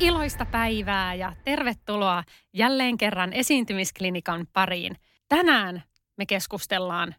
Iloista 0.00 0.46
päivää 0.46 1.14
ja 1.14 1.32
tervetuloa 1.44 2.24
jälleen 2.52 2.98
kerran 2.98 3.32
esiintymisklinikan 3.32 4.46
pariin. 4.52 4.96
Tänään 5.28 5.82
me 6.16 6.26
keskustellaan 6.26 7.14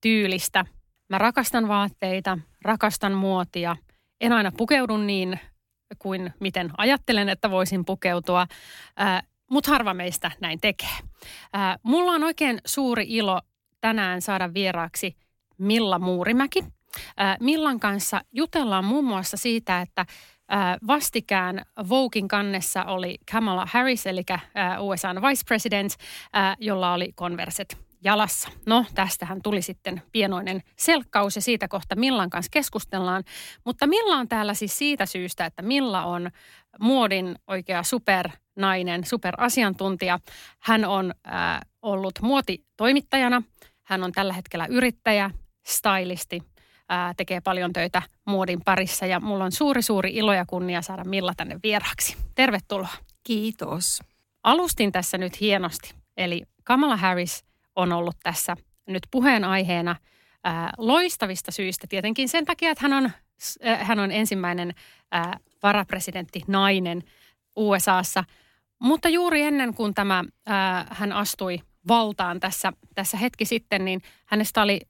tyylistä. 0.00 0.64
Mä 1.08 1.18
rakastan 1.18 1.68
vaatteita, 1.68 2.38
rakastan 2.62 3.12
muotia. 3.12 3.76
En 4.20 4.32
aina 4.32 4.52
pukeudu 4.56 4.96
niin 4.96 5.40
kuin 5.98 6.34
miten 6.40 6.70
ajattelen, 6.78 7.28
että 7.28 7.50
voisin 7.50 7.84
pukeutua, 7.84 8.46
äh, 9.00 9.22
mutta 9.50 9.70
harva 9.70 9.94
meistä 9.94 10.30
näin 10.40 10.60
tekee. 10.60 10.96
Äh, 11.56 11.78
mulla 11.82 12.12
on 12.12 12.24
oikein 12.24 12.60
suuri 12.66 13.04
ilo 13.08 13.40
tänään 13.80 14.22
saada 14.22 14.54
vieraaksi 14.54 15.16
Milla 15.58 15.98
Muurimäki. 15.98 16.64
Äh, 17.20 17.36
Millan 17.40 17.80
kanssa 17.80 18.20
jutellaan 18.32 18.84
muun 18.84 19.04
muassa 19.04 19.36
siitä, 19.36 19.80
että 19.80 20.06
vastikään 20.86 21.62
Voguein 21.88 22.28
kannessa 22.28 22.84
oli 22.84 23.18
Kamala 23.32 23.66
Harris, 23.72 24.06
eli 24.06 24.22
USAn 24.80 25.22
vice 25.22 25.42
president, 25.48 25.92
jolla 26.58 26.94
oli 26.94 27.12
konverset 27.14 27.76
jalassa. 28.04 28.48
No, 28.66 28.84
tästähän 28.94 29.42
tuli 29.42 29.62
sitten 29.62 30.02
pienoinen 30.12 30.62
selkkaus 30.76 31.36
ja 31.36 31.42
siitä 31.42 31.68
kohta 31.68 31.96
Millan 31.96 32.30
kanssa 32.30 32.50
keskustellaan. 32.50 33.24
Mutta 33.64 33.86
Milla 33.86 34.16
on 34.16 34.28
täällä 34.28 34.54
siis 34.54 34.78
siitä 34.78 35.06
syystä, 35.06 35.46
että 35.46 35.62
Milla 35.62 36.04
on 36.04 36.30
muodin 36.80 37.36
oikea 37.46 37.82
supernainen, 37.82 39.04
superasiantuntija. 39.04 40.18
Hän 40.60 40.84
on 40.84 41.14
ollut 41.82 42.14
muotitoimittajana, 42.22 43.42
hän 43.82 44.04
on 44.04 44.12
tällä 44.12 44.32
hetkellä 44.32 44.66
yrittäjä, 44.66 45.30
stylisti 45.66 46.51
ää, 46.92 47.14
tekee 47.16 47.40
paljon 47.40 47.72
töitä 47.72 48.02
muodin 48.26 48.60
parissa 48.64 49.06
ja 49.06 49.20
mulla 49.20 49.44
on 49.44 49.52
suuri 49.52 49.82
suuri 49.82 50.10
ilo 50.14 50.32
ja 50.32 50.44
kunnia 50.46 50.82
saada 50.82 51.04
Milla 51.04 51.32
tänne 51.36 51.56
vieraksi. 51.62 52.16
Tervetuloa. 52.34 52.88
Kiitos. 53.24 54.00
Alustin 54.42 54.92
tässä 54.92 55.18
nyt 55.18 55.40
hienosti. 55.40 55.94
Eli 56.16 56.42
Kamala 56.64 56.96
Harris 56.96 57.44
on 57.76 57.92
ollut 57.92 58.16
tässä 58.22 58.56
nyt 58.86 59.02
puheenaiheena 59.10 59.96
ää, 60.44 60.70
loistavista 60.78 61.50
syistä. 61.50 61.86
Tietenkin 61.86 62.28
sen 62.28 62.44
takia, 62.44 62.70
että 62.70 62.82
hän 62.82 62.92
on, 62.92 63.10
ää, 63.62 63.84
hän 63.84 63.98
on 63.98 64.10
ensimmäinen 64.10 64.74
ää, 65.12 65.38
varapresidentti 65.62 66.42
nainen 66.46 67.02
USAssa. 67.56 68.24
Mutta 68.78 69.08
juuri 69.08 69.42
ennen 69.42 69.74
kuin 69.74 69.94
tämä, 69.94 70.24
ää, 70.46 70.86
hän 70.90 71.12
astui 71.12 71.58
valtaan 71.88 72.40
tässä, 72.40 72.72
tässä 72.94 73.16
hetki 73.16 73.44
sitten, 73.44 73.84
niin 73.84 74.02
hänestä 74.26 74.62
oli 74.62 74.80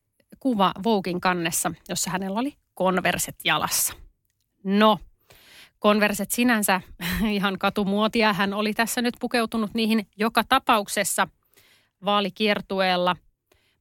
kuva 0.41 0.73
Voguein 0.85 1.21
kannessa, 1.21 1.73
jossa 1.89 2.11
hänellä 2.11 2.41
oli 2.41 2.55
konverset 2.75 3.35
jalassa. 3.45 3.95
No, 4.65 4.99
konverset 5.79 6.31
sinänsä 6.31 6.81
ihan 7.31 7.59
katumuotia. 7.59 8.33
Hän 8.33 8.55
oli 8.55 8.75
tässä 8.75 9.03
nyt 9.03 9.15
pukeutunut 9.21 9.75
niihin 9.75 10.07
joka 10.17 10.45
tapauksessa 10.49 11.29
vaalikiertueella. 12.05 13.17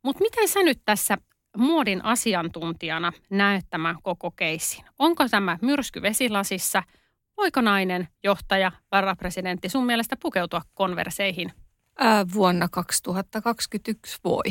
Mutta 0.03 0.23
miten 0.23 0.47
sä 0.47 0.63
nyt 0.63 0.81
tässä 0.85 1.17
muodin 1.57 2.05
asiantuntijana 2.05 3.11
näet 3.29 3.65
tämän 3.69 3.95
koko 4.03 4.31
keissin? 4.31 4.85
Onko 4.99 5.29
tämä 5.29 5.57
myrsky 5.61 6.01
vesilasissa? 6.01 6.83
Voiko 7.37 7.61
nainen, 7.61 8.07
johtaja, 8.23 8.71
varapresidentti 8.91 9.69
sun 9.69 9.85
mielestä 9.85 10.17
pukeutua 10.21 10.61
konverseihin? 10.73 11.53
Ää, 11.99 12.25
vuonna 12.33 12.67
2021 12.69 14.19
voi 14.23 14.43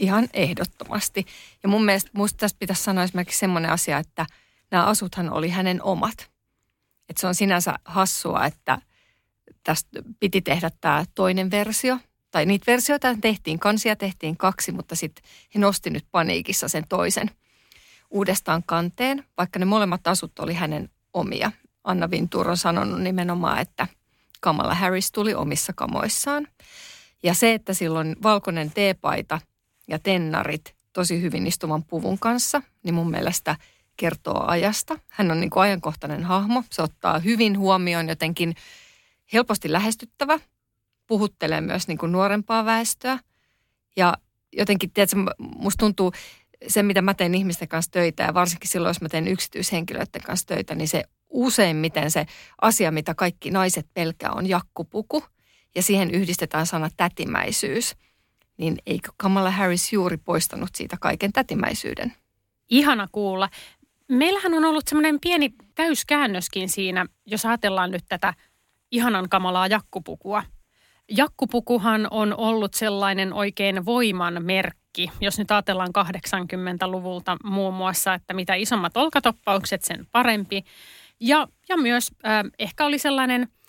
ihan 0.00 0.28
ehdottomasti. 0.32 1.26
Ja 1.62 1.68
mun 1.68 1.84
mielestä 1.84 2.10
musta 2.14 2.36
tästä 2.36 2.58
pitäisi 2.58 2.82
sanoa 2.82 3.04
esimerkiksi 3.04 3.38
semmoinen 3.38 3.70
asia, 3.70 3.98
että 3.98 4.26
nämä 4.70 4.84
asuthan 4.84 5.32
oli 5.32 5.48
hänen 5.48 5.82
omat. 5.82 6.30
Että 7.08 7.20
se 7.20 7.26
on 7.26 7.34
sinänsä 7.34 7.74
hassua, 7.84 8.46
että 8.46 8.78
tästä 9.64 10.02
piti 10.20 10.40
tehdä 10.40 10.70
tämä 10.80 11.04
toinen 11.14 11.50
versio. 11.50 11.98
Tai 12.30 12.46
niitä 12.46 12.66
versioita 12.66 13.16
tehtiin, 13.20 13.58
kansia 13.58 13.96
tehtiin 13.96 14.36
kaksi, 14.36 14.72
mutta 14.72 14.96
sitten 14.96 15.24
he 15.54 15.60
nosti 15.60 15.90
nyt 15.90 16.04
paniikissa 16.10 16.68
sen 16.68 16.84
toisen 16.88 17.30
uudestaan 18.10 18.62
kanteen, 18.66 19.24
vaikka 19.38 19.58
ne 19.58 19.64
molemmat 19.64 20.06
asut 20.06 20.38
oli 20.38 20.54
hänen 20.54 20.90
omia. 21.12 21.52
Anna 21.84 22.10
Vintur 22.10 22.48
on 22.48 22.56
sanonut 22.56 23.00
nimenomaan, 23.00 23.58
että 23.58 23.86
Kamala 24.40 24.74
Harris 24.74 25.12
tuli 25.12 25.34
omissa 25.34 25.72
kamoissaan. 25.72 26.46
Ja 27.22 27.34
se, 27.34 27.54
että 27.54 27.74
silloin 27.74 28.16
valkoinen 28.22 28.70
teepaita 28.70 29.40
tennarit 29.98 30.74
tosi 30.92 31.22
hyvin 31.22 31.46
istuvan 31.46 31.84
puvun 31.84 32.18
kanssa, 32.18 32.62
niin 32.82 32.94
mun 32.94 33.10
mielestä 33.10 33.56
kertoo 33.96 34.44
ajasta. 34.46 34.98
Hän 35.08 35.30
on 35.30 35.40
niin 35.40 35.50
kuin 35.50 35.62
ajankohtainen 35.62 36.24
hahmo. 36.24 36.64
Se 36.70 36.82
ottaa 36.82 37.18
hyvin 37.18 37.58
huomioon 37.58 38.08
jotenkin 38.08 38.54
helposti 39.32 39.72
lähestyttävä, 39.72 40.40
puhuttelee 41.06 41.60
myös 41.60 41.88
niin 41.88 41.98
kuin 41.98 42.12
nuorempaa 42.12 42.64
väestöä. 42.64 43.18
Ja 43.96 44.14
jotenkin, 44.52 44.90
tiedätkö, 44.90 45.16
musta 45.38 45.78
tuntuu, 45.78 46.12
se 46.68 46.82
mitä 46.82 47.02
mä 47.02 47.14
teen 47.14 47.34
ihmisten 47.34 47.68
kanssa 47.68 47.90
töitä 47.90 48.22
ja 48.22 48.34
varsinkin 48.34 48.70
silloin, 48.70 48.90
jos 48.90 49.00
mä 49.00 49.08
teen 49.08 49.28
yksityishenkilöiden 49.28 50.22
kanssa 50.22 50.46
töitä, 50.46 50.74
niin 50.74 50.88
se 50.88 51.04
useimmiten 51.28 52.10
se 52.10 52.26
asia, 52.60 52.90
mitä 52.90 53.14
kaikki 53.14 53.50
naiset 53.50 53.86
pelkää, 53.94 54.32
on 54.32 54.48
jakkupuku. 54.48 55.24
Ja 55.74 55.82
siihen 55.82 56.10
yhdistetään 56.10 56.66
sana 56.66 56.90
tätimäisyys– 56.96 57.94
niin 58.60 58.78
eikö 58.86 59.12
Kamala 59.16 59.50
Harris 59.50 59.92
juuri 59.92 60.16
poistanut 60.16 60.70
siitä 60.74 60.96
kaiken 61.00 61.32
tätimäisyyden? 61.32 62.12
Ihana 62.70 63.08
kuulla. 63.12 63.48
Meillähän 64.08 64.54
on 64.54 64.64
ollut 64.64 64.88
semmoinen 64.88 65.20
pieni 65.20 65.54
täyskäännöskin 65.74 66.68
siinä, 66.68 67.06
jos 67.26 67.46
ajatellaan 67.46 67.90
nyt 67.90 68.04
tätä 68.08 68.34
ihanan 68.90 69.28
kamalaa 69.28 69.66
jakkupukua. 69.66 70.42
Jakkupukuhan 71.10 72.08
on 72.10 72.34
ollut 72.36 72.74
sellainen 72.74 73.32
oikein 73.32 73.84
voiman 73.84 74.44
merkki, 74.44 75.10
jos 75.20 75.38
nyt 75.38 75.50
ajatellaan 75.50 75.90
80-luvulta 75.98 77.36
muun 77.44 77.74
muassa, 77.74 78.14
että 78.14 78.34
mitä 78.34 78.54
isommat 78.54 78.96
olkatoppaukset, 78.96 79.84
sen 79.84 80.06
parempi. 80.12 80.64
Ja, 81.20 81.48
ja 81.68 81.76
myös 81.76 82.10
äh, 82.26 82.44
ehkä 82.58 82.86
oli 82.86 82.98
sellainen– 82.98 83.48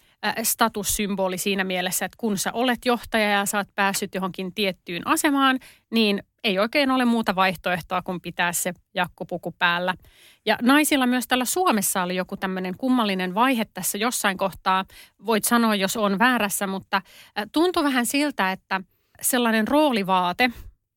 statussymboli 0.44 1.38
siinä 1.38 1.64
mielessä, 1.64 2.06
että 2.06 2.18
kun 2.18 2.38
sä 2.38 2.52
olet 2.54 2.86
johtaja 2.86 3.30
ja 3.30 3.46
sä 3.46 3.58
oot 3.58 3.76
päässyt 3.76 4.16
johonkin 4.16 4.54
tiettyyn 4.54 5.08
asemaan, 5.08 5.60
niin 5.92 6.24
ei 6.44 6.60
oikein 6.60 6.92
ole 6.92 7.06
muuta 7.06 7.36
vaihtoehtoa 7.36 8.02
kuin 8.02 8.22
pitää 8.22 8.54
se 8.54 8.74
jakkupuku 8.94 9.56
päällä. 9.60 9.96
Ja 10.46 10.58
naisilla 10.62 11.06
myös 11.06 11.28
täällä 11.28 11.46
Suomessa 11.46 12.04
oli 12.04 12.16
joku 12.16 12.38
tämmöinen 12.38 12.78
kummallinen 12.78 13.36
vaihe 13.36 13.66
tässä 13.66 13.98
jossain 13.98 14.38
kohtaa. 14.38 14.86
Voit 15.26 15.44
sanoa, 15.44 15.76
jos 15.76 15.98
on 15.98 16.20
väärässä, 16.20 16.68
mutta 16.68 17.02
tuntui 17.52 17.84
vähän 17.84 18.06
siltä, 18.06 18.52
että 18.52 18.82
sellainen 19.22 19.68
roolivaate, 19.68 20.50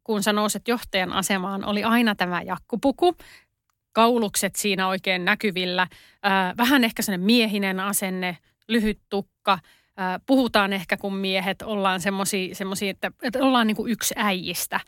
kun 0.05 0.23
sä 0.23 0.33
nouset 0.33 0.69
johtajan 0.69 1.13
asemaan, 1.13 1.65
oli 1.65 1.85
aina 1.85 2.15
tämä 2.15 2.43
jakkupuku. 2.43 3.17
Kaulukset 3.93 4.57
siinä 4.57 4.89
oikein 4.89 5.25
näkyvillä. 5.25 5.87
Vähän 6.57 6.85
ehkä 6.85 7.03
sellainen 7.03 7.27
miehinen 7.27 7.81
asenne, 7.81 8.39
lyhyt 8.69 9.01
tukka. 9.09 9.59
Puhutaan 10.27 10.73
ehkä 10.73 10.97
kun 10.97 11.17
miehet 11.17 11.63
ollaan 11.63 12.01
semmoisia, 12.01 12.91
että, 12.91 13.13
että 13.23 13.39
ollaan 13.39 13.67
niin 13.67 13.77
kuin 13.77 13.93
yksi 13.93 14.15
äijistä. 14.17 14.81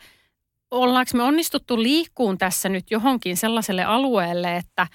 Ollaanko 0.71 1.11
me 1.13 1.23
onnistuttu 1.23 1.81
liikkuun 1.81 2.37
tässä 2.37 2.69
nyt 2.69 2.91
johonkin 2.91 3.37
sellaiselle 3.37 3.83
alueelle, 3.83 4.57
että 4.57 4.87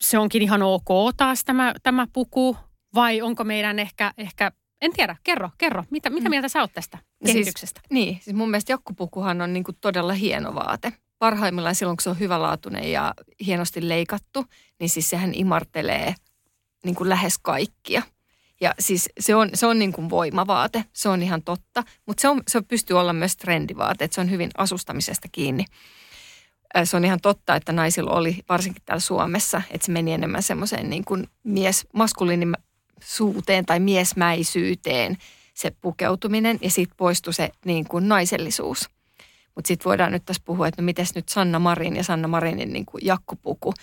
se 0.00 0.18
onkin 0.18 0.42
ihan 0.42 0.62
ok 0.62 0.88
taas 1.16 1.44
tämä, 1.44 1.74
tämä 1.82 2.06
puku, 2.12 2.56
vai 2.94 3.22
onko 3.22 3.44
meidän 3.44 3.78
ehkä, 3.78 4.12
ehkä 4.18 4.52
en 4.80 4.92
tiedä, 4.92 5.16
kerro, 5.22 5.50
kerro. 5.58 5.84
Mitä, 5.90 6.10
mitä 6.10 6.28
mm. 6.28 6.30
mieltä 6.30 6.48
sä 6.48 6.60
oot 6.60 6.72
tästä 6.72 6.98
siis, 6.98 7.34
kehityksestä? 7.34 7.80
Niin, 7.90 8.20
siis 8.22 8.36
mun 8.36 8.50
mielestä 8.50 8.72
jakkupukuhan 8.72 9.40
on 9.40 9.52
niin 9.52 9.64
kuin 9.64 9.76
todella 9.80 10.12
hieno 10.12 10.54
vaate. 10.54 10.92
Parhaimmillaan 11.18 11.74
silloin, 11.74 11.96
kun 11.96 12.02
se 12.02 12.10
on 12.10 12.18
hyvälaatuinen 12.18 12.92
ja 12.92 13.14
hienosti 13.46 13.88
leikattu, 13.88 14.44
niin 14.80 14.88
siis 14.88 15.10
sehän 15.10 15.34
imartelee 15.34 16.14
niin 16.84 16.94
kuin 16.94 17.08
lähes 17.08 17.38
kaikkia. 17.38 18.02
Ja 18.60 18.74
siis 18.78 19.08
se 19.20 19.34
on, 19.34 19.50
se 19.54 19.66
on 19.66 19.78
niin 19.78 19.92
kuin 19.92 20.10
voimavaate, 20.10 20.84
se 20.92 21.08
on 21.08 21.22
ihan 21.22 21.42
totta, 21.42 21.84
mutta 22.06 22.20
se, 22.20 22.28
on, 22.28 22.42
se 22.48 22.62
pystyy 22.62 22.98
olla 22.98 23.12
myös 23.12 23.36
trendivaate, 23.36 24.04
että 24.04 24.14
se 24.14 24.20
on 24.20 24.30
hyvin 24.30 24.50
asustamisesta 24.56 25.28
kiinni. 25.32 25.64
se 26.84 26.96
on 26.96 27.04
ihan 27.04 27.20
totta, 27.20 27.56
että 27.56 27.72
naisilla 27.72 28.12
oli, 28.12 28.36
varsinkin 28.48 28.82
täällä 28.86 29.00
Suomessa, 29.00 29.62
että 29.70 29.86
se 29.86 29.92
meni 29.92 30.12
enemmän 30.12 30.42
semmoiseen 30.42 30.90
niin 30.90 31.04
kuin 31.04 31.28
mies, 31.44 31.86
maskuliinisuuteen 31.94 33.66
tai 33.66 33.80
miesmäisyyteen 33.80 35.16
se 35.54 35.70
pukeutuminen 35.70 36.58
ja 36.62 36.70
sitten 36.70 36.96
poistui 36.96 37.34
se 37.34 37.50
niin 37.64 37.88
kuin 37.88 38.08
naisellisuus. 38.08 38.90
Mutta 39.54 39.68
sitten 39.68 39.84
voidaan 39.84 40.12
nyt 40.12 40.24
tässä 40.24 40.42
puhua, 40.44 40.68
että 40.68 40.82
no 40.82 40.84
miten 40.84 41.06
nyt 41.14 41.28
Sanna 41.28 41.58
Marin 41.58 41.96
ja 41.96 42.04
Sanna 42.04 42.28
Marinin 42.28 42.72
niin 42.72 42.86
kuin 42.86 43.06
jakkupuku, 43.06 43.74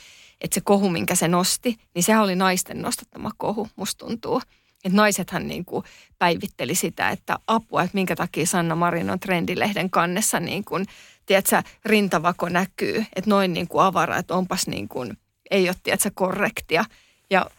että 0.41 0.55
se 0.55 0.61
kohu, 0.61 0.89
minkä 0.89 1.15
se 1.15 1.27
nosti, 1.27 1.77
niin 1.95 2.03
sehän 2.03 2.23
oli 2.23 2.35
naisten 2.35 2.81
nostattama 2.81 3.31
kohu, 3.37 3.67
musta 3.75 4.05
tuntuu. 4.05 4.41
Että 4.83 4.95
naisethan 4.95 5.47
niin 5.47 5.65
kuin 5.65 5.83
päivitteli 6.19 6.75
sitä, 6.75 7.09
että 7.09 7.39
apua, 7.47 7.83
että 7.83 7.95
minkä 7.95 8.15
takia 8.15 8.45
Sanna 8.45 8.75
Marin 8.75 9.09
on 9.09 9.19
trendilehden 9.19 9.89
kannessa 9.89 10.39
niin 10.39 10.65
kuin, 10.65 10.85
tiedätkö, 11.25 11.63
rintavako 11.85 12.49
näkyy, 12.49 13.05
että 13.15 13.29
noin 13.29 13.53
niin 13.53 13.67
kuin 13.67 13.83
avara, 13.83 14.17
että 14.17 14.35
onpas 14.35 14.67
niin 14.67 14.87
kuin, 14.87 15.17
ei 15.51 15.69
ole, 15.69 15.75
tiedätkö, 15.83 16.11
korrektia. 16.13 16.85
Ja 17.29 17.49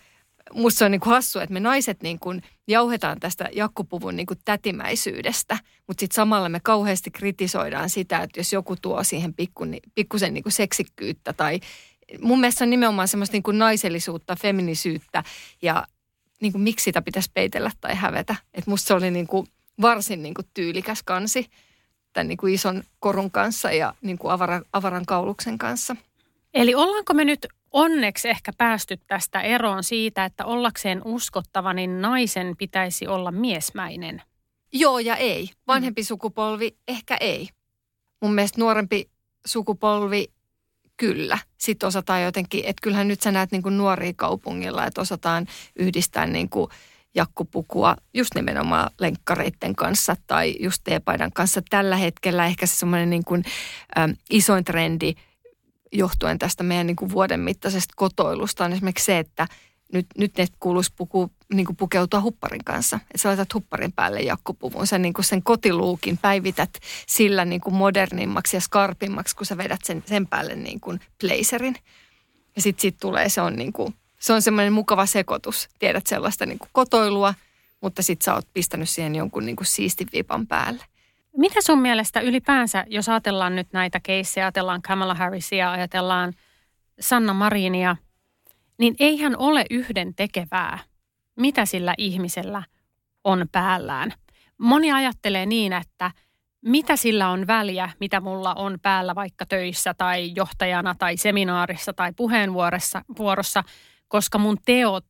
musta 0.53 0.79
se 0.79 0.85
on 0.85 0.91
niin 0.91 1.01
kuin 1.01 1.13
hassu, 1.13 1.39
että 1.39 1.53
me 1.53 1.61
naiset 1.61 2.03
niin 2.03 2.19
kuin 2.19 2.43
jauhetaan 2.69 3.21
tästä 3.21 3.49
jakkupuvun 3.53 4.17
niin 4.17 4.27
kuin 4.27 4.39
tätimäisyydestä, 4.45 5.59
mutta 5.87 6.01
sitten 6.01 6.15
samalla 6.15 6.49
me 6.49 6.61
kauheasti 6.63 7.11
kritisoidaan 7.11 7.91
sitä, 7.91 8.19
että 8.19 8.41
jos 8.41 8.53
joku 8.53 8.77
tuo 8.77 9.05
siihen 9.05 9.35
pikku, 9.35 9.65
pikkusen 9.95 10.35
niin 10.35 10.43
kuin 10.43 10.53
seksikkyyttä 10.53 11.33
tai 11.33 11.61
mun 12.20 12.40
mielestä 12.40 12.64
on 12.64 12.70
nimenomaan 12.70 13.08
semmoista 13.08 13.34
niin 13.34 13.43
kuin 13.43 13.58
naisellisuutta, 13.58 14.37
feminisyyttä 14.37 15.25
ja 15.62 15.87
niin 16.43 16.52
kuin 16.52 16.62
miksi 16.62 16.84
sitä 16.84 17.02
pitäisi 17.02 17.31
peitellä 17.34 17.70
tai 17.81 17.94
hävetä. 17.94 18.37
Että 18.55 18.70
musta 18.70 18.88
se 18.88 18.94
oli 18.94 19.10
niin 19.10 19.26
kuin 19.26 19.46
varsin 19.81 20.22
niin 20.22 20.34
kuin 20.34 20.46
tyylikäs 20.55 21.02
kansi 21.02 21.50
tämän 22.12 22.28
niin 22.28 22.38
kuin 22.38 22.55
ison 22.55 22.82
korun 23.00 23.31
kanssa 23.31 23.72
ja 23.72 23.94
niin 24.02 24.19
kuin 24.19 24.32
avara, 24.32 24.62
avaran 24.72 25.06
kauluksen 25.06 25.58
kanssa. 25.58 25.96
Eli 26.55 26.75
ollaanko 26.75 27.14
me 27.14 27.25
nyt 27.25 27.46
onneksi 27.70 28.28
ehkä 28.28 28.52
päästy 28.58 28.96
tästä 29.06 29.40
eroon 29.40 29.84
siitä, 29.84 30.25
että 30.25 30.44
ollakseen 30.44 31.02
uskottava, 31.05 31.72
niin 31.72 32.00
naisen 32.00 32.56
pitäisi 32.56 33.06
olla 33.06 33.31
miesmäinen? 33.31 34.22
Joo 34.72 34.99
ja 34.99 35.16
ei. 35.16 35.50
Vanhempi 35.66 36.02
mm. 36.02 36.06
sukupolvi 36.06 36.76
ehkä 36.88 37.16
ei. 37.20 37.49
Mun 38.20 38.34
mielestä 38.34 38.60
nuorempi 38.60 39.10
sukupolvi 39.46 40.26
kyllä. 40.99 41.39
Sitten 41.59 41.87
osataan 41.87 42.23
jotenkin, 42.23 42.65
että 42.65 42.83
kyllähän 42.83 43.09
nyt 43.09 43.21
sä 43.21 43.33
näet 43.33 43.53
niin 43.53 43.62
kuin 43.62 43.79
nuoria 43.79 44.12
kaupungilla, 44.17 44.87
että 44.87 45.00
osataan 45.00 45.47
yhdistää 45.77 46.27
niin 46.27 46.49
kuin 46.49 46.71
jakkupukua 47.15 47.97
just 48.15 48.35
nimenomaan 48.35 48.91
lenkkareiden 49.00 49.75
kanssa 49.77 50.17
tai 50.27 50.56
just 50.61 50.81
teepaidan 50.85 51.33
kanssa. 51.33 51.62
Tällä 51.71 51.97
hetkellä 51.97 52.47
ehkä 52.47 52.67
se 52.67 52.77
semmoinen 52.77 53.11
niin 53.11 53.25
kuin, 53.25 53.45
ä, 53.99 54.09
isoin 54.31 54.65
trendi 54.65 55.15
johtuen 55.93 56.39
tästä 56.39 56.62
meidän 56.62 56.87
niin 56.87 56.97
kuin 56.97 57.11
vuoden 57.11 57.41
mittaisesta 57.41 57.94
kotoilusta 57.97 58.65
on 58.65 58.73
esimerkiksi 58.73 59.05
se, 59.05 59.19
että 59.19 59.47
nyt, 59.93 60.06
nyt 60.19 60.37
ne 60.39 60.47
kuuluisi 60.61 60.93
puku, 60.97 61.31
niin 61.55 61.67
kuin 61.67 61.77
pukeutua 61.77 62.21
hupparin 62.21 62.65
kanssa. 62.65 62.97
Että 62.97 63.19
sä 63.19 63.29
laitat 63.29 63.55
hupparin 63.55 63.93
päälle 63.93 64.21
jakkupuvun. 64.21 64.87
Sä 64.87 64.99
niin 64.99 65.12
kuin 65.12 65.25
sen 65.25 65.43
kotiluukin 65.43 66.19
päivität 66.19 66.71
sillä 67.06 67.45
niin 67.45 67.61
kuin 67.61 67.75
modernimmaksi 67.75 68.56
ja 68.56 68.61
skarpimmaksi, 68.61 69.37
kun 69.37 69.47
sä 69.47 69.56
vedät 69.56 69.81
sen, 69.85 70.05
sen 70.06 70.27
päälle 70.27 70.56
niin 70.56 70.81
kuin 70.81 71.00
blazerin. 71.21 71.77
Ja 72.56 72.62
sitten 72.62 72.83
sit 72.83 72.97
tulee, 73.00 73.29
se 73.29 73.41
on, 73.41 73.56
niin 73.56 73.73
kuin, 73.73 73.95
se 74.19 74.33
on 74.33 74.43
semmoinen 74.43 74.73
mukava 74.73 75.06
sekoitus. 75.06 75.69
Tiedät 75.79 76.06
sellaista 76.06 76.47
niin 76.47 76.59
kuin 76.59 76.71
kotoilua, 76.73 77.35
mutta 77.81 78.03
sitten 78.03 78.25
sä 78.25 78.35
oot 78.35 78.49
pistänyt 78.55 78.89
siihen 78.89 79.15
jonkun 79.15 79.47
niin 79.47 79.56
kuin 79.56 79.67
siistin 79.67 80.09
vipan 80.12 80.47
päälle. 80.47 80.85
Mitä 81.37 81.61
sun 81.61 81.79
mielestä 81.79 82.21
ylipäänsä, 82.21 82.85
jos 82.89 83.09
ajatellaan 83.09 83.56
nyt 83.56 83.69
näitä 83.73 84.01
keissejä, 84.03 84.47
ajatellaan 84.47 84.83
Kamala 84.83 85.15
Harrisia, 85.15 85.73
ajatellaan 85.73 86.33
Sanna 87.01 87.33
Marinia– 87.35 87.97
niin 88.79 88.94
eihän 88.99 89.37
ole 89.39 89.65
yhden 89.71 90.15
tekevää, 90.15 90.79
mitä 91.38 91.67
sillä 91.67 91.94
ihmisellä 91.99 92.62
on 93.25 93.46
päällään. 93.52 94.12
Moni 94.58 94.93
ajattelee 94.93 95.46
niin, 95.46 95.73
että 95.73 96.11
mitä 96.64 96.96
sillä 96.96 97.29
on 97.29 97.46
väliä, 97.46 97.90
mitä 98.00 98.20
mulla 98.20 98.55
on 98.55 98.79
päällä 98.82 99.14
vaikka 99.14 99.46
töissä 99.46 99.94
tai 99.94 100.32
johtajana 100.35 100.94
tai 100.99 101.17
seminaarissa 101.17 101.93
tai 101.93 102.12
puheenvuorossa, 102.17 103.02
vuorossa, 103.19 103.64
koska 104.08 104.38
mun 104.38 104.58
teot 104.67 105.05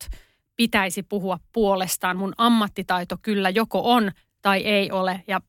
pitäisi 0.55 1.03
puhua 1.03 1.39
puolestaan. 1.53 2.17
Mun 2.17 2.33
ammattitaito 2.37 3.15
kyllä 3.21 3.49
joko 3.49 3.93
on 3.93 4.11
tai 4.41 4.61
ei 4.61 4.91
ole 4.91 5.23
ja 5.27 5.41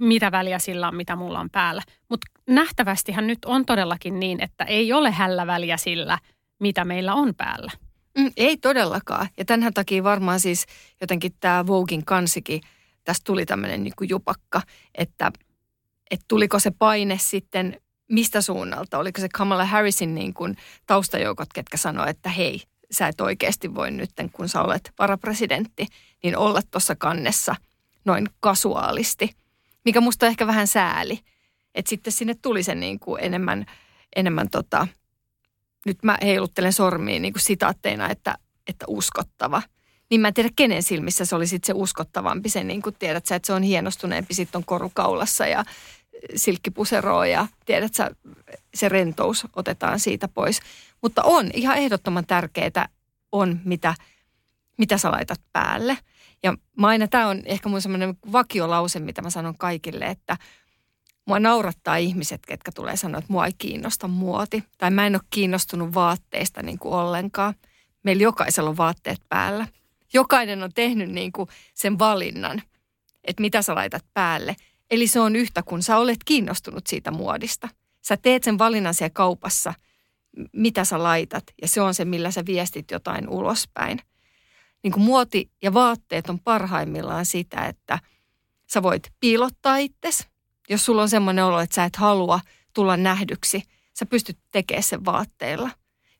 mitä 0.00 0.32
väliä 0.32 0.58
sillä 0.58 0.88
on, 0.88 0.96
mitä 0.96 1.16
mulla 1.16 1.40
on 1.40 1.50
päällä. 1.50 1.82
Mutta 2.08 2.26
nähtävästihän 2.46 3.26
nyt 3.26 3.44
on 3.44 3.66
todellakin 3.66 4.20
niin, 4.20 4.42
että 4.42 4.64
ei 4.64 4.92
ole 4.92 5.10
hällä 5.10 5.46
väliä 5.46 5.76
sillä– 5.76 6.18
mitä 6.60 6.84
meillä 6.84 7.14
on 7.14 7.34
päällä. 7.34 7.72
Mm, 8.18 8.32
ei 8.36 8.56
todellakaan. 8.56 9.28
Ja 9.36 9.44
tämän 9.44 9.74
takia 9.74 10.04
varmaan 10.04 10.40
siis 10.40 10.66
jotenkin 11.00 11.32
tämä 11.40 11.66
Vogin 11.66 12.04
kansikin, 12.04 12.60
tästä 13.04 13.24
tuli 13.24 13.46
tämmöinen 13.46 13.84
niin 13.84 13.92
jupakka, 14.08 14.62
että, 14.94 15.32
että 16.10 16.24
tuliko 16.28 16.58
se 16.58 16.70
paine 16.70 17.18
sitten 17.20 17.80
mistä 18.08 18.40
suunnalta? 18.40 18.98
Oliko 18.98 19.20
se 19.20 19.28
Kamala 19.34 19.64
Harrisin 19.64 20.14
niin 20.14 20.34
kuin 20.34 20.56
taustajoukot, 20.86 21.52
ketkä 21.54 21.76
sanoivat, 21.76 22.10
että 22.10 22.28
hei, 22.28 22.62
sä 22.90 23.08
et 23.08 23.20
oikeasti 23.20 23.74
voi 23.74 23.90
nyt, 23.90 24.10
kun 24.32 24.48
sä 24.48 24.62
olet 24.62 24.92
varapresidentti, 24.98 25.86
niin 26.22 26.36
olla 26.36 26.60
tuossa 26.70 26.96
kannessa 26.96 27.54
noin 28.04 28.28
kasuaalisti. 28.40 29.30
Mikä 29.84 30.00
musta 30.00 30.26
on 30.26 30.30
ehkä 30.30 30.46
vähän 30.46 30.66
sääli. 30.66 31.20
Että 31.74 31.88
sitten 31.88 32.12
sinne 32.12 32.34
tuli 32.42 32.62
se 32.62 32.74
niin 32.74 33.00
kuin 33.00 33.24
enemmän, 33.24 33.66
enemmän 34.16 34.50
tota, 34.50 34.88
nyt 35.88 36.02
mä 36.02 36.18
heiluttelen 36.22 36.72
sormiin 36.72 37.22
niin 37.22 37.32
kuin 37.32 37.42
sitaatteina, 37.42 38.10
että, 38.10 38.38
että 38.66 38.84
uskottava. 38.88 39.62
Niin 40.10 40.20
mä 40.20 40.28
en 40.28 40.34
tiedä, 40.34 40.48
kenen 40.56 40.82
silmissä 40.82 41.24
se 41.24 41.36
oli 41.36 41.46
sitten 41.46 41.66
se 41.66 41.72
uskottavampi. 41.72 42.48
Se 42.48 42.64
niin 42.64 42.82
kuin 42.82 42.96
tiedät 42.98 43.26
sä, 43.26 43.34
että 43.34 43.46
se 43.46 43.52
on 43.52 43.62
hienostuneempi, 43.62 44.34
sitten 44.34 44.58
on 44.58 44.64
korukaulassa 44.64 45.46
ja 45.46 45.64
silkkipuseroa 46.36 47.26
ja 47.26 47.46
tiedät 47.64 47.94
sä, 47.94 48.10
se 48.74 48.88
rentous 48.88 49.46
otetaan 49.56 50.00
siitä 50.00 50.28
pois. 50.28 50.60
Mutta 51.02 51.22
on 51.22 51.50
ihan 51.54 51.76
ehdottoman 51.76 52.26
tärkeää 52.26 52.88
on, 53.32 53.60
mitä, 53.64 53.94
mitä 54.78 54.98
sä 54.98 55.10
laitat 55.10 55.40
päälle. 55.52 55.98
Ja 56.42 56.54
mä 56.76 56.88
tämä 57.10 57.28
on 57.28 57.42
ehkä 57.44 57.68
mun 57.68 57.82
semmoinen 57.82 58.16
vakiolause, 58.32 59.00
mitä 59.00 59.22
mä 59.22 59.30
sanon 59.30 59.58
kaikille, 59.58 60.04
että– 60.04 60.36
Mua 61.28 61.40
naurattaa 61.40 61.96
ihmiset, 61.96 62.46
ketkä 62.46 62.72
tulee 62.72 62.96
sanoa, 62.96 63.18
että 63.18 63.32
mua 63.32 63.46
ei 63.46 63.52
kiinnosta 63.58 64.08
muoti. 64.08 64.64
Tai 64.78 64.90
mä 64.90 65.06
en 65.06 65.14
ole 65.14 65.22
kiinnostunut 65.30 65.94
vaatteista 65.94 66.62
niin 66.62 66.78
kuin 66.78 66.94
ollenkaan. 66.94 67.54
Meillä 68.02 68.22
jokaisella 68.22 68.70
on 68.70 68.76
vaatteet 68.76 69.20
päällä. 69.28 69.66
Jokainen 70.12 70.62
on 70.62 70.72
tehnyt 70.74 71.10
niin 71.10 71.32
kuin 71.32 71.48
sen 71.74 71.98
valinnan, 71.98 72.62
että 73.24 73.40
mitä 73.40 73.62
sä 73.62 73.74
laitat 73.74 74.04
päälle. 74.14 74.56
Eli 74.90 75.06
se 75.06 75.20
on 75.20 75.36
yhtä, 75.36 75.62
kun 75.62 75.82
sä 75.82 75.98
olet 75.98 76.18
kiinnostunut 76.24 76.86
siitä 76.86 77.10
muodista. 77.10 77.68
Sä 78.02 78.16
teet 78.16 78.44
sen 78.44 78.58
valinnan 78.58 78.94
siellä 78.94 79.10
kaupassa, 79.14 79.74
mitä 80.52 80.84
sä 80.84 81.02
laitat. 81.02 81.44
Ja 81.62 81.68
se 81.68 81.80
on 81.80 81.94
se, 81.94 82.04
millä 82.04 82.30
sä 82.30 82.46
viestit 82.46 82.90
jotain 82.90 83.28
ulospäin. 83.28 83.98
Niin 84.82 84.92
kuin 84.92 85.04
muoti 85.04 85.50
ja 85.62 85.74
vaatteet 85.74 86.30
on 86.30 86.40
parhaimmillaan 86.40 87.26
sitä, 87.26 87.66
että 87.66 87.98
sä 88.72 88.82
voit 88.82 89.02
piilottaa 89.20 89.76
itsesi 89.76 90.37
jos 90.70 90.84
sulla 90.84 91.02
on 91.02 91.08
semmoinen 91.08 91.44
olo, 91.44 91.60
että 91.60 91.74
sä 91.74 91.84
et 91.84 91.96
halua 91.96 92.40
tulla 92.74 92.96
nähdyksi, 92.96 93.62
sä 93.98 94.06
pystyt 94.06 94.38
tekemään 94.52 94.82
sen 94.82 95.04
vaatteilla. 95.04 95.70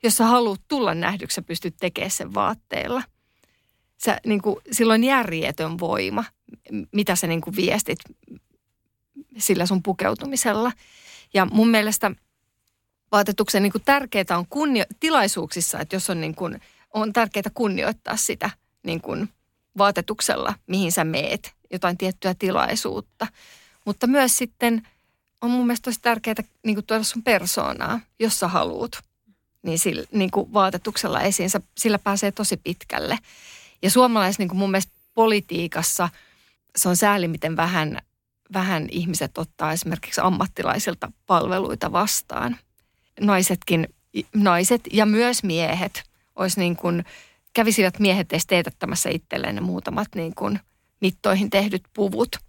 Jos 0.03 0.15
sä 0.15 0.25
haluat 0.25 0.61
tulla 0.69 0.95
nähdyksi, 0.95 1.35
sä 1.35 1.43
pystyt 1.43 1.77
tekemään 1.81 2.11
sen 2.11 2.35
vaatteilla. 2.35 3.03
Sä, 4.05 4.21
niin 4.27 4.43
kuin, 4.43 4.57
silloin 4.73 5.05
järjetön 5.05 5.79
voima, 5.79 6.25
mitä 6.93 7.17
sä 7.17 7.27
niin 7.27 7.41
kuin 7.41 7.57
viestit 7.57 7.99
sillä 9.39 9.67
sun 9.67 9.83
pukeutumisella. 9.83 10.73
Ja 11.35 11.47
mun 11.47 11.69
mielestä 11.69 12.11
vaatetuksen 13.13 13.63
niin 13.63 13.73
tärkeää 13.85 14.39
on 14.39 14.47
kunnio- 14.47 14.95
tilaisuuksissa, 15.01 15.81
että 15.81 15.97
jos 15.97 16.11
on, 16.11 16.21
niin 16.21 16.35
kuin, 16.35 16.61
on 16.95 17.13
tärkeää 17.13 17.51
kunnioittaa 17.55 18.17
sitä 18.17 18.51
niin 18.83 19.01
kuin 19.01 19.29
vaatetuksella, 19.79 20.55
mihin 20.67 20.93
sä 20.93 21.05
meet, 21.05 21.55
jotain 21.73 21.99
tiettyä 21.99 22.35
tilaisuutta. 22.39 23.27
Mutta 23.89 24.07
myös 24.07 24.37
sitten 24.37 24.83
on 25.41 25.51
mun 25.51 25.67
mielestä 25.67 25.85
tosi 25.85 26.01
tärkeää 26.03 26.35
niin 26.67 26.85
tuoda 26.87 27.03
sun 27.03 27.23
persoonaa, 27.23 28.01
jos 28.19 28.41
sä 28.41 28.49
haluut. 28.49 29.03
Niin, 29.63 29.79
sillä, 29.79 30.05
niin 30.13 30.31
kuin 30.31 30.53
vaatetuksella 30.53 31.21
esiin, 31.21 31.51
sillä 31.79 31.99
pääsee 31.99 32.33
tosi 32.33 32.57
pitkälle. 32.57 33.19
Ja 33.83 33.91
suomalais 33.91 34.39
niin 34.39 34.49
kuin 34.49 34.59
mun 34.59 34.71
mielestä 34.71 34.93
politiikassa 35.15 36.09
se 36.77 36.89
on 36.89 36.97
sääli, 36.97 37.29
miten 37.29 37.57
vähän, 37.57 37.99
vähän 38.53 38.89
ihmiset 38.91 39.39
ottaa 39.39 39.73
esimerkiksi 39.73 40.21
ammattilaisilta 40.21 41.13
palveluita 41.27 41.93
vastaan. 41.93 42.57
Naisetkin, 43.21 43.89
naiset 44.35 44.81
ja 44.93 45.07
myös 45.07 45.43
miehet 45.43 46.03
olisi 46.37 46.61
niin 46.61 46.77
kuin, 46.77 47.05
kävisivät 47.53 47.99
miehet 47.99 48.33
edes 48.33 48.47
teetättämässä 48.47 49.11
itselleen 49.11 49.55
ne 49.55 49.61
muutamat 49.61 50.09
niin 50.15 50.35
kuin 50.35 50.61
mittoihin 51.01 51.51
tehdyt 51.51 51.83
puvut– 51.95 52.29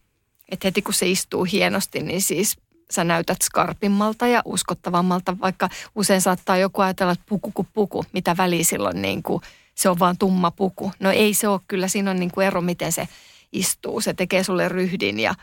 että 0.52 0.68
heti 0.68 0.82
kun 0.82 0.94
se 0.94 1.08
istuu 1.08 1.44
hienosti, 1.44 2.00
niin 2.00 2.22
siis 2.22 2.58
sä 2.92 3.04
näytät 3.04 3.38
skarpimmalta 3.42 4.28
ja 4.28 4.42
uskottavammalta, 4.46 5.40
vaikka 5.42 5.70
usein 5.96 6.22
saattaa 6.22 6.58
joku 6.58 6.82
ajatella, 6.82 7.12
että 7.12 7.26
puku 7.30 7.52
kuin 7.52 7.68
puku, 7.74 8.06
mitä 8.14 8.38
väliä 8.38 8.64
silloin 8.64 9.02
niin 9.02 9.24
kuin, 9.24 9.42
se 9.76 9.90
on 9.90 10.00
vaan 10.00 10.18
tumma 10.18 10.52
puku. 10.52 10.92
No 11.00 11.12
ei 11.12 11.34
se 11.34 11.48
ole 11.48 11.62
kyllä, 11.68 11.88
siinä 11.88 12.12
on 12.12 12.20
niin 12.20 12.32
kuin 12.32 12.48
ero, 12.48 12.62
miten 12.62 12.92
se 12.92 13.08
istuu. 13.52 14.02
Se 14.02 14.14
tekee 14.14 14.44
sulle 14.44 14.70
ryhdin 14.70 15.20
ja 15.20 15.36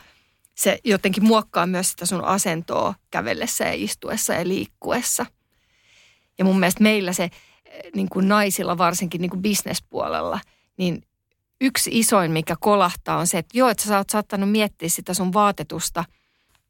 se 0.55 0.79
jotenkin 0.83 1.23
muokkaa 1.23 1.67
myös 1.67 1.89
sitä 1.89 2.05
sun 2.05 2.23
asentoa 2.23 2.93
kävellessä 3.11 3.63
ja 3.63 3.73
istuessa 3.73 4.33
ja 4.33 4.47
liikkuessa. 4.47 5.25
Ja 6.37 6.45
mun 6.45 6.59
mielestä 6.59 6.83
meillä 6.83 7.13
se 7.13 7.29
niin 7.95 8.09
kuin 8.09 8.27
naisilla 8.27 8.77
varsinkin 8.77 9.21
niin 9.21 9.29
kuin 9.29 9.41
bisnespuolella, 9.41 10.39
niin 10.77 11.06
yksi 11.61 11.89
isoin, 11.93 12.31
mikä 12.31 12.55
kolahtaa, 12.59 13.17
on 13.17 13.27
se, 13.27 13.37
että 13.37 13.57
joo, 13.57 13.69
että 13.69 13.83
sä 13.83 13.97
oot 13.97 14.09
saattanut 14.09 14.51
miettiä 14.51 14.89
sitä 14.89 15.13
sun 15.13 15.33
vaatetusta 15.33 16.03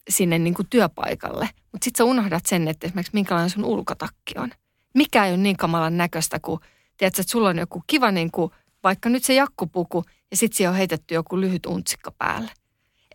sinne 0.10 0.39
niin 0.39 0.53
kuin 0.53 0.67
työpaikalle. 0.70 1.50
Mutta 1.72 1.86
sitten 1.86 1.98
sä 1.98 2.10
unohdat 2.10 2.46
sen, 2.46 2.67
että 2.67 2.88
esimerkiksi 2.88 3.13
minkälainen 3.13 3.50
sun 3.50 3.65
ulkotakki 3.65 4.34
on. 4.38 4.51
Mikä 4.94 5.25
ei 5.25 5.32
ole 5.32 5.38
niin 5.38 5.58
kamalan 5.58 5.98
näköistä 5.98 6.39
kuin, 6.39 6.62
tiedätkö, 6.98 7.22
että 7.22 7.32
sulla 7.32 7.50
on 7.50 7.58
joku 7.58 7.84
kiva 7.88 8.12
niin 8.12 8.32
kuin, 8.32 8.51
vaikka 8.84 9.10
nyt 9.10 9.24
se 9.24 9.34
jakkupuku 9.34 10.06
ja 10.32 10.38
sitten 10.38 10.58
siihen 10.58 10.70
on 10.70 10.77
heitetty 10.77 11.13
joku 11.13 11.41
lyhyt 11.41 11.65
untsikka 11.65 12.12
päälle. 12.12 12.51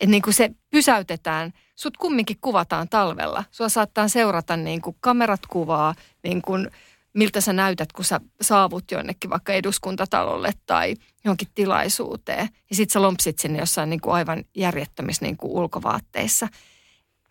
Että 0.00 0.10
niin 0.10 0.22
kuin 0.22 0.34
se 0.34 0.50
pysäytetään, 0.70 1.52
sut 1.74 1.96
kumminkin 1.96 2.36
kuvataan 2.40 2.88
talvella. 2.88 3.44
Sua 3.50 3.68
saattaa 3.68 4.08
seurata 4.08 4.56
niin 4.56 4.82
kuin 4.82 4.96
kamerat 5.00 5.46
kuvaa, 5.46 5.94
niin 6.24 6.42
kuin 6.42 6.70
miltä 7.14 7.40
sä 7.40 7.52
näytät, 7.52 7.92
kun 7.92 8.04
sä 8.04 8.20
saavut 8.40 8.90
jonnekin 8.90 9.30
vaikka 9.30 9.52
eduskuntatalolle 9.52 10.52
tai 10.66 10.96
johonkin 11.24 11.48
tilaisuuteen. 11.54 12.48
Ja 12.70 12.76
sit 12.76 12.90
sä 12.90 13.02
lompsit 13.02 13.38
sinne 13.38 13.58
jossain 13.58 13.90
niin 13.90 14.00
kuin 14.00 14.14
aivan 14.14 14.44
järjettömissä 14.56 15.24
niin 15.24 15.36
kuin 15.36 15.52
ulkovaatteissa. 15.52 16.48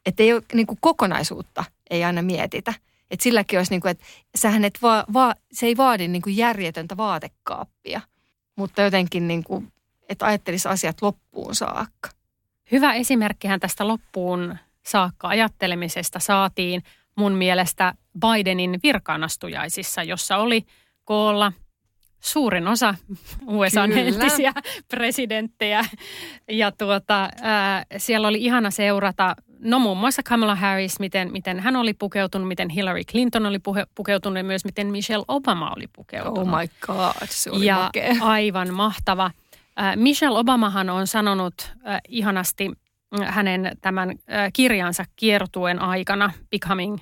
Että 0.05 0.23
ei 0.23 0.33
ole 0.33 0.43
niin 0.53 0.67
kuin 0.67 0.77
kokonaisuutta, 0.81 1.63
ei 1.89 2.03
aina 2.03 2.21
mietitä. 2.21 2.73
Että 3.11 3.23
silläkin 3.23 3.59
olisi 3.59 3.71
niin 3.71 3.81
kuin, 3.81 3.91
että 3.91 4.05
et 4.65 4.81
va, 4.81 5.05
va, 5.13 5.33
se 5.51 5.65
ei 5.65 5.77
vaadi 5.77 6.07
niin 6.07 6.21
kuin 6.21 6.37
järjetöntä 6.37 6.97
vaatekaappia, 6.97 8.01
mutta 8.55 8.81
jotenkin 8.81 9.27
niin 9.27 9.43
kuin, 9.43 9.73
että 10.09 10.25
ajattelisi 10.25 10.67
asiat 10.67 11.01
loppuun 11.01 11.55
saakka. 11.55 12.09
Hyvä 12.71 12.93
esimerkkihän 12.93 13.59
tästä 13.59 13.87
loppuun 13.87 14.57
saakka 14.85 15.27
ajattelemisesta 15.27 16.19
saatiin 16.19 16.83
mun 17.15 17.33
mielestä 17.33 17.93
Bidenin 18.19 18.79
virkaanastujaisissa, 18.83 20.03
jossa 20.03 20.37
oli 20.37 20.65
koolla 21.03 21.51
suurin 22.19 22.67
osa 22.67 22.95
USA 23.47 23.83
entisiä 23.83 24.53
presidenttejä. 24.87 25.85
Ja 26.49 26.71
tuota, 26.71 27.29
ää, 27.41 27.85
siellä 27.97 28.27
oli 28.27 28.37
ihana 28.43 28.71
seurata, 28.71 29.35
no 29.59 29.79
muun 29.79 29.97
muassa 29.97 30.21
Kamala 30.23 30.55
Harris, 30.55 30.99
miten, 30.99 31.31
miten 31.31 31.59
hän 31.59 31.75
oli 31.75 31.93
pukeutunut, 31.93 32.47
miten 32.47 32.69
Hillary 32.69 33.03
Clinton 33.03 33.45
oli 33.45 33.59
puhe, 33.59 33.85
pukeutunut 33.95 34.37
ja 34.37 34.43
myös 34.43 34.65
miten 34.65 34.87
Michelle 34.87 35.25
Obama 35.27 35.73
oli 35.75 35.87
pukeutunut. 35.95 36.37
Oh 36.37 36.59
my 36.59 36.67
god, 36.81 37.27
se 37.29 37.51
oli 37.51 37.65
ja 37.65 37.77
makea. 37.77 38.15
aivan 38.21 38.73
mahtava. 38.73 39.31
Äh, 39.79 39.97
Michelle 39.97 40.39
Obamahan 40.39 40.89
on 40.89 41.07
sanonut 41.07 41.53
äh, 41.87 42.01
ihanasti 42.07 42.71
hänen 43.25 43.77
tämän 43.81 44.09
kirjansa 44.53 45.05
kiertuen 45.15 45.79
aikana, 45.79 46.31
Becoming 46.49 46.97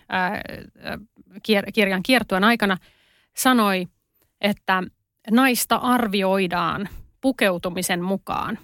kirjan 1.74 2.04
kiertuen 2.04 2.44
aikana, 2.44 2.78
sanoi, 3.36 3.88
että 4.42 4.84
naista 5.32 5.76
arvioidaan 5.76 6.90
pukeutumisen 7.22 8.04
mukaan, 8.04 8.60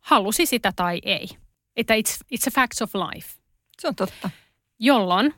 halusi 0.00 0.46
sitä 0.46 0.72
tai 0.76 1.00
ei. 1.04 1.28
Että 1.76 1.94
it's, 1.94 2.26
it's 2.34 2.48
a 2.48 2.50
facts 2.54 2.82
of 2.82 2.94
life. 2.94 3.28
Se 3.80 3.88
on 3.88 3.94
totta. 3.94 4.30
Jolloin 4.78 5.34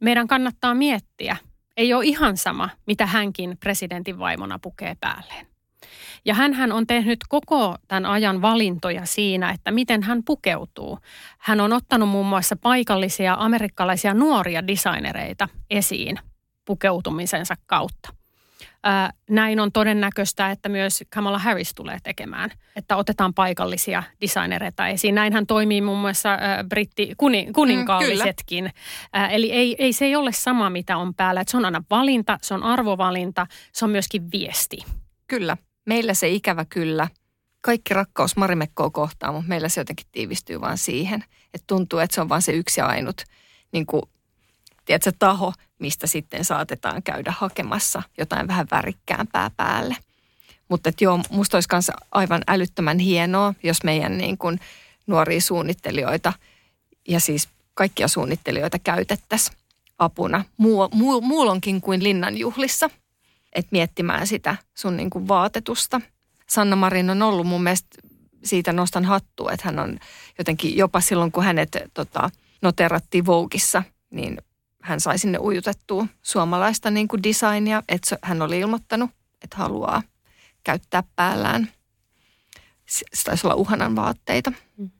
meidän 0.00 0.26
kannattaa 0.26 0.74
miettiä, 0.74 1.36
ei 1.76 1.94
ole 1.94 2.04
ihan 2.04 2.36
sama, 2.36 2.70
mitä 2.86 3.06
hänkin 3.06 3.56
presidentin 3.60 4.18
vaimona 4.18 4.58
pukee 4.58 4.96
päälleen. 5.00 5.49
Ja 6.24 6.34
hän 6.34 6.72
on 6.72 6.86
tehnyt 6.86 7.18
koko 7.28 7.76
tämän 7.88 8.06
ajan 8.06 8.42
valintoja 8.42 9.06
siinä, 9.06 9.50
että 9.50 9.70
miten 9.70 10.02
hän 10.02 10.22
pukeutuu. 10.24 10.98
Hän 11.38 11.60
on 11.60 11.72
ottanut 11.72 12.08
muun 12.08 12.26
muassa 12.26 12.56
paikallisia 12.56 13.36
amerikkalaisia 13.38 14.14
nuoria 14.14 14.66
designereita 14.66 15.48
esiin 15.70 16.18
pukeutumisensa 16.64 17.54
kautta. 17.66 18.10
Näin 19.30 19.60
on 19.60 19.72
todennäköistä, 19.72 20.50
että 20.50 20.68
myös 20.68 21.04
Kamala 21.14 21.38
Harris 21.38 21.74
tulee 21.74 21.98
tekemään, 22.02 22.50
että 22.76 22.96
otetaan 22.96 23.34
paikallisia 23.34 24.02
designereita 24.20 24.88
esiin. 24.88 25.14
Näin 25.14 25.32
hän 25.32 25.46
toimii 25.46 25.80
muun 25.80 25.98
muassa 25.98 26.38
britti 26.68 27.12
kuninkaallisetkin. 27.52 28.64
Mm, 28.64 29.24
Eli 29.30 29.52
ei, 29.52 29.76
ei 29.78 29.92
se 29.92 30.04
ei 30.04 30.16
ole 30.16 30.32
sama, 30.32 30.70
mitä 30.70 30.96
on 30.96 31.14
päällä. 31.14 31.40
Että 31.40 31.50
se 31.50 31.56
on 31.56 31.64
aina 31.64 31.82
valinta, 31.90 32.38
se 32.42 32.54
on 32.54 32.62
arvovalinta, 32.62 33.46
se 33.72 33.84
on 33.84 33.90
myöskin 33.90 34.32
viesti. 34.32 34.78
Kyllä. 35.26 35.56
Meillä 35.86 36.14
se 36.14 36.28
ikävä 36.28 36.64
kyllä. 36.64 37.08
Kaikki 37.60 37.94
rakkaus 37.94 38.36
Marimekkoa 38.36 38.90
kohtaan, 38.90 39.34
mutta 39.34 39.48
meillä 39.48 39.68
se 39.68 39.80
jotenkin 39.80 40.06
tiivistyy 40.12 40.60
vaan 40.60 40.78
siihen. 40.78 41.24
Että 41.54 41.64
tuntuu, 41.66 41.98
että 41.98 42.14
se 42.14 42.20
on 42.20 42.28
vain 42.28 42.42
se 42.42 42.52
yksi 42.52 42.80
ainut 42.80 43.22
niin 43.72 43.86
kuin, 43.86 44.02
tiedätkö, 44.84 45.12
taho, 45.18 45.52
mistä 45.78 46.06
sitten 46.06 46.44
saatetaan 46.44 47.02
käydä 47.02 47.34
hakemassa 47.38 48.02
jotain 48.18 48.48
vähän 48.48 48.66
värikkäämpää 48.70 49.50
päälle. 49.56 49.96
Mutta 50.68 50.90
joo, 51.00 51.20
musta 51.30 51.56
olisi 51.56 51.68
myös 51.72 51.90
aivan 52.12 52.42
älyttömän 52.46 52.98
hienoa, 52.98 53.54
jos 53.62 53.84
meidän 53.84 54.18
niin 54.18 54.38
kuin 54.38 54.60
nuoria 55.06 55.40
suunnittelijoita 55.40 56.32
ja 57.08 57.20
siis 57.20 57.48
kaikkia 57.74 58.08
suunnittelijoita 58.08 58.78
käytettäisiin 58.78 59.56
apuna 59.98 60.44
muu, 60.56 60.88
muu, 60.92 61.20
muulonkin 61.20 61.80
kuin 61.80 62.02
linnanjuhlissa– 62.02 62.90
että 63.52 63.68
miettimään 63.72 64.26
sitä 64.26 64.56
sun 64.74 64.96
niin 64.96 65.10
kuin 65.10 65.28
vaatetusta. 65.28 66.00
Sanna 66.48 66.76
Marin 66.76 67.10
on 67.10 67.22
ollut 67.22 67.46
mun 67.46 67.62
mielestä, 67.62 67.88
siitä 68.44 68.72
nostan 68.72 69.04
hattua, 69.04 69.52
että 69.52 69.68
hän 69.68 69.78
on 69.78 69.98
jotenkin 70.38 70.76
jopa 70.76 71.00
silloin, 71.00 71.32
kun 71.32 71.44
hänet 71.44 71.76
tota, 71.94 72.30
noterattiin 72.62 73.26
Voukissa, 73.26 73.82
niin 74.10 74.38
hän 74.82 75.00
sai 75.00 75.18
sinne 75.18 75.38
ujutettua 75.38 76.06
suomalaista 76.22 76.90
niin 76.90 77.08
kuin 77.08 77.22
designia, 77.22 77.82
että 77.88 78.18
hän 78.22 78.42
oli 78.42 78.58
ilmoittanut, 78.58 79.10
että 79.42 79.56
haluaa 79.56 80.02
käyttää 80.64 81.02
päällään. 81.16 81.68
Se 82.88 83.24
taisi 83.24 83.46
olla 83.46 83.56
uhanan 83.56 83.96
vaatteita. 83.96 84.52
Mm. 84.76 84.90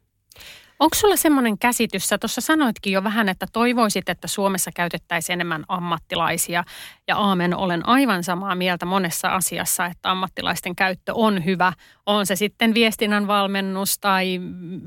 Onko 0.80 0.94
sulla 0.94 1.16
semmoinen 1.16 1.58
käsitys, 1.58 2.08
sä 2.08 2.18
tuossa 2.18 2.40
sanoitkin 2.40 2.92
jo 2.92 3.04
vähän, 3.04 3.28
että 3.28 3.46
toivoisit, 3.52 4.08
että 4.08 4.28
Suomessa 4.28 4.70
käytettäisiin 4.74 5.34
enemmän 5.34 5.64
ammattilaisia. 5.68 6.64
Ja 7.08 7.16
aamen, 7.16 7.56
olen 7.56 7.88
aivan 7.88 8.24
samaa 8.24 8.54
mieltä 8.54 8.86
monessa 8.86 9.28
asiassa, 9.28 9.86
että 9.86 10.10
ammattilaisten 10.10 10.76
käyttö 10.76 11.12
on 11.14 11.44
hyvä. 11.44 11.72
On 12.06 12.26
se 12.26 12.36
sitten 12.36 12.74
viestinnän 12.74 13.26
valmennus 13.26 13.98
tai 13.98 14.40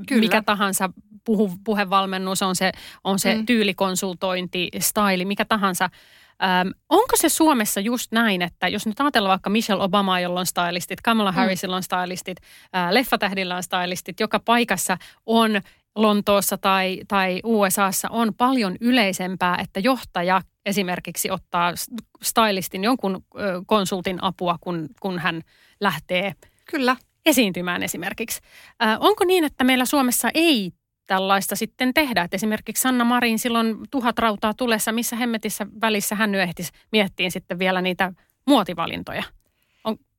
Kyllä. 0.08 0.20
mikä 0.20 0.42
tahansa 0.42 0.90
puhu, 1.24 1.52
puhevalmennus, 1.64 2.42
on 2.42 2.56
se, 2.56 2.72
on 3.04 3.18
se 3.18 3.34
mm. 3.34 3.46
tyylikonsultointi, 3.46 4.68
staili, 4.78 5.24
mikä 5.24 5.44
tahansa. 5.44 5.90
Öm, 6.42 6.72
onko 6.88 7.16
se 7.16 7.28
Suomessa 7.28 7.80
just 7.80 8.12
näin, 8.12 8.42
että 8.42 8.68
jos 8.68 8.86
nyt 8.86 9.00
ajatellaan 9.00 9.30
vaikka 9.30 9.50
Michelle 9.50 9.82
Obama, 9.82 10.20
jolla 10.20 10.40
on 10.40 10.46
stylistit, 10.46 11.00
Kamala 11.00 11.30
mm. 11.30 11.36
Harrisilla 11.36 11.76
on 11.76 11.82
stylistit, 11.82 12.38
äh, 12.76 12.90
leffatähdillä 12.90 13.56
on 13.56 13.62
stylistit, 13.62 14.20
joka 14.20 14.40
paikassa 14.40 14.96
on 15.26 15.60
Lontoossa 15.96 16.58
tai, 16.58 17.00
tai 17.08 17.40
USAssa 17.44 18.08
on 18.10 18.34
paljon 18.34 18.76
yleisempää, 18.80 19.58
että 19.62 19.80
johtaja 19.80 20.40
esimerkiksi 20.66 21.30
ottaa 21.30 21.72
stylistin 22.22 22.84
jonkun 22.84 23.24
konsultin 23.66 24.22
apua, 24.22 24.56
kun, 24.60 24.88
kun 25.00 25.18
hän 25.18 25.42
lähtee 25.80 26.34
Kyllä. 26.70 26.96
esiintymään 27.26 27.82
esimerkiksi. 27.82 28.40
Äh, 28.82 28.96
onko 29.00 29.24
niin, 29.24 29.44
että 29.44 29.64
meillä 29.64 29.84
Suomessa 29.84 30.28
ei 30.34 30.72
tällaista 31.06 31.56
sitten 31.56 31.94
tehdä? 31.94 32.22
Että 32.22 32.34
esimerkiksi 32.34 32.80
Sanna 32.80 33.04
Marin 33.04 33.38
silloin 33.38 33.76
tuhat 33.90 34.18
rautaa 34.18 34.54
tulessa, 34.54 34.92
missä 34.92 35.16
hemmetissä 35.16 35.66
välissä 35.80 36.14
hän 36.14 36.34
ehtisi 36.34 36.72
miettiin 36.92 37.30
sitten 37.30 37.58
vielä 37.58 37.82
niitä 37.82 38.12
muotivalintoja? 38.46 39.22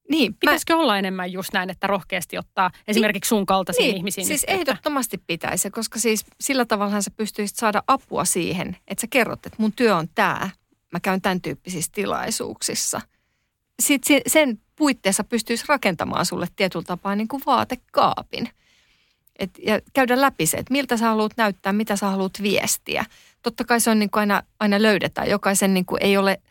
Niin, 0.09 0.33
Pitäisikö 0.33 0.73
mä... 0.73 0.79
olla 0.79 0.97
enemmän 0.97 1.31
just 1.31 1.53
näin, 1.53 1.69
että 1.69 1.87
rohkeasti 1.87 2.37
ottaa 2.37 2.71
esimerkiksi 2.87 3.29
sun 3.29 3.45
kaltaisiin 3.45 3.87
niin, 3.87 3.97
ihmisiin? 3.97 4.27
Siis 4.27 4.43
yhteyttä? 4.43 4.61
ehdottomasti 4.61 5.17
pitäisi, 5.27 5.69
koska 5.69 5.99
siis 5.99 6.25
sillä 6.41 6.65
tavalla 6.65 7.01
sä 7.01 7.11
pystyisit 7.11 7.57
saada 7.57 7.83
apua 7.87 8.25
siihen, 8.25 8.77
että 8.87 9.01
sä 9.01 9.07
kerrot, 9.09 9.45
että 9.45 9.55
mun 9.57 9.73
työ 9.73 9.95
on 9.95 10.07
tämä. 10.15 10.49
Mä 10.91 10.99
käyn 10.99 11.21
tämän 11.21 11.41
tyyppisissä 11.41 11.91
tilaisuuksissa. 11.93 13.01
Sitten 13.79 14.21
sen 14.27 14.59
puitteissa 14.75 15.23
pystyisi 15.23 15.65
rakentamaan 15.67 16.25
sulle 16.25 16.47
tietyllä 16.55 16.85
tapaa 16.85 17.15
niin 17.15 17.27
kuin 17.27 17.43
vaatekaapin. 17.45 18.49
Et, 19.39 19.49
ja 19.63 19.79
käydä 19.93 20.21
läpi 20.21 20.45
se, 20.45 20.57
että 20.57 20.71
miltä 20.71 20.97
sä 20.97 21.05
haluat 21.05 21.37
näyttää, 21.37 21.73
mitä 21.73 21.95
sä 21.95 22.09
haluat 22.09 22.41
viestiä. 22.41 23.05
Totta 23.41 23.63
kai 23.63 23.81
se 23.81 23.89
on 23.89 23.99
niin 23.99 24.09
kuin 24.09 24.19
aina, 24.19 24.43
aina 24.59 24.81
löydetään. 24.81 25.29
Jokaisen 25.29 25.73
niin 25.73 25.85
kuin 25.85 26.03
ei 26.03 26.17
ole 26.17 26.41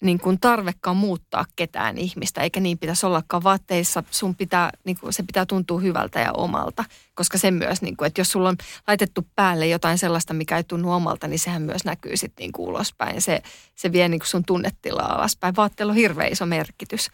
niin 0.00 0.20
kuin 0.20 0.40
tarvekaan 0.40 0.96
muuttaa 0.96 1.44
ketään 1.56 1.98
ihmistä, 1.98 2.40
eikä 2.40 2.60
niin 2.60 2.78
pitäisi 2.78 3.06
ollakaan 3.06 3.42
vaatteissa. 3.42 4.02
Sun 4.10 4.34
pitää, 4.34 4.70
niin 4.84 4.96
kuin, 5.00 5.12
se 5.12 5.22
pitää 5.22 5.46
tuntua 5.46 5.80
hyvältä 5.80 6.20
ja 6.20 6.32
omalta, 6.32 6.84
koska 7.14 7.38
se 7.38 7.50
myös, 7.50 7.82
niin 7.82 7.96
kuin, 7.96 8.06
että 8.06 8.20
jos 8.20 8.32
sulla 8.32 8.48
on 8.48 8.56
laitettu 8.86 9.26
päälle 9.36 9.66
jotain 9.66 9.98
sellaista, 9.98 10.34
mikä 10.34 10.56
ei 10.56 10.64
tunnu 10.64 10.92
omalta, 10.92 11.28
niin 11.28 11.38
sehän 11.38 11.62
myös 11.62 11.84
näkyy 11.84 12.16
sitten 12.16 12.42
niin 12.42 12.52
kuin 12.52 12.68
ulospäin. 12.68 13.22
Se, 13.22 13.42
se 13.74 13.92
vie 13.92 14.08
niin 14.08 14.20
kuin 14.20 14.28
sun 14.28 14.44
tunnetilaa 14.44 15.14
alaspäin. 15.14 15.56
Vaatteella 15.56 15.90
on 15.90 15.96
hirveän 15.96 16.32
iso 16.32 16.46
merkitys. 16.46 17.08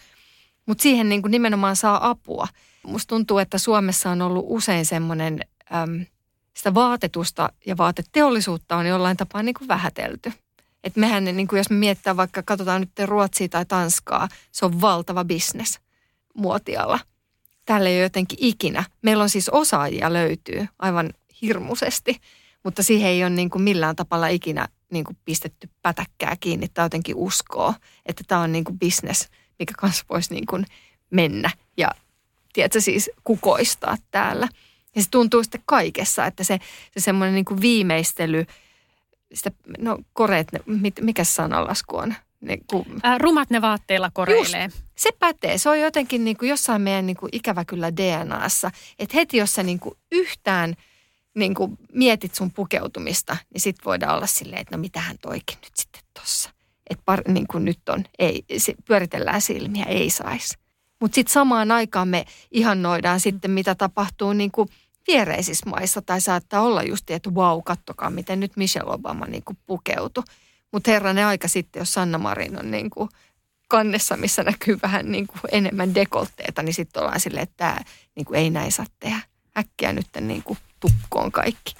Mutta 0.66 0.82
siihen 0.82 1.08
niin 1.08 1.22
kuin 1.22 1.30
nimenomaan 1.30 1.76
saa 1.76 2.10
apua. 2.10 2.48
Musta 2.86 3.08
tuntuu, 3.08 3.38
että 3.38 3.58
Suomessa 3.58 4.10
on 4.10 4.22
ollut 4.22 4.46
usein 4.48 4.86
semmoinen, 4.86 5.40
sitä 6.56 6.74
vaatetusta 6.74 7.52
ja 7.66 7.76
vaateteollisuutta 7.76 8.76
on 8.76 8.86
jollain 8.86 9.16
tapaa 9.16 9.42
niin 9.42 9.54
kuin 9.54 9.68
vähätelty– 9.68 10.32
että 10.86 11.00
mehän, 11.00 11.24
niin 11.24 11.48
kuin 11.48 11.58
jos 11.58 11.70
me 11.70 11.76
mietitään 11.76 12.16
vaikka, 12.16 12.42
katsotaan 12.42 12.80
nyt 12.80 12.90
Ruotsia 13.04 13.48
tai 13.48 13.64
Tanskaa, 13.64 14.28
se 14.52 14.64
on 14.64 14.80
valtava 14.80 15.24
bisnes 15.24 15.80
muotialla. 16.34 16.98
Tällä 17.64 17.88
ei 17.88 17.96
ole 17.96 18.02
jotenkin 18.02 18.38
ikinä. 18.40 18.84
Meillä 19.02 19.22
on 19.22 19.30
siis 19.30 19.48
osaajia 19.48 20.12
löytyy 20.12 20.66
aivan 20.78 21.10
hirmuisesti, 21.42 22.20
mutta 22.64 22.82
siihen 22.82 23.10
ei 23.10 23.22
ole 23.22 23.30
niin 23.30 23.50
kuin 23.50 23.62
millään 23.62 23.96
tapalla 23.96 24.28
ikinä 24.28 24.68
niin 24.92 25.04
kuin 25.04 25.16
pistetty 25.24 25.68
pätäkkää 25.82 26.36
kiinni 26.40 26.68
tai 26.68 26.84
jotenkin 26.84 27.16
uskoo, 27.16 27.74
että 28.06 28.24
tämä 28.26 28.40
on 28.40 28.52
niin 28.52 28.64
kuin 28.64 28.78
bisnes, 28.78 29.28
mikä 29.58 29.74
kanssa 29.78 30.04
voisi 30.10 30.34
niin 30.34 30.46
kuin 30.46 30.66
mennä 31.10 31.50
ja 31.76 31.90
tiedätkö, 32.52 32.80
siis 32.80 33.10
kukoistaa 33.24 33.96
täällä. 34.10 34.48
Ja 34.94 35.02
se 35.02 35.10
tuntuu 35.10 35.42
sitten 35.42 35.62
kaikessa, 35.64 36.26
että 36.26 36.44
se, 36.44 36.58
se 36.96 37.00
semmoinen 37.00 37.34
niin 37.34 37.44
kuin 37.44 37.60
viimeistely– 37.60 38.46
sitä, 39.34 39.50
no 39.78 39.98
koreet, 40.12 40.52
ne, 40.52 40.60
mikä 41.00 41.24
sanalasku 41.24 41.96
on? 41.96 42.14
Ne, 42.40 42.58
kun... 42.70 42.84
äh, 43.04 43.18
rumat 43.18 43.50
ne 43.50 43.62
vaatteilla 43.62 44.10
koreilee. 44.14 44.64
Just, 44.64 44.82
se 44.96 45.10
pätee. 45.18 45.58
Se 45.58 45.68
on 45.68 45.80
jotenkin 45.80 46.24
niin 46.24 46.36
kuin 46.36 46.48
jossain 46.48 46.82
meidän 46.82 47.06
niin 47.06 47.16
kuin 47.16 47.30
ikävä 47.32 47.64
kyllä 47.64 47.96
DNAssa. 47.96 48.70
Että 48.98 49.16
heti 49.16 49.36
jos 49.36 49.54
sä 49.54 49.62
niin 49.62 49.78
kuin 49.78 49.94
yhtään 50.12 50.74
niin 51.34 51.54
kuin 51.54 51.78
mietit 51.92 52.34
sun 52.34 52.50
pukeutumista, 52.50 53.36
niin 53.52 53.60
sit 53.60 53.76
voidaan 53.84 54.16
olla 54.16 54.26
silleen, 54.26 54.60
että 54.60 54.76
no 54.76 54.80
mitähän 54.80 55.16
toikin 55.18 55.58
nyt 55.62 55.72
sitten 55.74 56.02
tossa. 56.20 56.50
Että 56.90 57.02
par, 57.04 57.22
niin 57.28 57.46
kuin 57.46 57.64
nyt 57.64 57.88
on, 57.88 58.04
ei, 58.18 58.44
se, 58.58 58.74
pyöritellään 58.84 59.40
silmiä, 59.40 59.84
ei 59.84 60.10
saisi. 60.10 60.58
Mutta 61.00 61.14
sitten 61.14 61.32
samaan 61.32 61.70
aikaan 61.70 62.08
me 62.08 62.24
ihannoidaan 62.50 63.20
sitten, 63.20 63.50
mitä 63.50 63.74
tapahtuu 63.74 64.32
niin 64.32 64.50
kuin– 64.50 64.68
viereisissä 65.08 65.70
maissa 65.70 66.02
tai 66.02 66.20
saattaa 66.20 66.62
olla 66.62 66.82
just, 66.82 67.10
että 67.10 67.30
wow, 67.30 67.60
kattokaa 67.64 68.10
miten 68.10 68.40
nyt 68.40 68.56
Michelle 68.56 68.92
Obama 68.92 69.26
niin 69.26 69.42
kuin 69.44 69.58
pukeutui. 69.66 70.24
Mutta 70.72 70.90
herranen 70.90 71.26
aika 71.26 71.48
sitten, 71.48 71.80
jos 71.80 71.94
Sanna 71.94 72.18
Marin 72.18 72.58
on 72.58 72.70
niin 72.70 72.90
kuin 72.90 73.08
kannessa, 73.68 74.16
missä 74.16 74.42
näkyy 74.42 74.78
vähän 74.82 75.12
niin 75.12 75.26
kuin 75.26 75.40
enemmän 75.52 75.94
dekoltteita, 75.94 76.62
niin 76.62 76.74
sitten 76.74 77.02
ollaan 77.02 77.20
silleen, 77.20 77.42
että 77.42 77.56
tämä 77.56 77.80
niin 78.14 78.24
kuin 78.24 78.38
ei 78.38 78.50
näin 78.50 78.72
saa 78.72 78.86
tehdä. 79.00 79.20
Äkkiä 79.58 79.92
nyt 79.92 80.06
niin 80.20 80.42
kuin 80.42 80.58
tukkoon 80.80 81.32
kaikki. 81.32 81.74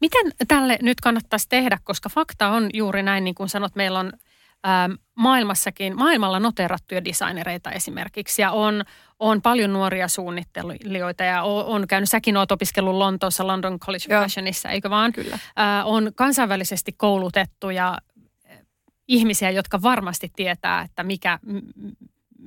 Miten 0.00 0.32
tälle 0.48 0.78
nyt 0.82 1.00
kannattaisi 1.00 1.48
tehdä, 1.48 1.78
koska 1.84 2.08
fakta 2.08 2.48
on 2.48 2.70
juuri 2.74 3.02
näin, 3.02 3.24
niin 3.24 3.34
kuin 3.34 3.48
sanot, 3.48 3.76
meillä 3.76 3.98
on 3.98 4.12
Ähm, 4.66 4.92
maailmassakin, 5.14 5.96
maailmalla 5.96 6.40
noterattuja 6.40 7.04
designereita 7.04 7.70
esimerkiksi 7.70 8.42
ja 8.42 8.52
on, 8.52 8.84
on 9.18 9.42
paljon 9.42 9.72
nuoria 9.72 10.08
suunnittelijoita 10.08 11.24
ja 11.24 11.42
on, 11.42 11.64
on 11.64 11.86
käynyt, 11.86 12.10
säkin 12.10 12.36
olet 12.36 12.52
opiskellut 12.52 12.94
Lontoossa 12.94 13.46
London 13.46 13.78
College 13.78 14.16
of 14.16 14.22
Fashionissa, 14.22 14.68
eikö 14.68 14.90
vaan? 14.90 15.12
Kyllä. 15.12 15.34
Äh, 15.34 15.86
on 15.86 16.12
kansainvälisesti 16.14 16.92
koulutettuja 16.92 17.98
äh, 18.50 18.58
ihmisiä, 19.08 19.50
jotka 19.50 19.82
varmasti 19.82 20.32
tietää, 20.36 20.82
että 20.82 21.02
mikä, 21.02 21.38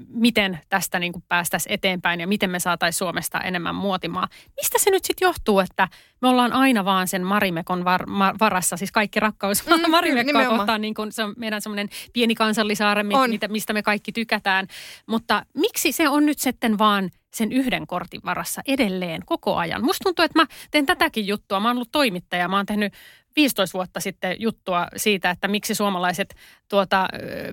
miten 0.08 0.60
tästä 0.70 1.00
niin 1.00 1.14
kuin 1.14 1.24
päästäisiin 1.28 1.74
eteenpäin 1.74 2.20
ja 2.20 2.28
miten 2.28 2.50
me 2.50 2.60
saataisiin 2.60 2.98
Suomesta 2.98 3.40
enemmän 3.40 3.76
muotimaa. 3.76 4.28
Mistä 4.56 4.80
se 4.80 4.92
nyt 4.92 5.06
sitten 5.06 5.26
johtuu, 5.26 5.60
että 5.60 5.88
me 6.22 6.28
ollaan 6.28 6.54
aina 6.54 6.86
vaan 6.86 7.08
sen 7.08 7.24
Marimekon 7.24 7.86
var, 7.86 8.06
mar, 8.06 8.36
varassa, 8.40 8.78
siis 8.78 8.92
kaikki 8.92 9.20
rakkaus 9.20 9.68
mm, 9.68 9.92
Marimekkoa 9.92 10.46
kohtaan, 10.46 10.82
niin 10.82 10.94
kuin 10.94 11.12
se 11.12 11.24
on 11.24 11.34
meidän 11.38 11.62
semmoinen 11.62 11.90
pieni 12.14 12.36
kansallisaare, 12.36 13.04
mit, 13.04 13.18
mistä 13.48 13.74
me 13.74 13.84
kaikki 13.84 14.12
tykätään. 14.12 14.68
Mutta 15.06 15.46
miksi 15.54 15.92
se 15.92 16.10
on 16.10 16.26
nyt 16.26 16.40
sitten 16.40 16.78
vaan 16.78 17.10
sen 17.34 17.52
yhden 17.52 17.88
kortin 17.88 18.22
varassa 18.26 18.62
edelleen 18.68 19.22
koko 19.26 19.56
ajan? 19.56 19.84
Musta 19.86 20.04
tuntuu, 20.04 20.26
että 20.26 20.40
mä 20.40 20.46
teen 20.72 20.86
tätäkin 20.86 21.28
juttua. 21.28 21.60
Mä 21.60 21.68
oon 21.68 21.78
ollut 21.78 21.92
toimittaja, 21.92 22.48
mä 22.48 22.56
oon 22.56 22.66
tehnyt 22.66 22.94
15 23.40 23.78
vuotta 23.78 24.00
sitten 24.00 24.36
juttua 24.40 24.88
siitä, 24.96 25.30
että 25.30 25.48
miksi 25.48 25.76
suomalaiset 25.76 26.36
tuota, 26.70 27.08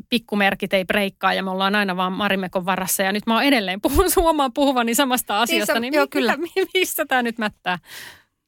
pikkumerkit 0.09 0.73
ei 0.73 0.85
breikkaa 0.85 1.35
ja 1.35 1.43
me 1.43 1.51
ollaan 1.51 1.75
aina 1.75 1.97
vaan 1.97 2.13
Marimekon 2.13 2.67
varassa. 2.67 3.03
Ja 3.03 3.13
nyt 3.13 3.27
mä 3.27 3.35
oon 3.35 3.45
edelleen 3.45 3.81
puhun, 3.81 4.07
huomaan 4.17 4.53
puhuvani 4.53 4.95
samasta 4.95 5.35
niin 5.35 5.43
asiasta, 5.43 5.73
niin, 5.73 5.81
niin 5.81 5.95
joo, 5.95 6.07
kyllä. 6.11 6.37
Missä 6.75 7.07
tämä 7.07 7.23
nyt 7.23 7.39
mättää? 7.39 7.79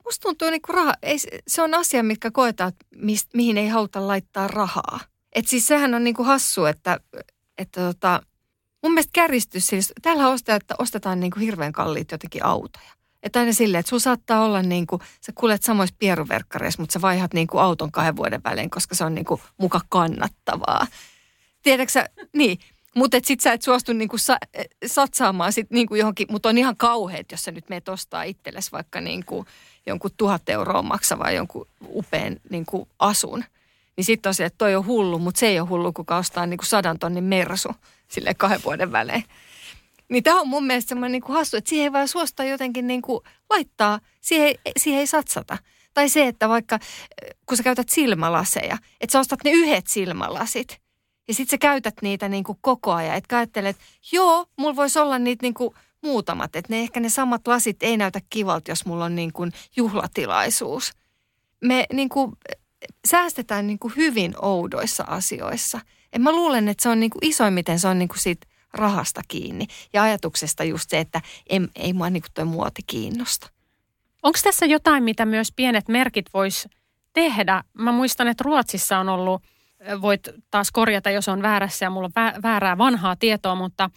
Musta 0.05 0.23
tuntuu, 0.23 0.51
niin 0.51 0.61
raha, 0.69 0.95
ei, 1.03 1.17
se 1.49 1.63
on 1.63 1.75
asia, 1.75 2.03
mitkä 2.03 2.31
koetaan, 2.31 2.73
mist, 2.95 3.29
mihin 3.35 3.59
ei 3.59 3.69
haluta 3.69 4.07
laittaa 4.07 4.49
rahaa. 4.49 5.01
Et 5.35 5.49
siis 5.49 5.67
sehän 5.67 5.95
on 5.95 6.05
niin 6.05 6.15
kuin 6.15 6.27
hassu, 6.27 6.65
että, 6.65 7.01
että 7.59 7.81
tota, 7.81 8.23
mun 8.83 8.93
mielestä 8.93 9.11
kärjistys, 9.13 9.67
siis 9.67 9.93
täällä 10.03 10.29
ostetaan, 10.29 10.57
että 10.57 10.75
ostetaan 10.79 11.21
niin 11.21 11.31
kuin 11.31 11.43
hirveän 11.43 11.73
kalliit 11.73 12.11
jotenkin 12.13 12.45
autoja. 12.45 12.98
Että 13.23 13.41
aina 13.41 13.53
silleen, 13.53 13.81
että 13.81 13.91
sulla 13.91 14.01
saattaa 14.01 14.45
olla 14.45 14.63
niin 14.63 14.87
kuin, 14.87 15.03
sä 15.21 15.33
kuljet 15.35 15.63
samoissa 15.63 15.97
pieruverkkareissa, 15.99 16.83
mutta 16.83 16.93
sä 16.93 17.01
vaihat 17.01 17.35
niin 17.35 17.47
kuin 17.47 17.63
auton 17.63 17.93
kahden 17.93 18.17
vuoden 18.17 18.41
välein, 18.45 18.71
koska 18.71 18.95
se 18.95 19.05
on 19.05 19.15
niin 19.15 19.25
kuin 19.25 19.41
muka 19.59 19.81
kannattavaa. 19.89 20.87
Tiedätkö 21.63 21.93
sä, 21.93 22.09
niin. 22.33 22.59
Mutta 22.95 23.17
et 23.17 23.25
sit 23.25 23.41
sä 23.41 23.53
et 23.53 23.63
suostu 23.63 23.93
niinku 23.93 24.19
sa, 24.19 24.39
satsaamaan 24.87 25.53
sit 25.53 25.71
niinku 25.71 25.95
johonkin, 25.95 26.27
mutta 26.31 26.49
on 26.49 26.59
ihan 26.59 26.77
kauheet, 26.77 27.31
jos 27.31 27.45
sä 27.45 27.51
nyt 27.51 27.69
meet 27.69 27.89
ostaa 27.89 28.23
itsellesi 28.23 28.73
vaikka 28.73 29.01
niinku 29.01 29.47
jonkun 29.87 30.11
tuhat 30.17 30.49
euroa 30.49 30.83
maksavaa 30.83 31.31
jonkun 31.31 31.67
upean 31.89 32.37
niinku 32.51 32.89
asun. 32.99 33.45
Niin 33.97 34.05
sitten 34.05 34.31
on 34.31 34.35
se, 34.35 34.45
että 34.45 34.59
toi 34.59 34.75
on 34.75 34.87
hullu, 34.87 35.19
mutta 35.19 35.39
se 35.39 35.47
ei 35.47 35.61
ole 35.61 35.69
hullu, 35.69 35.93
kuka 35.93 36.17
ostaa 36.17 36.47
niinku 36.47 36.65
sadan 36.65 36.99
tonnin 36.99 37.25
mersu 37.25 37.69
sille 38.09 38.35
kahden 38.35 38.65
vuoden 38.65 38.93
välein. 38.93 39.25
Niin 40.11 40.23
tämä 40.23 40.41
on 40.41 40.49
mun 40.49 40.67
mielestä 40.67 40.89
semmoinen 40.89 41.13
niin 41.13 41.23
kuin 41.23 41.37
hassu, 41.37 41.57
että 41.57 41.69
siihen 41.69 41.85
ei 41.85 41.93
vaan 41.93 42.09
suosta 42.09 42.45
jotenkin 42.45 42.87
niin 42.87 43.03
kuin 43.03 43.21
laittaa, 43.51 44.01
siihen, 44.21 44.55
siihen 44.77 45.01
ei 45.01 45.07
satsata. 45.07 45.59
Tai 45.95 46.09
se, 46.09 46.27
että 46.27 46.49
vaikka 46.49 46.79
kun 47.47 47.57
sä 47.57 47.63
käytät 47.63 47.89
silmälaseja, 47.89 48.79
että 49.01 49.13
sä 49.13 49.21
ostat 49.21 49.45
ne 49.45 49.51
yhdet 49.51 49.87
silmälasit 49.87 50.81
ja 51.29 51.35
sitten 51.35 51.51
sä 51.51 51.59
käytät 51.59 51.95
niitä 52.03 52.29
niin 52.29 52.45
kuin 52.45 52.59
koko 52.61 52.93
ajan. 52.93 53.17
Että 53.17 53.37
ajattelet, 53.37 53.77
että 53.77 53.85
joo, 54.13 54.47
mulla 54.59 54.77
voisi 54.77 54.99
olla 54.99 55.19
niitä 55.19 55.45
niin 55.45 55.55
kuin 55.55 55.75
muutamat, 56.03 56.57
että 56.57 56.73
ne 56.73 56.81
ehkä 56.81 57.01
ne 57.01 57.09
samat 57.09 57.47
lasit 57.47 57.83
ei 57.83 57.97
näytä 57.97 58.21
kivalta, 58.31 58.71
jos 58.71 58.87
mulla 58.87 59.05
on 59.05 59.15
niin 59.15 59.33
kuin 59.33 59.53
juhlatilaisuus. 59.77 60.93
Me 61.65 61.87
niin 61.93 62.09
kuin 62.09 62.33
säästetään 63.09 63.67
niin 63.67 63.79
kuin 63.79 63.93
hyvin 63.97 64.35
oudoissa 64.43 65.05
asioissa. 65.07 65.81
Ja 66.13 66.21
mä 66.21 66.33
luulen, 66.33 66.69
että 66.69 66.83
se 66.83 66.89
on 66.89 67.01
niin 67.01 67.11
kuin 67.11 67.27
isoimmiten 67.27 67.79
se 67.79 67.89
on 67.89 67.99
niin 67.99 68.09
kuin 68.09 68.19
siitä 68.19 68.47
rahasta 68.75 69.21
kiinni. 69.29 69.67
Ja 69.93 70.03
ajatuksesta 70.03 70.65
just 70.65 70.91
se, 70.91 70.99
että 70.99 71.21
ei, 71.47 71.61
ei 71.77 71.93
mua 71.93 72.11
niin 72.11 72.23
tuo 72.35 72.45
muoti 72.45 72.83
kiinnosta. 72.87 73.51
Onko 74.23 74.39
tässä 74.43 74.67
jotain, 74.67 75.05
mitä 75.05 75.27
myös 75.27 75.53
pienet 75.57 75.89
merkit 75.89 76.27
vois 76.35 76.69
tehdä? 77.13 77.65
Mä 77.75 77.93
muistan, 77.93 78.29
että 78.29 78.45
Ruotsissa 78.45 78.99
on 78.99 79.09
ollut– 79.09 79.43
voit 80.03 80.29
taas 80.51 80.71
korjata, 80.71 81.11
jos 81.11 81.29
on 81.29 81.43
väärässä 81.43 81.87
ja 81.87 81.91
mulla 81.91 82.09
on 82.17 82.43
väärää 82.43 82.79
vanhaa 82.79 83.17
tietoa, 83.17 83.55
mutta 83.55 83.91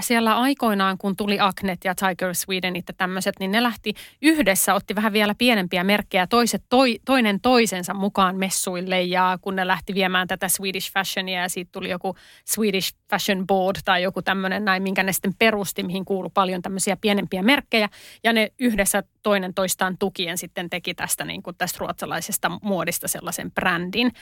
siellä 0.00 0.38
aikoinaan, 0.38 0.98
kun 0.98 1.16
tuli 1.16 1.40
Agnet 1.40 1.84
ja 1.84 1.94
Tiger 1.94 2.34
Swedenit 2.34 2.84
ja 2.88 2.94
tämmöiset, 2.94 3.34
niin 3.40 3.50
ne 3.50 3.62
lähti 3.62 3.94
yhdessä, 4.22 4.74
otti 4.74 4.94
vähän 4.94 5.12
vielä 5.12 5.34
pienempiä 5.34 5.84
merkkejä, 5.84 6.26
toiset 6.26 6.62
toi, 6.68 6.98
toinen 7.04 7.40
toisensa 7.40 7.94
mukaan 7.94 8.36
messuille 8.36 9.02
ja 9.02 9.38
kun 9.40 9.56
ne 9.56 9.66
lähti 9.66 9.94
viemään 9.94 10.28
tätä 10.28 10.48
Swedish 10.48 10.92
Fashionia 10.92 11.42
ja 11.42 11.48
siitä 11.48 11.68
tuli 11.72 11.90
joku 11.90 12.16
Swedish 12.44 12.94
Fashion 13.10 13.46
Board 13.46 13.76
tai 13.84 14.02
joku 14.02 14.22
tämmöinen 14.22 14.64
näin, 14.64 14.82
minkä 14.82 15.02
ne 15.02 15.12
sitten 15.12 15.34
perusti, 15.38 15.82
mihin 15.82 16.04
kuului 16.04 16.30
paljon 16.34 16.62
tämmöisiä 16.62 16.96
pienempiä 17.00 17.42
merkkejä. 17.42 17.88
Ja 18.24 18.32
ne 18.32 18.52
yhdessä 18.58 19.02
toinen 19.26 19.54
toistaan 19.54 19.98
tukien 19.98 20.38
sitten 20.38 20.70
teki 20.70 20.94
tästä 20.94 21.24
niin 21.24 21.42
kuin 21.42 21.56
tästä 21.56 21.78
ruotsalaisesta 21.78 22.50
muodista 22.62 23.08
sellaisen 23.08 23.52
brändin 23.52 24.12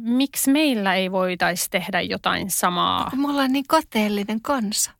miksi 0.00 0.50
meillä 0.50 0.94
ei 0.94 1.12
voitaisi 1.12 1.70
tehdä 1.70 2.00
jotain 2.00 2.50
samaa? 2.50 3.10
Kun 3.10 3.20
me 3.20 3.30
ollaan 3.30 3.52
niin 3.52 3.64
kateellinen 3.68 4.40
kansa. 4.40 4.90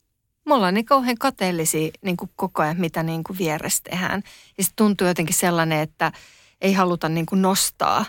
Me 0.47 0.55
ollaan 0.55 0.75
niin 0.75 0.85
kauhean 0.85 1.19
kateellisia 1.19 1.91
niin 2.03 2.17
kuin 2.17 2.31
koko 2.37 2.63
ajan, 2.63 2.81
mitä 2.81 3.03
niin 3.03 3.25
kuin 3.25 3.39
vieressä 3.39 3.83
tehdään. 3.83 4.23
Ja 4.59 4.65
sitten 4.65 4.77
tuntuu 4.77 5.07
jotenkin 5.07 5.35
sellainen, 5.35 5.81
että 5.81 6.13
ei 6.61 6.73
haluta 6.73 7.09
niin 7.09 7.27
kuin 7.27 7.43
nostaa 7.43 8.05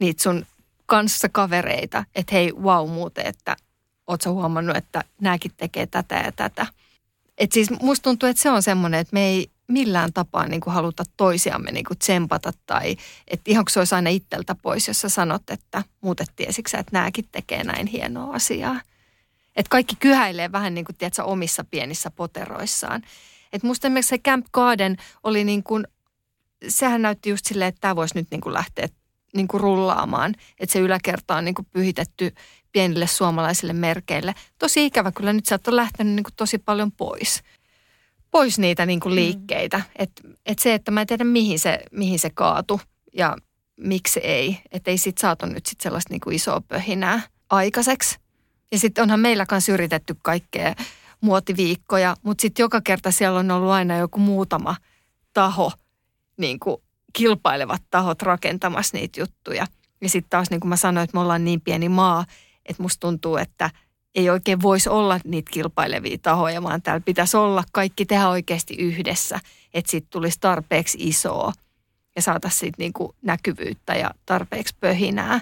niitä 0.00 0.22
sun 0.22 0.46
kanssa 0.86 1.28
kavereita, 1.28 2.04
että 2.14 2.34
hei, 2.34 2.52
wow 2.52 2.90
muuten, 2.90 3.26
että 3.26 3.56
oot 4.06 4.20
sä 4.20 4.30
huomannut, 4.30 4.76
että 4.76 5.04
nämäkin 5.20 5.52
tekee 5.56 5.86
tätä 5.86 6.14
ja 6.14 6.32
tätä. 6.32 6.66
Et 7.38 7.52
siis 7.52 7.70
musta 7.70 8.02
tuntuu, 8.02 8.28
että 8.28 8.42
se 8.42 8.50
on 8.50 8.62
semmoinen, 8.62 9.00
että 9.00 9.14
me 9.14 9.26
ei, 9.26 9.53
millään 9.68 10.12
tapaa 10.12 10.46
niin 10.46 10.60
kuin 10.60 10.74
haluta 10.74 11.04
toisiamme 11.16 11.70
niin 11.72 11.84
kuin 11.84 11.98
tsempata 11.98 12.52
tai 12.66 12.96
että 13.28 13.50
ihan 13.50 13.64
se 13.70 13.78
olisi 13.78 13.94
aina 13.94 14.10
itseltä 14.10 14.54
pois, 14.62 14.88
jos 14.88 15.00
sä 15.00 15.08
sanot, 15.08 15.50
että 15.50 15.82
muutet 16.00 16.28
tiesiksä, 16.36 16.78
että 16.78 16.90
nämäkin 16.92 17.28
tekee 17.32 17.64
näin 17.64 17.86
hienoa 17.86 18.34
asiaa. 18.34 18.80
Että 19.56 19.70
kaikki 19.70 19.96
kyhäilee 20.00 20.52
vähän 20.52 20.74
niin 20.74 20.84
kuin, 20.84 20.96
tiedätkö, 20.96 21.24
omissa 21.24 21.64
pienissä 21.64 22.10
poteroissaan. 22.10 23.02
Että 23.52 23.66
musta 23.66 23.86
esimerkiksi 23.86 24.08
se 24.08 24.18
Camp 24.18 24.46
Garden 24.52 24.96
oli 25.22 25.44
niin 25.44 25.62
kuin, 25.62 25.86
sehän 26.68 27.02
näytti 27.02 27.30
just 27.30 27.46
silleen, 27.46 27.68
että 27.68 27.80
tämä 27.80 27.96
voisi 27.96 28.14
nyt 28.14 28.28
niin 28.30 28.40
kuin 28.40 28.52
lähteä 28.52 28.88
niin 29.34 29.48
kuin 29.48 29.60
rullaamaan. 29.60 30.34
Että 30.60 30.72
se 30.72 30.78
yläkerta 30.78 31.36
on 31.36 31.44
niin 31.44 31.54
kuin 31.54 31.66
pyhitetty 31.72 32.34
pienille 32.72 33.06
suomalaisille 33.06 33.72
merkeille. 33.72 34.34
Tosi 34.58 34.86
ikävä 34.86 35.12
kyllä 35.12 35.32
nyt 35.32 35.46
sä 35.46 35.58
on 35.66 35.76
lähtenyt 35.76 36.14
niin 36.14 36.24
kuin 36.24 36.34
tosi 36.36 36.58
paljon 36.58 36.92
pois. 36.92 37.42
Pois 38.34 38.58
niitä 38.58 38.86
niin 38.86 39.00
kuin 39.00 39.12
mm. 39.12 39.16
liikkeitä. 39.16 39.76
Mm. 39.76 39.84
Että 39.96 40.22
et 40.46 40.58
se, 40.58 40.74
että 40.74 40.90
mä 40.90 41.00
en 41.00 41.06
tiedä 41.06 41.24
mihin 41.24 41.58
se, 41.58 41.80
mihin 41.92 42.18
se 42.18 42.30
kaatu 42.30 42.80
ja 43.16 43.36
miksi 43.80 44.20
ei. 44.20 44.58
Että 44.72 44.90
ei 44.90 44.98
sit 44.98 45.18
saatu 45.18 45.46
nyt 45.46 45.66
sit 45.66 45.80
sellaista 45.80 46.12
niin 46.12 46.20
kuin 46.20 46.36
isoa 46.36 46.60
pöhinää 46.60 47.20
aikaiseksi. 47.50 48.18
Ja 48.72 48.78
sitten 48.78 49.02
onhan 49.02 49.20
meillä 49.20 49.46
kanssa 49.46 49.72
yritetty 49.72 50.16
kaikkea 50.22 50.74
muotiviikkoja, 51.20 52.16
mutta 52.22 52.42
sitten 52.42 52.64
joka 52.64 52.80
kerta 52.80 53.10
siellä 53.10 53.38
on 53.38 53.50
ollut 53.50 53.70
aina 53.70 53.96
joku 53.96 54.18
muutama 54.18 54.76
taho, 55.32 55.72
niin 56.36 56.58
kuin 56.58 56.76
kilpailevat 57.12 57.82
tahot 57.90 58.22
rakentamassa 58.22 58.96
niitä 58.96 59.20
juttuja. 59.20 59.66
Ja 60.00 60.08
sitten 60.08 60.30
taas 60.30 60.50
niin 60.50 60.60
kuin 60.60 60.68
mä 60.68 60.76
sanoin, 60.76 61.04
että 61.04 61.16
me 61.16 61.20
ollaan 61.20 61.44
niin 61.44 61.60
pieni 61.60 61.88
maa, 61.88 62.24
että 62.66 62.82
musta 62.82 63.00
tuntuu, 63.00 63.36
että 63.36 63.70
ei 64.14 64.30
oikein 64.30 64.62
voisi 64.62 64.88
olla 64.88 65.20
niitä 65.24 65.50
kilpailevia 65.50 66.18
tahoja, 66.22 66.62
vaan 66.62 66.82
täällä 66.82 67.02
pitäisi 67.04 67.36
olla 67.36 67.64
kaikki 67.72 68.06
tehdä 68.06 68.28
oikeasti 68.28 68.74
yhdessä, 68.74 69.40
että 69.74 69.90
siitä 69.90 70.06
tulisi 70.10 70.40
tarpeeksi 70.40 70.98
isoa 71.00 71.52
ja 72.16 72.22
saataisiin 72.22 72.58
siitä 72.58 72.76
niin 72.78 72.92
kuin 72.92 73.12
näkyvyyttä 73.22 73.94
ja 73.94 74.10
tarpeeksi 74.26 74.74
pöhinää. 74.80 75.40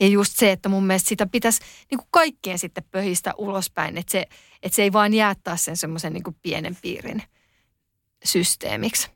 Ja 0.00 0.06
just 0.06 0.32
se, 0.36 0.52
että 0.52 0.68
mun 0.68 0.84
mielestä 0.84 1.08
sitä 1.08 1.26
pitäisi 1.26 1.60
niin 1.90 1.98
kuin 1.98 2.08
kaikkien 2.10 2.58
sitten 2.58 2.84
pöhistä 2.90 3.32
ulospäin, 3.38 3.98
että 3.98 4.12
se, 4.12 4.26
että 4.62 4.76
se 4.76 4.82
ei 4.82 4.92
vaan 4.92 5.14
jää 5.14 5.34
taas 5.44 5.64
sen 5.64 5.76
semmoisen 5.76 6.12
niin 6.12 6.36
pienen 6.42 6.76
piirin 6.82 7.22
systeemiksi. 8.24 9.10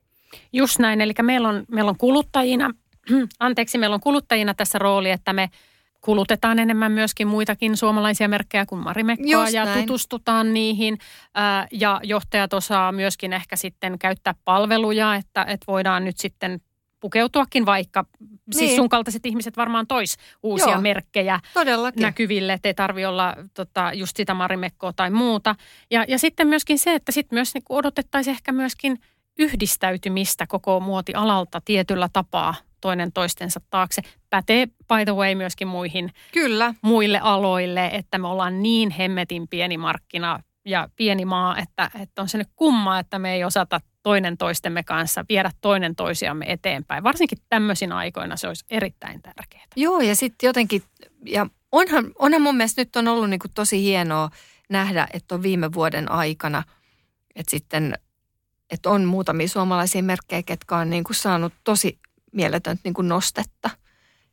Just 0.53 0.79
näin, 0.79 1.01
eli 1.01 1.13
meillä 1.23 1.49
on, 1.49 1.65
meillä 1.69 1.89
on 1.89 1.99
kuluttajina, 1.99 2.71
anteeksi, 3.39 3.79
meillä 3.79 3.95
on 3.95 4.01
kuluttajina 4.01 4.55
tässä 4.55 4.79
rooli, 4.79 5.11
että 5.11 5.33
me 5.33 5.51
kulutetaan 6.05 6.59
enemmän 6.59 6.93
myöskin 6.93 7.29
muitakin 7.29 7.77
suomalaisia 7.77 8.29
merkkejä 8.29 8.67
kuin 8.67 8.83
Marimekkoa 8.85 9.49
ja 9.49 9.65
näin. 9.65 9.87
tutustutaan 9.87 10.55
niihin. 10.55 10.99
ja 11.73 12.01
johtajat 12.03 12.53
osaa 12.53 12.93
myöskin 12.93 13.33
ehkä 13.33 13.57
sitten 13.57 13.99
käyttää 13.99 14.35
palveluja, 14.45 15.15
että, 15.15 15.43
että 15.43 15.65
voidaan 15.67 16.05
nyt 16.05 16.19
sitten 16.19 16.61
pukeutuakin 17.01 17.67
vaikka, 17.67 18.05
siis 18.19 18.31
niin. 18.47 18.59
siis 18.59 18.77
sun 18.77 18.89
kaltaiset 18.89 19.27
ihmiset 19.27 19.57
varmaan 19.57 19.87
tois 19.87 20.17
uusia 20.43 20.73
Joo, 20.73 20.81
merkkejä 20.81 21.41
todellakin. 21.55 22.03
näkyville, 22.03 22.53
että 22.53 22.69
ei 22.69 22.75
tarvi 22.75 23.05
olla 23.05 23.37
tota, 23.55 23.91
just 23.95 24.17
sitä 24.17 24.35
marimekkoa 24.35 24.93
tai 24.93 25.11
muuta. 25.11 25.55
Ja, 25.91 26.05
ja 26.09 26.19
sitten 26.19 26.49
myöskin 26.49 26.79
se, 26.79 26.95
että 26.95 27.13
sitten 27.13 27.37
myös 27.37 27.55
niin 27.55 27.65
odotettaisiin 27.69 28.33
ehkä 28.35 28.53
myöskin 28.53 28.99
yhdistäytymistä 29.39 30.47
koko 30.47 30.81
muotialalta 30.81 31.61
tietyllä 31.65 32.09
tapaa 32.13 32.55
toinen 32.85 33.13
toistensa 33.13 33.61
taakse. 33.71 34.03
Pätee 34.31 34.67
by 34.67 35.05
the 35.05 35.15
way 35.15 35.35
myöskin 35.35 35.69
muihin 35.69 36.13
Kyllä. 36.33 36.75
muille 36.83 37.19
aloille, 37.23 37.87
että 37.87 38.19
me 38.19 38.29
ollaan 38.29 38.63
niin 38.63 38.91
hemmetin 38.91 39.49
pieni 39.49 39.79
markkina 39.79 40.41
ja 40.65 40.89
pieni 40.97 41.25
maa, 41.25 41.59
että, 41.59 41.91
että 42.03 42.23
on 42.23 42.29
se 42.29 42.39
nyt 42.39 42.49
kumma, 42.57 42.99
että 42.99 43.19
me 43.19 43.35
ei 43.35 43.45
osata 43.45 43.81
toinen 44.03 44.37
toistemme 44.37 44.83
kanssa 44.83 45.25
viedä 45.29 45.51
toinen 45.61 45.97
toisiamme 45.97 46.45
eteenpäin. 46.49 47.05
Varsinkin 47.05 47.39
tämmöisinä 47.49 47.97
aikoina 47.97 48.37
se 48.37 48.49
olisi 48.49 48.65
erittäin 48.71 49.23
tärkeää. 49.23 49.65
Joo, 49.77 50.01
ja 50.01 50.17
sitten 50.17 50.47
jotenkin, 50.47 50.83
ja 51.27 51.47
onhan, 51.73 52.13
onhan 52.19 52.43
mun 52.43 52.57
mielestä 52.57 52.81
nyt 52.81 52.97
on 52.97 53.09
ollut 53.09 53.31
niin 53.31 53.41
kuin 53.41 53.53
tosi 53.55 53.83
hienoa 53.83 54.31
nähdä, 54.71 55.09
että 55.13 55.35
on 55.35 55.43
viime 55.43 55.73
vuoden 55.73 56.11
aikana, 56.11 56.63
että 57.37 57.51
sitten, 57.51 57.95
että 58.71 58.91
on 58.91 59.05
muutamia 59.05 59.49
suomalaisia 59.49 60.03
merkkejä, 60.03 60.43
ketkä 60.43 60.77
on 60.77 60.91
niin 60.91 61.05
kuin 61.05 61.17
saanut 61.17 61.53
tosi 61.65 61.99
mieletöntä 62.35 62.81
niin 62.85 62.95
kuin 62.95 63.09
nostetta. 63.09 63.71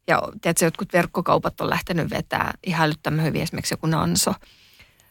Ja 0.08 0.22
tiedätkö, 0.42 0.66
jotkut 0.66 0.94
verkkokaupat 0.94 1.62
on 1.62 1.70
lähtenyt 1.70 2.10
vetää 2.10 2.54
ihan 2.66 2.86
älyttömän 2.86 3.26
hyvin, 3.26 3.42
esimerkiksi 3.42 3.74
joku 3.74 3.88
Nanso. 3.88 4.34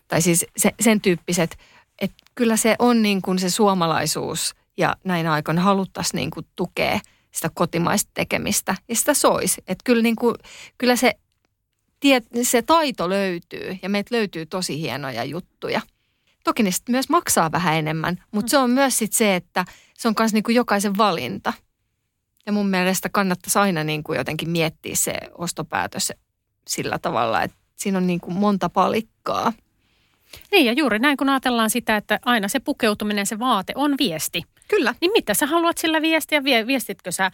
Tai 0.09 0.23
siis 0.23 0.47
se, 0.57 0.71
sen 0.81 1.01
tyyppiset, 1.01 1.59
että 1.99 2.17
kyllä 2.35 2.57
se 2.57 2.77
on 2.79 3.03
niin 3.03 3.23
kuin 3.23 3.39
se 3.39 3.51
suomalaisuus 3.51 4.55
ja 4.77 4.97
näin 5.05 5.27
aikoina 5.27 5.63
haluttaisiin 5.63 6.19
niin 6.19 6.31
kuin 6.31 6.47
tukea 6.57 7.01
sitä 7.31 7.51
kotimaista 7.55 8.11
tekemistä 8.15 8.75
ja 8.89 8.97
sitä 8.97 9.15
soisi. 9.15 9.63
Että 9.67 9.83
kyllä, 9.85 10.03
niin 10.03 10.17
kuin, 10.17 10.35
kyllä 10.79 10.97
se, 10.97 11.13
tie, 12.01 12.23
se 12.43 12.63
taito 12.63 13.09
löytyy 13.09 13.79
ja 13.83 13.89
meiltä 13.89 14.15
löytyy 14.15 14.47
tosi 14.47 14.81
hienoja 14.81 15.25
juttuja. 15.25 15.81
Toki 16.45 16.63
ne 16.63 16.71
myös 16.89 17.09
maksaa 17.09 17.53
vähän 17.53 17.75
enemmän, 17.75 18.25
mutta 18.31 18.51
se 18.51 18.59
on 18.59 18.71
myös 18.71 18.99
sit 18.99 19.13
se, 19.13 19.37
että 19.37 19.65
se 19.99 20.09
on 20.09 20.15
myös 20.19 20.33
niin 20.33 20.43
kuin 20.43 20.55
jokaisen 20.55 20.97
valinta. 20.97 21.53
Ja 22.47 22.53
mun 22.53 22.69
mielestä 22.69 23.09
kannattaisi 23.09 23.59
aina 23.59 23.85
niin 23.85 24.05
kuin 24.05 24.17
jotenkin 24.19 24.51
miettiä 24.51 24.97
se 24.97 25.15
ostopäätös 25.39 26.13
sillä 26.69 26.99
tavalla, 26.99 27.43
että 27.43 27.57
siinä 27.77 27.99
on 27.99 28.07
niin 28.07 28.21
kuin 28.21 28.35
monta 28.35 28.69
palikkaa. 28.69 29.53
Niin 30.53 30.67
ja 30.67 30.73
juuri 30.73 30.99
näin, 30.99 31.17
kun 31.17 31.29
ajatellaan 31.29 31.71
sitä, 31.71 31.97
että 31.97 32.19
aina 32.25 32.49
se 32.49 32.61
pukeutuminen, 32.61 33.27
se 33.27 33.39
vaate 33.39 33.73
on 33.77 33.95
viesti. 33.99 34.43
Kyllä. 34.69 34.95
Niin 35.01 35.13
mitä 35.13 35.35
sä 35.35 35.47
haluat 35.47 35.79
sillä 35.79 36.03
viestiä? 36.03 36.45
Viestitkö 36.45 37.13
sä 37.13 37.31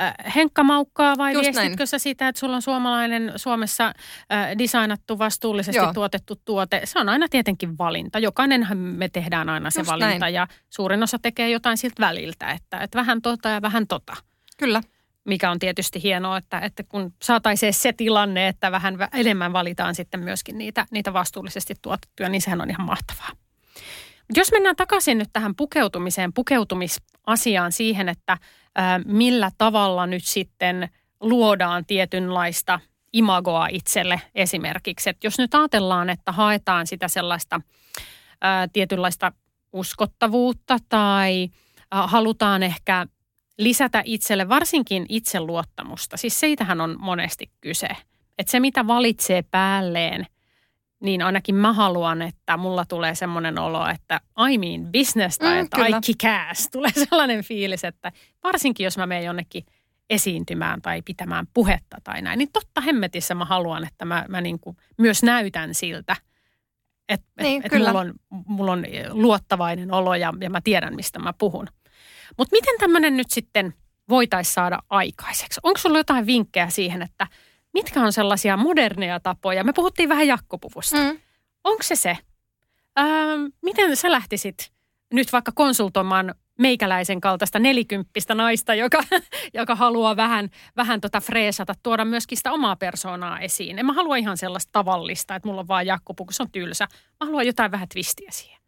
äh, 0.00 0.14
henkkamaukkaa 0.34 1.14
vai 1.18 1.32
Just 1.32 1.44
viestitkö 1.44 1.76
näin. 1.76 1.86
sä 1.86 1.98
sitä, 1.98 2.28
että 2.28 2.38
sulla 2.38 2.56
on 2.56 2.62
suomalainen 2.62 3.32
Suomessa 3.36 3.86
äh, 3.86 4.58
designattu, 4.58 5.18
vastuullisesti 5.18 5.76
Joo. 5.76 5.92
tuotettu 5.92 6.36
tuote? 6.44 6.80
Se 6.84 6.98
on 6.98 7.08
aina 7.08 7.28
tietenkin 7.28 7.78
valinta. 7.78 8.18
Jokainenhan 8.18 8.78
me 8.78 9.08
tehdään 9.08 9.48
aina 9.48 9.70
se 9.70 9.80
Just 9.80 9.90
valinta 9.90 10.18
näin. 10.18 10.34
ja 10.34 10.48
suurin 10.70 11.02
osa 11.02 11.18
tekee 11.18 11.50
jotain 11.50 11.76
siltä 11.76 12.00
väliltä, 12.00 12.50
että, 12.50 12.78
että 12.78 12.98
vähän 12.98 13.22
tota 13.22 13.48
ja 13.48 13.62
vähän 13.62 13.86
tota. 13.86 14.16
Kyllä 14.58 14.82
mikä 15.28 15.50
on 15.50 15.58
tietysti 15.58 16.02
hienoa, 16.02 16.36
että, 16.36 16.58
että 16.60 16.82
kun 16.82 17.14
saataisiin 17.22 17.74
se 17.74 17.92
tilanne, 17.92 18.48
että 18.48 18.72
vähän 18.72 18.98
enemmän 19.14 19.52
valitaan 19.52 19.94
sitten 19.94 20.20
myöskin 20.20 20.58
niitä, 20.58 20.86
niitä 20.90 21.12
vastuullisesti 21.12 21.74
tuotettuja, 21.82 22.28
niin 22.28 22.40
sehän 22.40 22.60
on 22.60 22.70
ihan 22.70 22.86
mahtavaa. 22.86 23.30
Jos 24.36 24.52
mennään 24.52 24.76
takaisin 24.76 25.18
nyt 25.18 25.28
tähän 25.32 25.54
pukeutumiseen, 25.54 26.32
pukeutumisasiaan 26.32 27.72
siihen, 27.72 28.08
että 28.08 28.38
ää, 28.74 29.00
millä 29.04 29.50
tavalla 29.58 30.06
nyt 30.06 30.24
sitten 30.24 30.88
luodaan 31.20 31.86
tietynlaista 31.86 32.80
imagoa 33.12 33.66
itselle 33.70 34.20
esimerkiksi. 34.34 35.10
Että 35.10 35.26
jos 35.26 35.38
nyt 35.38 35.54
ajatellaan, 35.54 36.10
että 36.10 36.32
haetaan 36.32 36.86
sitä 36.86 37.08
sellaista 37.08 37.60
ää, 38.40 38.68
tietynlaista 38.68 39.32
uskottavuutta 39.72 40.78
tai 40.88 41.48
ää, 41.90 42.06
halutaan 42.06 42.62
ehkä 42.62 43.06
lisätä 43.58 44.02
itselle 44.04 44.48
varsinkin 44.48 45.06
itseluottamusta. 45.08 46.16
Siis 46.16 46.40
siitähän 46.40 46.80
on 46.80 46.96
monesti 46.98 47.50
kyse. 47.60 47.88
Että 48.38 48.50
se, 48.50 48.60
mitä 48.60 48.86
valitsee 48.86 49.42
päälleen, 49.42 50.26
niin 51.00 51.22
ainakin 51.22 51.54
mä 51.54 51.72
haluan, 51.72 52.22
että 52.22 52.56
mulla 52.56 52.84
tulee 52.84 53.14
semmoinen 53.14 53.58
olo, 53.58 53.88
että 53.88 54.20
I 54.50 54.58
mean 54.58 54.92
business 54.92 55.38
tai 55.38 55.54
mm, 55.54 55.64
että 55.64 55.86
I 55.86 55.92
kick 56.04 56.20
ass. 56.50 56.68
Tulee 56.72 56.90
sellainen 56.92 57.44
fiilis, 57.44 57.84
että 57.84 58.12
varsinkin 58.42 58.84
jos 58.84 58.98
mä 58.98 59.06
menen 59.06 59.24
jonnekin 59.24 59.64
esiintymään 60.10 60.82
tai 60.82 61.02
pitämään 61.02 61.46
puhetta 61.54 61.96
tai 62.04 62.22
näin, 62.22 62.38
niin 62.38 62.52
totta 62.52 62.80
hemmetissä 62.80 63.34
mä 63.34 63.44
haluan, 63.44 63.86
että 63.86 64.04
mä, 64.04 64.24
mä 64.28 64.40
niin 64.40 64.60
kuin 64.60 64.76
myös 64.98 65.22
näytän 65.22 65.74
siltä, 65.74 66.16
että 67.08 67.42
niin, 67.42 67.62
et, 67.66 67.72
et 67.72 67.78
mulla, 67.78 68.00
on, 68.00 68.14
mulla 68.46 68.72
on 68.72 68.84
luottavainen 69.10 69.92
olo 69.92 70.14
ja, 70.14 70.34
ja 70.40 70.50
mä 70.50 70.60
tiedän, 70.60 70.94
mistä 70.94 71.18
mä 71.18 71.32
puhun. 71.32 71.68
Mutta 72.38 72.52
miten 72.56 72.74
tämmöinen 72.78 73.16
nyt 73.16 73.30
sitten 73.30 73.74
voitaisiin 74.08 74.54
saada 74.54 74.78
aikaiseksi? 74.90 75.60
Onko 75.62 75.78
sulla 75.78 75.98
jotain 75.98 76.26
vinkkejä 76.26 76.68
siihen, 76.68 77.02
että 77.02 77.26
mitkä 77.74 78.00
on 78.00 78.12
sellaisia 78.12 78.56
moderneja 78.56 79.20
tapoja? 79.20 79.64
Me 79.64 79.72
puhuttiin 79.72 80.08
vähän 80.08 80.26
jakkopuvusta. 80.26 80.96
Mm. 80.96 81.18
Onko 81.64 81.82
se 81.82 81.96
se? 81.96 82.18
Öö, 82.98 83.06
miten 83.62 83.96
sä 83.96 84.10
lähtisit 84.10 84.72
nyt 85.12 85.32
vaikka 85.32 85.52
konsultoimaan 85.54 86.34
meikäläisen 86.58 87.20
kaltaista 87.20 87.58
nelikymppistä 87.58 88.34
naista, 88.34 88.74
joka, 88.74 89.02
joka 89.54 89.74
haluaa 89.74 90.16
vähän, 90.16 90.50
vähän 90.76 91.00
tota 91.00 91.20
freesata, 91.20 91.74
tuoda 91.82 92.04
myöskin 92.04 92.38
sitä 92.38 92.52
omaa 92.52 92.76
persoonaa 92.76 93.40
esiin. 93.40 93.78
En 93.78 93.86
mä 93.86 93.92
halua 93.92 94.16
ihan 94.16 94.36
sellaista 94.36 94.72
tavallista, 94.72 95.34
että 95.34 95.48
mulla 95.48 95.60
on 95.60 95.68
vaan 95.68 95.86
jakkopuku, 95.86 96.32
se 96.32 96.42
on 96.42 96.50
tylsä. 96.50 96.88
Mä 97.20 97.26
haluan 97.26 97.46
jotain 97.46 97.70
vähän 97.70 97.88
twistiä 97.88 98.30
siihen. 98.30 98.60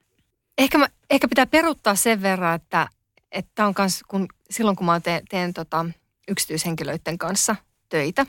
Ehkä, 0.59 0.79
mä, 0.79 0.89
ehkä 1.11 1.29
pitää 1.29 1.47
peruttaa 1.47 1.95
sen 1.95 2.23
verran, 2.23 2.55
että 2.55 2.89
että 3.33 3.67
on 3.67 3.75
kans, 3.75 4.03
kun, 4.09 4.29
silloin 4.51 4.77
kun 4.77 4.87
mä 4.87 5.01
teen, 5.01 5.23
teen 5.29 5.55
tota, 5.55 5.87
yksityishenkilöiden 6.29 7.19
kanssa 7.19 7.57
töitä, 7.89 8.27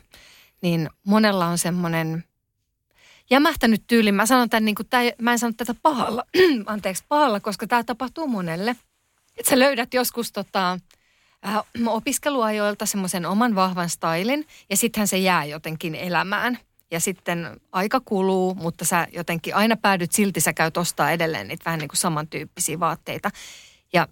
niin 0.61 0.89
monella 1.03 1.47
on 1.47 1.57
semmoinen 1.57 2.23
jämähtänyt 3.29 3.83
tyyli. 3.87 4.11
Mä 4.11 4.25
sanon 4.25 4.49
tämän, 4.49 4.65
niin 4.65 4.75
kuin, 4.75 4.87
tää, 4.89 5.01
mä 5.21 5.31
en 5.31 5.39
sano 5.39 5.53
tätä 5.57 5.75
pahalla, 5.81 6.23
anteeksi, 6.65 7.03
pahalla, 7.07 7.39
koska 7.39 7.67
tämä 7.67 7.83
tapahtuu 7.83 8.27
monelle. 8.27 8.75
että 9.37 9.49
sä 9.49 9.59
löydät 9.59 9.93
joskus 9.93 10.31
tota, 10.31 10.79
äh, 11.47 11.55
opiskeluajoilta 11.87 12.85
semmoisen 12.85 13.25
oman 13.25 13.55
vahvan 13.55 13.89
stylin 13.89 14.47
ja 14.69 14.77
sittenhän 14.77 15.07
se 15.07 15.17
jää 15.17 15.45
jotenkin 15.45 15.95
elämään. 15.95 16.59
Ja 16.91 16.99
sitten 16.99 17.59
aika 17.71 17.99
kuluu, 17.99 18.55
mutta 18.55 18.85
sä 18.85 19.07
jotenkin 19.13 19.55
aina 19.55 19.75
päädyt 19.75 20.11
silti, 20.11 20.41
sä 20.41 20.53
käyt 20.53 20.77
ostaa 20.77 21.11
edelleen 21.11 21.47
niitä 21.47 21.65
vähän 21.65 21.79
niin 21.79 21.87
kuin 21.87 21.97
samantyyppisiä 21.97 22.79
vaatteita. 22.79 23.29
Ja 23.93 24.07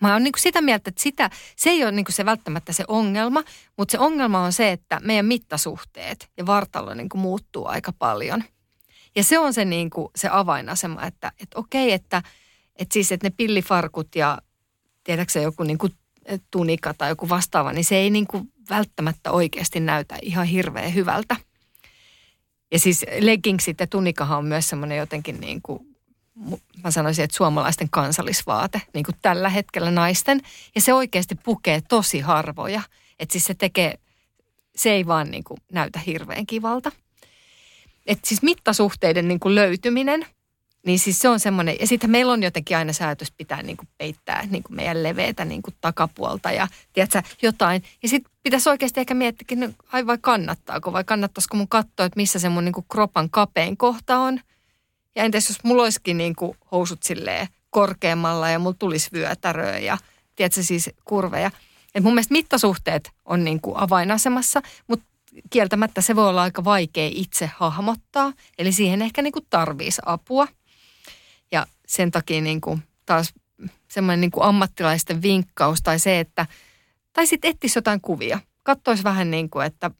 Mä 0.00 0.12
oon 0.12 0.24
niin 0.24 0.32
kuin 0.32 0.42
sitä 0.42 0.60
mieltä, 0.60 0.88
että 0.88 1.02
sitä, 1.02 1.30
se 1.56 1.70
ei 1.70 1.82
ole 1.82 1.92
niin 1.92 2.04
kuin 2.04 2.14
se 2.14 2.24
välttämättä 2.24 2.72
se 2.72 2.84
ongelma, 2.88 3.42
mutta 3.76 3.92
se 3.92 3.98
ongelma 3.98 4.40
on 4.40 4.52
se, 4.52 4.72
että 4.72 5.00
meidän 5.02 5.26
mittasuhteet 5.26 6.30
ja 6.36 6.46
vartalo 6.46 6.94
niin 6.94 7.08
kuin 7.08 7.20
muuttuu 7.20 7.66
aika 7.66 7.92
paljon. 7.92 8.44
Ja 9.16 9.24
se 9.24 9.38
on 9.38 9.54
se, 9.54 9.64
niin 9.64 9.90
kuin, 9.90 10.08
se 10.16 10.28
avainasema, 10.32 11.06
että, 11.06 11.32
että 11.40 11.58
okei, 11.58 11.92
että, 11.92 12.22
että 12.76 12.92
siis 12.92 13.12
että 13.12 13.26
ne 13.26 13.34
pillifarkut 13.36 14.16
ja 14.16 14.38
tiedätkö 15.04 15.40
joku 15.40 15.62
niin 15.62 15.78
kuin 15.78 15.92
tunika 16.50 16.94
tai 16.94 17.08
joku 17.08 17.28
vastaava, 17.28 17.72
niin 17.72 17.84
se 17.84 17.96
ei 17.96 18.10
niin 18.10 18.26
kuin 18.26 18.52
välttämättä 18.70 19.30
oikeasti 19.30 19.80
näytä 19.80 20.18
ihan 20.22 20.46
hirveän 20.46 20.94
hyvältä. 20.94 21.36
Ja 22.72 22.78
siis 22.78 23.06
leggingsit 23.20 23.80
ja 23.80 23.86
tunikahan 23.86 24.38
on 24.38 24.44
myös 24.44 24.68
semmoinen 24.68 24.98
jotenkin 24.98 25.40
niin 25.40 25.62
kuin 25.62 25.89
mä 26.84 26.90
sanoisin, 26.90 27.24
että 27.24 27.36
suomalaisten 27.36 27.90
kansallisvaate, 27.90 28.82
niin 28.94 29.04
kuin 29.04 29.16
tällä 29.22 29.48
hetkellä 29.48 29.90
naisten. 29.90 30.40
Ja 30.74 30.80
se 30.80 30.94
oikeasti 30.94 31.34
pukee 31.34 31.80
tosi 31.88 32.20
harvoja. 32.20 32.82
Että 33.18 33.32
siis 33.32 33.44
se 33.44 33.54
tekee, 33.54 33.98
se 34.76 34.90
ei 34.90 35.06
vaan 35.06 35.30
niin 35.30 35.44
kuin 35.44 35.60
näytä 35.72 35.98
hirveän 35.98 36.46
kivalta. 36.46 36.92
Että 38.06 38.28
siis 38.28 38.42
mittasuhteiden 38.42 39.28
niin 39.28 39.40
kuin 39.40 39.54
löytyminen, 39.54 40.26
niin 40.86 40.98
siis 40.98 41.18
se 41.18 41.28
on 41.28 41.40
semmoinen, 41.40 41.76
ja 41.80 41.86
sitten 41.86 42.10
meillä 42.10 42.32
on 42.32 42.42
jotenkin 42.42 42.76
aina 42.76 42.92
säätös 42.92 43.32
pitää 43.36 43.62
niin 43.62 43.76
kuin 43.76 43.88
peittää 43.98 44.46
niin 44.50 44.62
kuin 44.62 44.76
meidän 44.76 45.02
leveätä 45.02 45.44
niin 45.44 45.62
kuin 45.62 45.74
takapuolta 45.80 46.52
ja 46.52 46.68
tiedätkö, 46.92 47.22
jotain. 47.42 47.82
Ja 48.02 48.08
sitten 48.08 48.32
pitäisi 48.42 48.68
oikeasti 48.68 49.00
ehkä 49.00 49.14
miettiä, 49.14 49.56
no, 49.56 49.68
ai 49.92 50.06
vai 50.06 50.18
kannattaako 50.20 50.92
vai 50.92 51.04
kannattaisiko 51.04 51.56
mun 51.56 51.68
katsoa, 51.68 52.06
että 52.06 52.16
missä 52.16 52.38
se 52.38 52.48
mun 52.48 52.64
niin 52.64 52.72
kuin 52.72 52.86
kropan 52.88 53.30
kapein 53.30 53.76
kohta 53.76 54.18
on– 54.18 54.40
ja 55.16 55.24
entäs 55.24 55.48
jos 55.48 55.64
mulla 55.64 55.82
olisikin 55.82 56.18
niin 56.18 56.36
kuin 56.36 56.56
housut 56.72 57.02
silleen 57.02 57.48
korkeammalla 57.70 58.50
ja 58.50 58.58
mulla 58.58 58.76
tulisi 58.78 59.12
vyötäröä 59.12 59.78
ja 59.78 59.98
tiedätkö 60.36 60.62
siis 60.62 60.90
kurveja. 61.04 61.50
Et 61.94 62.02
mun 62.02 62.14
mielestä 62.14 62.32
mittasuhteet 62.32 63.10
on 63.24 63.44
niin 63.44 63.60
kuin 63.60 63.76
avainasemassa, 63.76 64.62
mutta 64.86 65.06
kieltämättä 65.50 66.00
se 66.00 66.16
voi 66.16 66.28
olla 66.28 66.42
aika 66.42 66.64
vaikea 66.64 67.10
itse 67.12 67.50
hahmottaa. 67.56 68.32
Eli 68.58 68.72
siihen 68.72 69.02
ehkä 69.02 69.22
niin 69.22 69.32
kuin 69.32 69.46
tarvitsisi 69.50 70.02
apua. 70.06 70.48
Ja 71.52 71.66
sen 71.86 72.10
takia 72.10 72.40
niin 72.40 72.60
kuin 72.60 72.82
taas 73.06 73.34
semmoinen 73.88 74.20
niin 74.20 74.30
kuin 74.30 74.44
ammattilaisten 74.44 75.22
vinkkaus 75.22 75.82
tai 75.82 75.98
se, 75.98 76.20
että 76.20 76.46
tai 77.12 77.26
sitten 77.26 77.50
etsisi 77.50 77.78
jotain 77.78 78.00
kuvia. 78.00 78.40
Kattoisi 78.62 79.04
vähän 79.04 79.30
niin 79.30 79.50
kuin, 79.50 79.66
että 79.66 79.90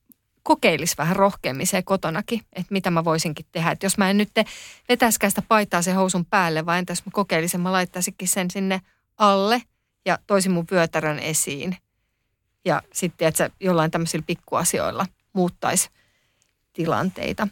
kokeilisi 0.42 0.94
vähän 0.98 1.16
rohkeammin 1.16 1.66
se 1.66 1.82
kotonakin, 1.82 2.40
että 2.52 2.72
mitä 2.72 2.90
mä 2.90 3.04
voisinkin 3.04 3.46
tehdä. 3.52 3.70
Että 3.70 3.86
jos 3.86 3.98
mä 3.98 4.10
en 4.10 4.16
nyt 4.16 4.30
vetäisikään 4.88 5.30
sitä 5.30 5.42
paitaa 5.42 5.82
sen 5.82 5.94
housun 5.94 6.26
päälle, 6.26 6.66
vaan 6.66 6.78
entäs 6.78 7.06
mä 7.06 7.10
kokeilisin, 7.12 7.60
mä 7.60 7.72
laittaisinkin 7.72 8.28
sen 8.28 8.50
sinne 8.50 8.80
alle 9.16 9.62
ja 10.06 10.18
toisin 10.26 10.52
mun 10.52 10.66
vyötärön 10.70 11.18
esiin. 11.18 11.76
Ja 12.64 12.82
sitten, 12.92 13.28
että 13.28 13.38
se 13.38 13.50
jollain 13.60 13.90
tämmöisillä 13.90 14.24
pikkuasioilla 14.26 15.06
muuttaisi 15.32 15.90
tilanteita. 16.72 17.48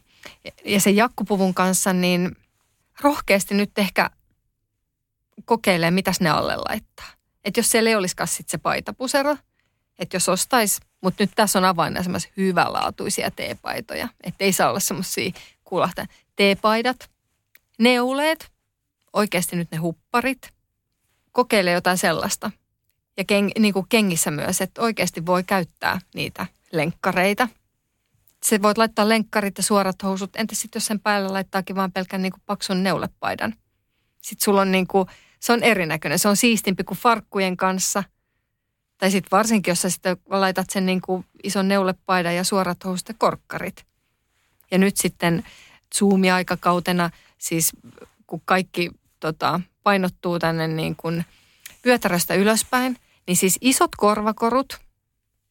Ja 0.64 0.80
sen 0.80 0.96
jakkupuvun 0.96 1.54
kanssa, 1.54 1.92
niin 1.92 2.36
rohkeasti 3.00 3.54
nyt 3.54 3.78
ehkä 3.78 4.10
kokeilee, 5.44 5.90
mitäs 5.90 6.20
ne 6.20 6.30
alle 6.30 6.56
laittaa. 6.56 7.06
Että 7.44 7.60
jos 7.60 7.70
siellä 7.70 7.90
ei 7.90 7.96
olisikaan 7.96 8.28
sitten 8.28 8.50
se 8.50 8.58
paitapusero, 8.58 9.36
että 9.98 10.16
jos 10.16 10.28
ostaisi 10.28 10.80
mutta 11.00 11.22
nyt 11.22 11.30
tässä 11.34 11.58
on 11.58 11.64
avain 11.64 11.98
semmoisia 12.02 12.32
hyvälaatuisia 12.36 13.30
teepaitoja. 13.30 14.08
Että 14.24 14.44
ei 14.44 14.52
saa 14.52 14.70
olla 14.70 14.80
semmoisia 14.80 15.32
kuulahtaa. 15.64 16.06
Teepaidat, 16.36 17.10
neuleet, 17.78 18.52
oikeasti 19.12 19.56
nyt 19.56 19.70
ne 19.70 19.78
hupparit. 19.78 20.50
Kokeile 21.32 21.70
jotain 21.70 21.98
sellaista. 21.98 22.50
Ja 23.16 23.24
keng, 23.24 23.50
niin 23.58 23.74
kuin 23.74 23.86
kengissä 23.88 24.30
myös, 24.30 24.60
että 24.60 24.82
oikeasti 24.82 25.26
voi 25.26 25.44
käyttää 25.44 26.00
niitä 26.14 26.46
lenkkareita. 26.72 27.48
Se 28.42 28.62
voit 28.62 28.78
laittaa 28.78 29.08
lenkkarit 29.08 29.58
ja 29.58 29.62
suorat 29.62 30.02
housut. 30.02 30.36
Entä 30.36 30.54
sitten 30.54 30.80
jos 30.80 30.86
sen 30.86 31.00
päälle 31.00 31.28
laittaakin 31.28 31.76
vaan 31.76 31.92
pelkän 31.92 32.22
niin 32.22 32.32
kuin 32.32 32.42
paksun 32.46 32.82
neulepaidan? 32.82 33.54
Sitten 34.22 34.44
sulla 34.44 34.60
on 34.60 34.72
niin 34.72 34.86
kuin, 34.86 35.08
se 35.40 35.52
on 35.52 35.62
erinäköinen. 35.62 36.18
Se 36.18 36.28
on 36.28 36.36
siistimpi 36.36 36.84
kuin 36.84 36.98
farkkujen 36.98 37.56
kanssa– 37.56 38.04
tai 38.98 39.10
sitten 39.10 39.30
varsinkin, 39.30 39.72
jos 39.72 39.82
sä 39.82 39.90
sitten 39.90 40.16
laitat 40.30 40.70
sen 40.70 40.86
niin 40.86 41.00
kuin 41.00 41.26
ison 41.42 41.68
neulepaidan 41.68 42.36
ja 42.36 42.44
suorat 42.44 42.84
housut 42.84 43.08
ja 43.08 43.14
korkkarit. 43.18 43.84
Ja 44.70 44.78
nyt 44.78 44.96
sitten 44.96 45.44
Zoom-aikakautena, 45.94 47.10
siis 47.38 47.72
kun 48.26 48.42
kaikki 48.44 48.90
tota, 49.20 49.60
painottuu 49.82 50.38
tänne 50.38 50.68
niin 50.68 50.96
kuin 50.96 51.24
vyötäröstä 51.84 52.34
ylöspäin, 52.34 52.96
niin 53.26 53.36
siis 53.36 53.58
isot 53.60 53.90
korvakorut, 53.96 54.78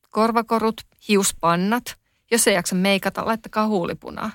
korvakorut, 0.09 0.81
hiuspannat, 1.07 1.95
jos 2.31 2.47
ei 2.47 2.53
jaksa 2.53 2.75
meikata, 2.75 3.25
laittakaa 3.25 3.67
huulipunaa. 3.67 4.31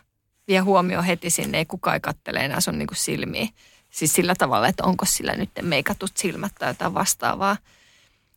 Vie 0.48 0.58
huomio 0.58 1.02
heti 1.02 1.30
sinne, 1.30 1.58
ei 1.58 1.66
kukaan 1.66 2.00
kattele 2.00 2.38
enää 2.38 2.60
sun 2.60 2.78
niin 2.78 2.86
kuin 2.86 2.98
silmiä. 2.98 3.48
Siis 3.90 4.12
sillä 4.12 4.34
tavalla, 4.38 4.68
että 4.68 4.84
onko 4.84 5.04
sillä 5.04 5.36
nyt 5.36 5.50
meikatut 5.62 6.16
silmät 6.16 6.52
tai 6.58 6.70
jotain 6.70 6.94
vastaavaa. 6.94 7.56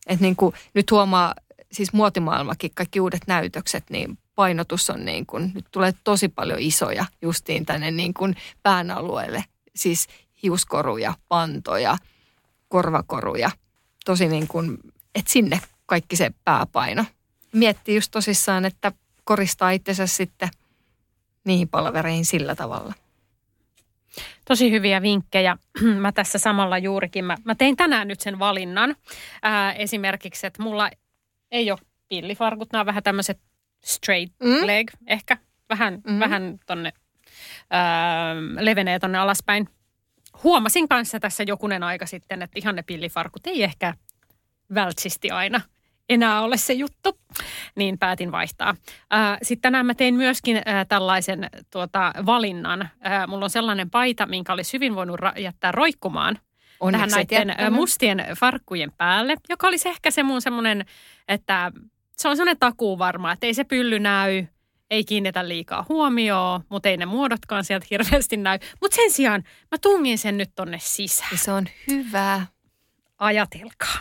Että 0.06 0.22
niin 0.22 0.36
kuin 0.36 0.54
nyt 0.74 0.90
huomaa, 0.90 1.34
siis 1.72 1.92
muotimaailmakin, 1.92 2.70
kaikki 2.74 3.00
uudet 3.00 3.22
näytökset, 3.26 3.84
niin 3.90 4.18
painotus 4.34 4.90
on 4.90 5.04
niin 5.04 5.26
kuin, 5.26 5.52
nyt 5.54 5.66
tulee 5.70 5.94
tosi 6.04 6.28
paljon 6.28 6.58
isoja 6.60 7.04
justiin 7.22 7.66
tänne 7.66 7.90
niin 7.90 8.14
kuin 8.14 8.36
pään 8.62 8.90
alueelle. 8.90 9.44
Siis 9.76 10.06
hiuskoruja, 10.42 11.14
pantoja, 11.28 11.98
korvakoruja. 12.68 13.50
Tosi 14.04 14.28
niin 14.28 14.48
kuin, 14.48 14.78
että 15.14 15.32
sinne 15.32 15.60
kaikki 15.86 16.16
se 16.16 16.30
pääpaino. 16.44 17.04
Miettii 17.52 17.94
just 17.94 18.10
tosissaan, 18.10 18.64
että 18.64 18.92
koristaa 19.24 19.70
itsensä 19.70 20.06
sitten 20.06 20.48
niihin 21.44 21.68
palavereihin 21.68 22.24
sillä 22.24 22.54
tavalla. 22.54 22.94
Tosi 24.48 24.70
hyviä 24.70 25.02
vinkkejä. 25.02 25.56
Mä 26.00 26.12
tässä 26.12 26.38
samalla 26.38 26.78
juurikin, 26.78 27.24
mä, 27.24 27.36
mä 27.44 27.54
tein 27.54 27.76
tänään 27.76 28.08
nyt 28.08 28.20
sen 28.20 28.38
valinnan. 28.38 28.96
Ää, 29.42 29.72
esimerkiksi, 29.72 30.46
että 30.46 30.62
mulla 30.62 30.90
ei 31.50 31.70
ole 31.70 31.78
pillifarkut, 32.08 32.72
nämä 32.72 32.80
on 32.80 32.86
vähän 32.86 33.02
tämmöiset 33.02 33.40
straight 33.84 34.34
mm. 34.42 34.66
leg 34.66 34.90
ehkä. 35.06 35.36
Vähän, 35.68 36.00
mm. 36.06 36.20
vähän 36.20 36.58
tonne, 36.66 36.92
ää, 37.70 38.34
levenee 38.60 38.98
tonne 38.98 39.18
alaspäin. 39.18 39.68
Huomasin 40.42 40.88
kanssa 40.88 41.20
tässä 41.20 41.42
jokunen 41.46 41.82
aika 41.82 42.06
sitten, 42.06 42.42
että 42.42 42.58
ihan 42.58 42.76
ne 42.76 42.82
pillifarkut 42.82 43.46
ei 43.46 43.62
ehkä 43.62 43.94
vältsisti 44.74 45.30
aina– 45.30 45.60
enää 46.08 46.42
ole 46.42 46.56
se 46.56 46.72
juttu, 46.72 47.18
niin 47.76 47.98
päätin 47.98 48.32
vaihtaa. 48.32 48.74
Sitten 49.42 49.62
tänään 49.62 49.86
mä 49.86 49.94
tein 49.94 50.14
myöskin 50.14 50.62
tällaisen 50.88 51.50
tuota, 51.70 52.12
valinnan. 52.26 52.88
Mulla 53.28 53.44
on 53.44 53.50
sellainen 53.50 53.90
paita, 53.90 54.26
minkä 54.26 54.52
olisi 54.52 54.72
hyvin 54.72 54.94
voinut 54.94 55.20
ra- 55.20 55.40
jättää 55.40 55.72
roikkumaan 55.72 56.38
Onneksi 56.80 57.10
tähän 57.10 57.26
näiden 57.30 57.48
jättänyt. 57.48 57.72
mustien 57.72 58.24
farkkujen 58.38 58.92
päälle, 58.92 59.36
joka 59.48 59.66
olisi 59.66 59.88
ehkä 59.88 60.10
se 60.10 60.22
mun 60.22 60.42
semmoinen, 60.42 60.84
että 61.28 61.72
se 62.16 62.28
on 62.28 62.36
semmoinen 62.36 62.58
takuu 62.60 62.98
varma, 62.98 63.32
että 63.32 63.46
ei 63.46 63.54
se 63.54 63.64
pylly 63.64 63.98
näy, 63.98 64.46
ei 64.90 65.04
kiinnitä 65.04 65.48
liikaa 65.48 65.86
huomioon, 65.88 66.60
mutta 66.68 66.88
ei 66.88 66.96
ne 66.96 67.06
muodotkaan 67.06 67.64
sieltä 67.64 67.86
hirveästi 67.90 68.36
näy. 68.36 68.58
Mutta 68.80 68.94
sen 68.94 69.10
sijaan 69.10 69.42
mä 69.70 69.78
tungin 69.82 70.18
sen 70.18 70.38
nyt 70.38 70.50
tonne 70.54 70.78
sisään. 70.80 71.28
Ja 71.32 71.38
se 71.38 71.52
on 71.52 71.66
hyvä. 71.90 72.46
Ajatelkaa. 73.18 73.98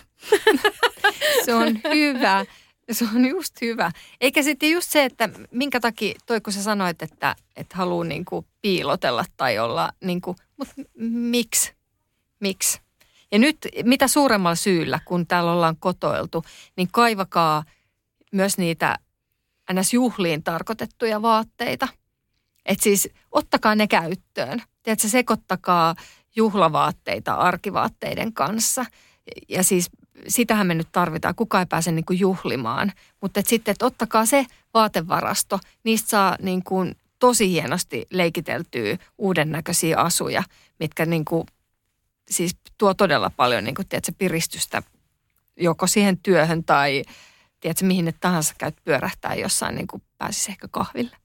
se 1.46 1.54
on 1.54 1.80
hyvä. 1.94 2.46
Se 2.92 3.06
on 3.16 3.26
just 3.26 3.62
hyvä. 3.62 3.92
Eikä 4.22 4.44
sitten 4.44 4.72
just 4.72 4.92
se, 4.92 5.06
että 5.06 5.30
minkä 5.52 5.80
takia, 5.80 6.16
toi 6.26 6.42
kun 6.42 6.54
sä 6.54 6.64
sanoit, 6.64 7.02
että, 7.02 7.36
että 7.56 7.78
haluaa 7.78 8.04
niinku 8.06 8.46
piilotella 8.62 9.26
tai 9.38 9.60
olla, 9.60 9.92
niinku, 10.04 10.36
mutta 10.58 10.74
miksi? 11.10 11.74
Miksi? 12.40 12.82
Ja 13.32 13.40
nyt 13.40 13.58
mitä 13.84 14.08
suuremmalla 14.08 14.56
syyllä, 14.56 15.00
kun 15.06 15.28
täällä 15.28 15.52
ollaan 15.52 15.78
kotoiltu, 15.78 16.44
niin 16.78 16.88
kaivakaa 16.92 17.64
myös 18.32 18.58
niitä 18.58 19.00
ns. 19.74 19.94
juhliin 19.94 20.44
tarkoitettuja 20.44 21.22
vaatteita. 21.22 21.88
Että 22.66 22.84
siis 22.84 23.10
ottakaa 23.32 23.76
ne 23.76 23.88
käyttöön. 23.88 24.62
Tiedätkö, 24.84 25.08
sekoittakaa 25.08 25.96
juhlavaatteita 26.36 27.34
arkivaatteiden 27.34 28.34
kanssa. 28.34 28.86
Ja 29.50 29.64
siis 29.64 29.90
sitähän 30.28 30.68
me 30.68 30.74
nyt 30.74 30.88
tarvitaan. 30.92 31.36
Kuka 31.36 31.60
ei 31.60 31.66
pääse 31.66 31.92
niin 31.92 32.06
kuin 32.06 32.20
juhlimaan. 32.20 32.92
Mutta 33.22 33.40
et 33.40 33.48
sitten, 33.48 33.72
että 33.72 33.86
ottakaa 33.86 34.26
se 34.26 34.46
vaatevarasto. 34.74 35.60
Niistä 35.84 36.10
saa 36.10 36.36
niin 36.42 36.64
kuin 36.64 36.96
tosi 37.20 37.50
hienosti 37.50 38.08
leikiteltyä 38.12 38.98
uuden 39.18 39.52
näköisiä 39.52 39.98
asuja, 39.98 40.44
mitkä 40.80 41.06
niin 41.06 41.26
kuin 41.26 41.44
siis 42.32 42.58
tuo 42.78 42.94
todella 42.94 43.30
paljon 43.30 43.64
niin 43.64 43.76
kuin, 43.76 43.88
tiedätkö, 43.88 44.12
piristystä 44.18 44.84
joko 45.58 45.88
siihen 45.88 46.18
työhön 46.18 46.64
tai 46.64 47.04
tiedätkö, 47.60 47.86
mihin 47.86 48.06
ne 48.06 48.14
tahansa 48.20 48.54
käyt 48.58 48.76
pyörähtää 48.84 49.36
jossain, 49.36 49.76
niin 49.76 49.88
kuin 49.88 50.04
pääsisi 50.18 50.52
ehkä 50.52 50.68
kahville. 50.72 51.18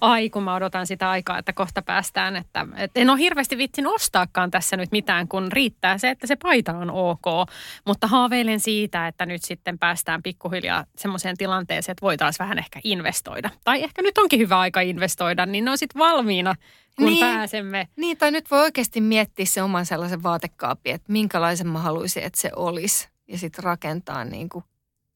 Ai, 0.00 0.30
kun 0.30 0.42
mä 0.42 0.54
odotan 0.54 0.86
sitä 0.86 1.10
aikaa, 1.10 1.38
että 1.38 1.52
kohta 1.52 1.82
päästään. 1.82 2.36
Että, 2.36 2.66
että 2.76 3.00
en 3.00 3.10
ole 3.10 3.18
hirveästi 3.18 3.58
vitsin 3.58 3.86
ostaakaan 3.86 4.50
tässä 4.50 4.76
nyt 4.76 4.92
mitään, 4.92 5.28
kun 5.28 5.52
riittää 5.52 5.98
se, 5.98 6.10
että 6.10 6.26
se 6.26 6.36
paita 6.36 6.72
on 6.72 6.90
ok. 6.90 7.50
Mutta 7.86 8.06
haaveilen 8.06 8.60
siitä, 8.60 9.08
että 9.08 9.26
nyt 9.26 9.42
sitten 9.42 9.78
päästään 9.78 10.22
pikkuhiljaa 10.22 10.84
semmoiseen 10.96 11.36
tilanteeseen, 11.36 11.92
että 11.92 12.02
voitaisiin 12.02 12.44
vähän 12.44 12.58
ehkä 12.58 12.80
investoida. 12.84 13.50
Tai 13.64 13.82
ehkä 13.82 14.02
nyt 14.02 14.18
onkin 14.18 14.40
hyvä 14.40 14.58
aika 14.58 14.80
investoida, 14.80 15.46
niin 15.46 15.64
ne 15.64 15.70
on 15.70 15.78
sitten 15.78 15.98
valmiina, 15.98 16.54
kun 16.96 17.06
niin, 17.06 17.26
pääsemme. 17.26 17.88
Niin, 17.96 18.16
tai 18.16 18.30
nyt 18.30 18.50
voi 18.50 18.60
oikeasti 18.60 19.00
miettiä 19.00 19.46
se 19.46 19.62
oman 19.62 19.86
sellaisen 19.86 20.22
vaatekaapin, 20.22 20.94
että 20.94 21.12
minkälaisen 21.12 21.68
mä 21.68 21.78
haluaisin, 21.78 22.22
että 22.22 22.40
se 22.40 22.50
olisi. 22.56 23.08
Ja 23.28 23.38
sitten 23.38 23.64
rakentaa, 23.64 24.24
niin 24.24 24.48
kuin, 24.48 24.64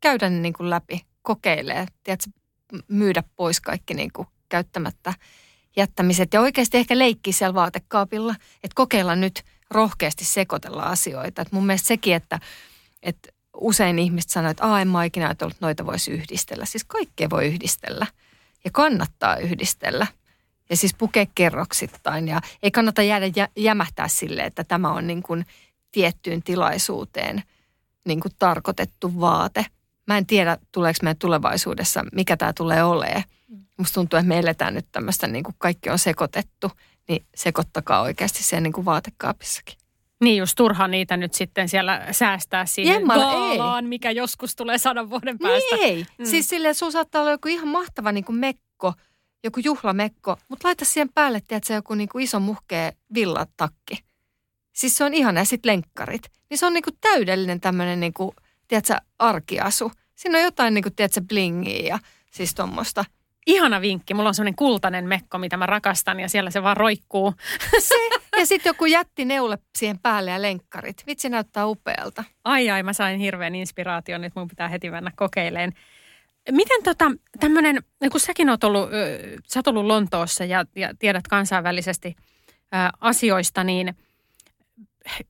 käydä 0.00 0.28
niin 0.28 0.52
kuin 0.52 0.70
läpi, 0.70 1.00
kokeilee. 1.22 1.86
Tiedätkö, 2.04 2.30
myydä 2.88 3.22
pois 3.36 3.60
kaikki 3.60 3.94
niin 3.94 4.12
kuin 4.12 4.28
käyttämättä 4.48 5.14
jättämiset 5.76 6.32
ja 6.32 6.40
oikeasti 6.40 6.78
ehkä 6.78 6.98
leikkiä 6.98 7.32
siellä 7.32 7.54
vaatekaapilla, 7.54 8.34
että 8.54 8.74
kokeilla 8.74 9.16
nyt 9.16 9.42
rohkeasti 9.70 10.24
sekoitella 10.24 10.82
asioita. 10.82 11.42
Et 11.42 11.52
mun 11.52 11.66
mielestä 11.66 11.88
sekin, 11.88 12.14
että, 12.14 12.38
että 13.02 13.28
usein 13.56 13.98
ihmiset 13.98 14.30
sanoo, 14.30 14.50
että 14.50 14.80
en 14.80 14.88
mä 14.88 15.04
ikinä 15.04 15.26
ajatellut, 15.26 15.54
että 15.54 15.66
noita 15.66 15.86
voisi 15.86 16.10
yhdistellä. 16.10 16.64
Siis 16.64 16.84
kaikkea 16.84 17.30
voi 17.30 17.46
yhdistellä 17.46 18.06
ja 18.64 18.70
kannattaa 18.72 19.36
yhdistellä. 19.36 20.06
Ja 20.70 20.76
siis 20.76 20.94
pukea 20.94 21.26
kerroksittain 21.34 22.28
ja 22.28 22.40
ei 22.62 22.70
kannata 22.70 23.02
jäädä 23.02 23.30
jä, 23.36 23.48
jämähtää 23.56 24.08
sille, 24.08 24.42
että 24.42 24.64
tämä 24.64 24.92
on 24.92 25.06
niin 25.06 25.22
kuin 25.22 25.46
tiettyyn 25.92 26.42
tilaisuuteen 26.42 27.42
niin 28.04 28.20
kuin 28.20 28.32
tarkoitettu 28.38 29.20
vaate– 29.20 29.66
mä 30.12 30.18
en 30.18 30.26
tiedä, 30.26 30.58
tuleeko 30.72 30.98
meidän 31.02 31.16
tulevaisuudessa, 31.16 32.04
mikä 32.12 32.36
tämä 32.36 32.52
tulee 32.52 32.84
olemaan. 32.84 33.24
Musta 33.78 33.94
tuntuu, 33.94 34.18
että 34.18 34.28
me 34.28 34.38
eletään 34.38 34.74
nyt 34.74 34.86
tämmöistä, 34.92 35.26
niin 35.26 35.44
kuin 35.44 35.54
kaikki 35.58 35.90
on 35.90 35.98
sekoitettu, 35.98 36.70
niin 37.08 37.26
sekoittakaa 37.34 38.00
oikeasti 38.00 38.42
sen 38.42 38.62
niin 38.62 38.72
kuin 38.72 38.84
vaatekaapissakin. 38.84 39.78
Niin 40.20 40.36
just 40.36 40.56
turha 40.56 40.88
niitä 40.88 41.16
nyt 41.16 41.34
sitten 41.34 41.68
siellä 41.68 42.06
säästää 42.10 42.66
siihen 42.66 42.94
Jemmala, 42.94 43.76
ei. 43.76 43.82
mikä 43.82 44.10
joskus 44.10 44.56
tulee 44.56 44.78
sadan 44.78 45.10
vuoden 45.10 45.38
päästä. 45.38 45.76
Niin 45.76 45.84
ei. 45.84 46.06
Mm. 46.18 46.24
Siis 46.24 46.48
silleen, 46.48 46.74
sun 46.74 46.92
saattaa 46.92 47.20
olla 47.22 47.30
joku 47.30 47.48
ihan 47.48 47.68
mahtava 47.68 48.12
niin 48.12 48.24
kuin 48.24 48.36
mekko, 48.36 48.94
joku 49.44 49.60
juhlamekko, 49.64 50.36
mutta 50.48 50.68
laita 50.68 50.84
siihen 50.84 51.08
päälle, 51.14 51.40
tiedätkö, 51.40 51.74
joku 51.74 51.94
niin 51.94 52.08
kuin 52.08 52.24
iso 52.24 52.40
muhkea 52.40 52.92
villatakki. 53.14 54.04
Siis 54.72 54.96
se 54.96 55.04
on 55.04 55.14
ihana 55.14 55.40
ja 55.40 55.44
sitten 55.44 55.72
lenkkarit. 55.72 56.22
Niin 56.50 56.58
se 56.58 56.66
on 56.66 56.72
niin 56.72 56.84
kuin 56.84 56.96
täydellinen 57.00 57.60
tämmöinen 57.60 58.00
niin 58.00 58.12
kuin 58.12 58.30
tiedätkö, 58.68 58.96
arkiasu. 59.18 59.92
Siinä 60.22 60.38
on 60.38 60.44
jotain, 60.44 60.74
niin 60.74 60.82
kuin, 60.82 60.94
tiedätkö, 60.94 61.20
blingiä 61.28 61.88
ja 61.88 61.98
siis 62.30 62.54
tuommoista. 62.54 63.04
Ihana 63.46 63.80
vinkki. 63.80 64.14
Mulla 64.14 64.28
on 64.28 64.34
semmoinen 64.34 64.56
kultainen 64.56 65.08
mekko, 65.08 65.38
mitä 65.38 65.56
mä 65.56 65.66
rakastan 65.66 66.20
ja 66.20 66.28
siellä 66.28 66.50
se 66.50 66.62
vaan 66.62 66.76
roikkuu. 66.76 67.34
Se. 67.78 67.94
Ja 68.36 68.46
sitten 68.46 68.70
joku 68.70 68.86
jätti 68.86 69.24
neule 69.24 69.58
siihen 69.78 69.98
päälle 69.98 70.30
ja 70.30 70.42
lenkkarit. 70.42 71.02
Vitsi 71.06 71.28
näyttää 71.28 71.66
upealta. 71.66 72.24
Ai 72.44 72.70
ai, 72.70 72.82
mä 72.82 72.92
sain 72.92 73.20
hirveän 73.20 73.54
inspiraation, 73.54 74.24
että 74.24 74.40
mun 74.40 74.48
pitää 74.48 74.68
heti 74.68 74.90
mennä 74.90 75.12
kokeileen. 75.16 75.72
Miten 76.50 76.82
tota, 76.82 77.10
tämmöinen, 77.40 77.82
kun 78.12 78.20
säkin 78.20 78.50
oot 78.50 78.64
ollut, 78.64 78.90
sä 79.46 79.58
oot 79.58 79.66
ollut 79.66 79.86
Lontoossa 79.86 80.44
ja, 80.44 80.64
ja 80.76 80.94
tiedät 80.98 81.28
kansainvälisesti 81.28 82.16
ä, 82.74 82.90
asioista, 83.00 83.64
niin 83.64 83.94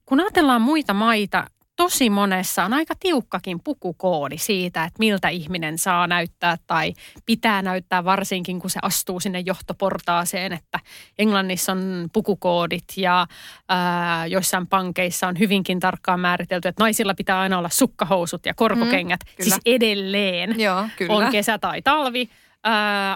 kun 0.06 0.20
ajatellaan 0.20 0.62
muita 0.62 0.94
maita, 0.94 1.46
tosi 1.76 2.10
monessa 2.10 2.64
on 2.64 2.72
aika 2.72 2.94
tiukkakin 3.00 3.60
pukukoodi 3.64 4.38
siitä, 4.38 4.84
että 4.84 4.98
miltä 4.98 5.28
ihminen 5.28 5.78
saa 5.78 6.06
näyttää 6.06 6.56
tai 6.66 6.92
pitää 7.26 7.62
näyttää 7.62 8.04
varsinkin, 8.04 8.60
kun 8.60 8.70
se 8.70 8.78
astuu 8.82 9.20
sinne 9.20 9.40
johtoportaaseen, 9.46 10.52
että 10.52 10.80
Englannissa 11.18 11.72
on 11.72 12.10
pukukoodit 12.12 12.84
ja 12.96 13.26
ää, 13.68 14.26
joissain 14.26 14.66
pankeissa 14.66 15.28
on 15.28 15.38
hyvinkin 15.38 15.80
tarkkaan 15.80 16.20
määritelty, 16.20 16.68
että 16.68 16.82
naisilla 16.82 17.14
pitää 17.14 17.40
aina 17.40 17.58
olla 17.58 17.68
sukkahousut 17.68 18.46
ja 18.46 18.54
korkokengät. 18.54 19.20
Mm, 19.38 19.42
siis 19.42 19.56
edelleen 19.66 20.60
Joo, 20.60 20.88
kyllä. 20.96 21.12
on 21.12 21.30
kesä 21.30 21.58
tai 21.58 21.82
talvi. 21.82 22.28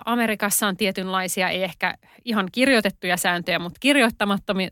Amerikassa 0.04 0.66
on 0.66 0.76
tietynlaisia, 0.76 1.48
ei 1.48 1.62
ehkä 1.62 1.94
ihan 2.24 2.48
kirjoitettuja 2.52 3.16
sääntöjä, 3.16 3.58
mutta 3.58 3.78
kirjoittamattomia, 3.80 4.68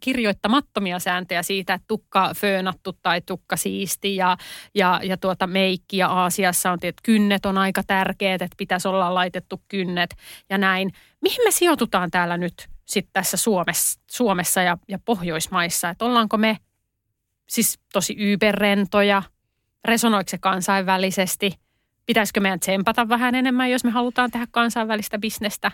kirjoittamattomia 0.00 0.98
sääntöjä 0.98 1.42
siitä, 1.42 1.74
että 1.74 1.84
tukka 1.88 2.30
föönattu 2.36 2.92
tai 3.02 3.20
tukka 3.20 3.56
siisti 3.56 4.16
ja, 4.16 4.36
ja, 4.74 5.00
ja 5.02 5.16
tuota 5.16 5.46
meikki. 5.46 5.96
Ja 5.96 6.08
Aasiassa 6.08 6.70
on 6.70 6.80
tietysti 6.80 7.02
kynnet 7.02 7.46
on 7.46 7.58
aika 7.58 7.82
tärkeät, 7.86 8.42
että 8.42 8.54
pitäisi 8.56 8.88
olla 8.88 9.14
laitettu 9.14 9.62
kynnet 9.68 10.16
ja 10.50 10.58
näin. 10.58 10.92
Mihin 11.20 11.44
me 11.44 11.50
sijoitutaan 11.50 12.10
täällä 12.10 12.36
nyt 12.36 12.68
sitten 12.84 13.12
tässä 13.12 13.36
Suomessa, 13.36 14.00
Suomessa 14.10 14.62
ja, 14.62 14.78
ja 14.88 14.98
Pohjoismaissa? 15.04 15.88
Että 15.88 16.04
ollaanko 16.04 16.36
me 16.36 16.58
siis 17.48 17.78
tosi 17.92 18.16
yberrentoja? 18.18 19.22
Resonoiko 19.84 20.28
se 20.28 20.38
kansainvälisesti– 20.38 21.52
pitäisikö 22.06 22.40
meidän 22.40 22.60
tsempata 22.60 23.08
vähän 23.08 23.34
enemmän, 23.34 23.70
jos 23.70 23.84
me 23.84 23.90
halutaan 23.90 24.30
tehdä 24.30 24.46
kansainvälistä 24.50 25.18
bisnestä 25.18 25.70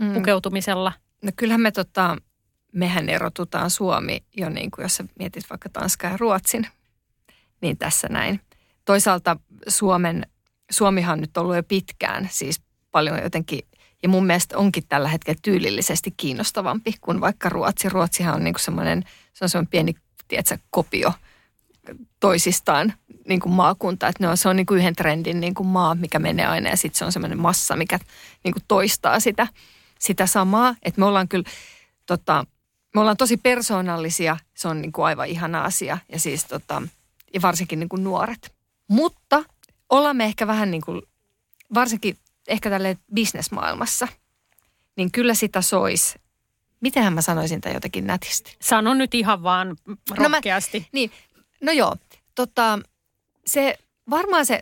mm. 0.00 0.14
pukeutumisella? 0.14 0.92
No 1.22 1.30
kyllähän 1.36 1.60
me 1.60 1.70
tota, 1.70 2.16
mehän 2.72 3.08
erotutaan 3.08 3.70
Suomi 3.70 4.24
jo 4.36 4.48
niin 4.48 4.70
kuin 4.70 4.82
jos 4.82 4.96
sä 4.96 5.04
mietit 5.18 5.50
vaikka 5.50 5.68
Tanskaa 5.68 6.10
ja 6.10 6.16
Ruotsin, 6.16 6.66
niin 7.60 7.78
tässä 7.78 8.08
näin. 8.08 8.40
Toisaalta 8.84 9.36
Suomen, 9.68 10.26
Suomihan 10.70 11.12
on 11.12 11.20
nyt 11.20 11.36
ollut 11.36 11.56
jo 11.56 11.62
pitkään, 11.62 12.28
siis 12.30 12.60
paljon 12.90 13.22
jotenkin, 13.22 13.60
ja 14.02 14.08
mun 14.08 14.26
mielestä 14.26 14.58
onkin 14.58 14.82
tällä 14.88 15.08
hetkellä 15.08 15.38
tyylillisesti 15.42 16.14
kiinnostavampi 16.16 16.94
kuin 17.00 17.20
vaikka 17.20 17.48
Ruotsi. 17.48 17.88
Ruotsihan 17.88 18.34
on 18.34 18.44
niin 18.44 18.54
kuin 18.54 18.64
semmoinen, 18.64 19.04
se 19.32 19.44
on 19.44 19.48
semmoinen 19.48 19.70
pieni, 19.70 19.94
tiedätkö, 20.28 20.58
kopio 20.70 21.12
toisistaan 22.20 22.92
niin 23.28 23.40
kuin 23.40 23.52
maakunta. 23.52 24.08
Että 24.08 24.24
ne 24.24 24.28
on, 24.28 24.36
se 24.36 24.48
on 24.48 24.56
niin 24.56 24.66
kuin 24.66 24.78
yhden 24.78 24.96
trendin 24.96 25.40
niin 25.40 25.54
kuin 25.54 25.66
maa, 25.66 25.94
mikä 25.94 26.18
menee 26.18 26.46
aina 26.46 26.70
ja 26.70 26.76
sitten 26.76 26.98
se 26.98 27.04
on 27.04 27.12
semmoinen 27.12 27.38
massa, 27.38 27.76
mikä 27.76 27.98
niin 28.44 28.52
kuin 28.52 28.64
toistaa 28.68 29.20
sitä, 29.20 29.46
sitä 29.98 30.26
samaa. 30.26 30.74
Että 30.82 31.00
me 31.00 31.06
ollaan 31.06 31.28
kyllä, 31.28 31.44
tota, 32.06 32.46
me 32.94 33.00
ollaan 33.00 33.16
tosi 33.16 33.36
persoonallisia, 33.36 34.36
se 34.54 34.68
on 34.68 34.82
niin 34.82 34.92
kuin 34.92 35.04
aivan 35.04 35.28
ihana 35.28 35.64
asia 35.64 35.98
ja 36.12 36.18
siis 36.18 36.44
tota, 36.44 36.82
ja 37.34 37.42
varsinkin 37.42 37.78
niin 37.78 37.88
kuin 37.88 38.04
nuoret. 38.04 38.54
Mutta 38.88 39.44
ollaan 39.90 40.16
me 40.16 40.24
ehkä 40.24 40.46
vähän 40.46 40.70
niin 40.70 40.82
kuin, 40.82 41.02
varsinkin 41.74 42.16
ehkä 42.48 42.70
tälle 42.70 42.98
bisnesmaailmassa, 43.14 44.08
niin 44.96 45.12
kyllä 45.12 45.34
sitä 45.34 45.60
sois. 45.60 46.18
Mitenhän 46.80 47.12
mä 47.12 47.22
sanoisin 47.22 47.60
tämän 47.60 47.74
jotenkin 47.74 48.06
nätisti? 48.06 48.56
Sano 48.60 48.94
nyt 48.94 49.14
ihan 49.14 49.42
vaan 49.42 49.76
rohkeasti. 50.10 50.78
No, 50.78 50.84
mä, 50.84 50.88
niin, 50.92 51.10
no 51.62 51.72
joo, 51.72 51.96
tota, 52.34 52.78
se 53.46 53.78
varmaan 54.10 54.46
se, 54.46 54.60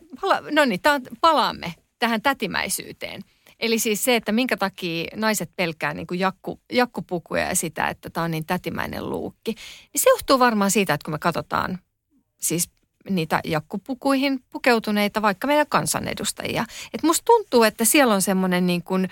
no 0.50 0.64
niin, 0.64 0.80
palaamme 1.20 1.74
tähän 1.98 2.22
tätimäisyyteen. 2.22 3.22
Eli 3.60 3.78
siis 3.78 4.04
se, 4.04 4.16
että 4.16 4.32
minkä 4.32 4.56
takia 4.56 5.06
naiset 5.16 5.50
pelkää 5.56 5.94
niin 5.94 6.06
kuin 6.06 6.20
jakku, 6.20 6.60
jakkupukuja 6.72 7.48
ja 7.48 7.54
sitä, 7.54 7.88
että 7.88 8.10
tämä 8.10 8.24
on 8.24 8.30
niin 8.30 8.46
tätimäinen 8.46 9.10
luukki. 9.10 9.52
Niin 9.52 10.00
se 10.00 10.10
johtuu 10.10 10.38
varmaan 10.38 10.70
siitä, 10.70 10.94
että 10.94 11.04
kun 11.04 11.14
me 11.14 11.18
katsotaan 11.18 11.78
siis 12.40 12.70
niitä 13.10 13.40
jakkupukuihin 13.44 14.44
pukeutuneita, 14.50 15.22
vaikka 15.22 15.46
meidän 15.46 15.66
kansanedustajia. 15.68 16.64
Että 16.94 17.06
musta 17.06 17.24
tuntuu, 17.24 17.62
että 17.62 17.84
siellä 17.84 18.14
on 18.14 18.22
semmoinen 18.22 18.66
niin 18.66 18.82
kuin 18.82 19.08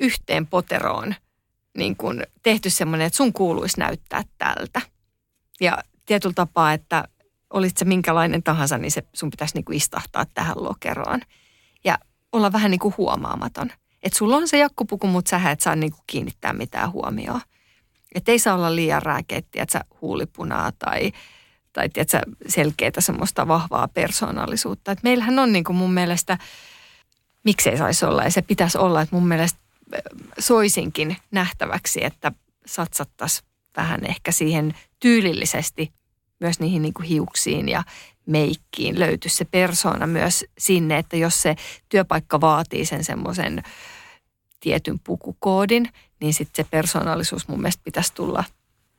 yhteen 0.00 0.46
poteroon 0.46 1.14
niin 1.76 1.96
kuin 1.96 2.22
tehty 2.42 2.70
semmoinen, 2.70 3.06
että 3.06 3.16
sun 3.16 3.32
kuuluisi 3.32 3.80
näyttää 3.80 4.22
tältä. 4.38 4.80
Ja 5.60 5.78
tietyllä 6.06 6.34
tapaa, 6.34 6.72
että 6.72 7.04
olit 7.54 7.76
se 7.76 7.84
minkälainen 7.84 8.42
tahansa, 8.42 8.78
niin 8.78 8.90
se 8.90 9.02
sun 9.12 9.30
pitäisi 9.30 9.54
niin 9.54 9.64
kuin 9.64 9.76
istahtaa 9.76 10.24
tähän 10.34 10.64
lokeroon. 10.64 11.20
Ja 11.84 11.98
olla 12.32 12.52
vähän 12.52 12.70
niin 12.70 12.78
kuin 12.78 12.94
huomaamaton. 12.98 13.70
Että 14.02 14.18
sulla 14.18 14.36
on 14.36 14.48
se 14.48 14.58
jakkupuku, 14.58 15.06
mutta 15.06 15.28
sä 15.28 15.50
et 15.50 15.60
saa 15.60 15.76
niin 15.76 15.92
kuin 15.92 16.02
kiinnittää 16.06 16.52
mitään 16.52 16.92
huomioon. 16.92 17.40
Että 18.14 18.32
ei 18.32 18.38
saa 18.38 18.54
olla 18.54 18.76
liian 18.76 19.02
rääkeettiä, 19.02 19.62
että 19.62 19.72
sä 19.72 19.84
huulipunaa 20.00 20.72
tai, 20.72 21.12
tai 21.72 21.88
tiedätkö, 21.88 22.20
selkeää 22.48 22.92
semmoista 22.98 23.48
vahvaa 23.48 23.88
persoonallisuutta. 23.88 24.92
Et 24.92 25.02
meillähän 25.02 25.38
on 25.38 25.52
niin 25.52 25.64
kuin 25.64 25.76
mun 25.76 25.94
mielestä, 25.94 26.38
miksei 27.44 27.78
saisi 27.78 28.04
olla 28.04 28.24
ja 28.24 28.30
se 28.30 28.42
pitäisi 28.42 28.78
olla, 28.78 29.02
että 29.02 29.16
mun 29.16 29.28
mielestä 29.28 29.58
soisinkin 30.38 31.16
nähtäväksi, 31.30 32.04
että 32.04 32.32
satsattaisiin 32.66 33.48
vähän 33.76 34.04
ehkä 34.04 34.32
siihen 34.32 34.74
tyylillisesti 35.00 35.92
myös 36.44 36.60
niihin 36.60 36.82
niin 36.82 36.94
kuin 36.94 37.06
hiuksiin 37.06 37.68
ja 37.68 37.82
meikkiin 38.26 39.00
löytyy 39.00 39.30
se 39.30 39.44
persona 39.44 40.06
myös 40.06 40.44
sinne, 40.58 40.98
että 40.98 41.16
jos 41.16 41.42
se 41.42 41.56
työpaikka 41.88 42.40
vaatii 42.40 42.86
sen 42.86 43.04
semmoisen 43.04 43.62
tietyn 44.60 45.00
pukukoodin, 45.04 45.88
niin 46.20 46.34
sitten 46.34 46.64
se 46.64 46.70
persoonallisuus 46.70 47.48
mun 47.48 47.60
mielestä 47.60 47.82
pitäisi 47.84 48.14
tulla 48.14 48.44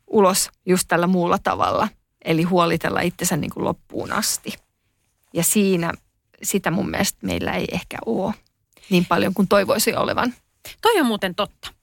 ulos 0.08 0.50
just 0.66 0.88
tällä 0.88 1.08
muulla 1.08 1.38
tavalla. 1.38 1.88
Eli 2.26 2.44
huolitella 2.44 3.02
itsensä 3.02 3.38
niin 3.38 3.52
kuin 3.52 3.64
loppuun 3.64 4.12
asti. 4.12 4.54
Ja 5.34 5.44
siinä 5.44 5.92
sitä 6.44 6.72
mun 6.72 6.90
mielestä 6.90 7.20
meillä 7.22 7.52
ei 7.52 7.68
ehkä 7.72 7.98
ole 8.06 8.34
niin 8.90 9.06
paljon 9.06 9.34
kuin 9.34 9.48
toivoisi 9.48 9.96
olevan. 9.96 10.34
Toi 10.82 11.00
on 11.00 11.06
muuten 11.06 11.36
totta. 11.36 11.75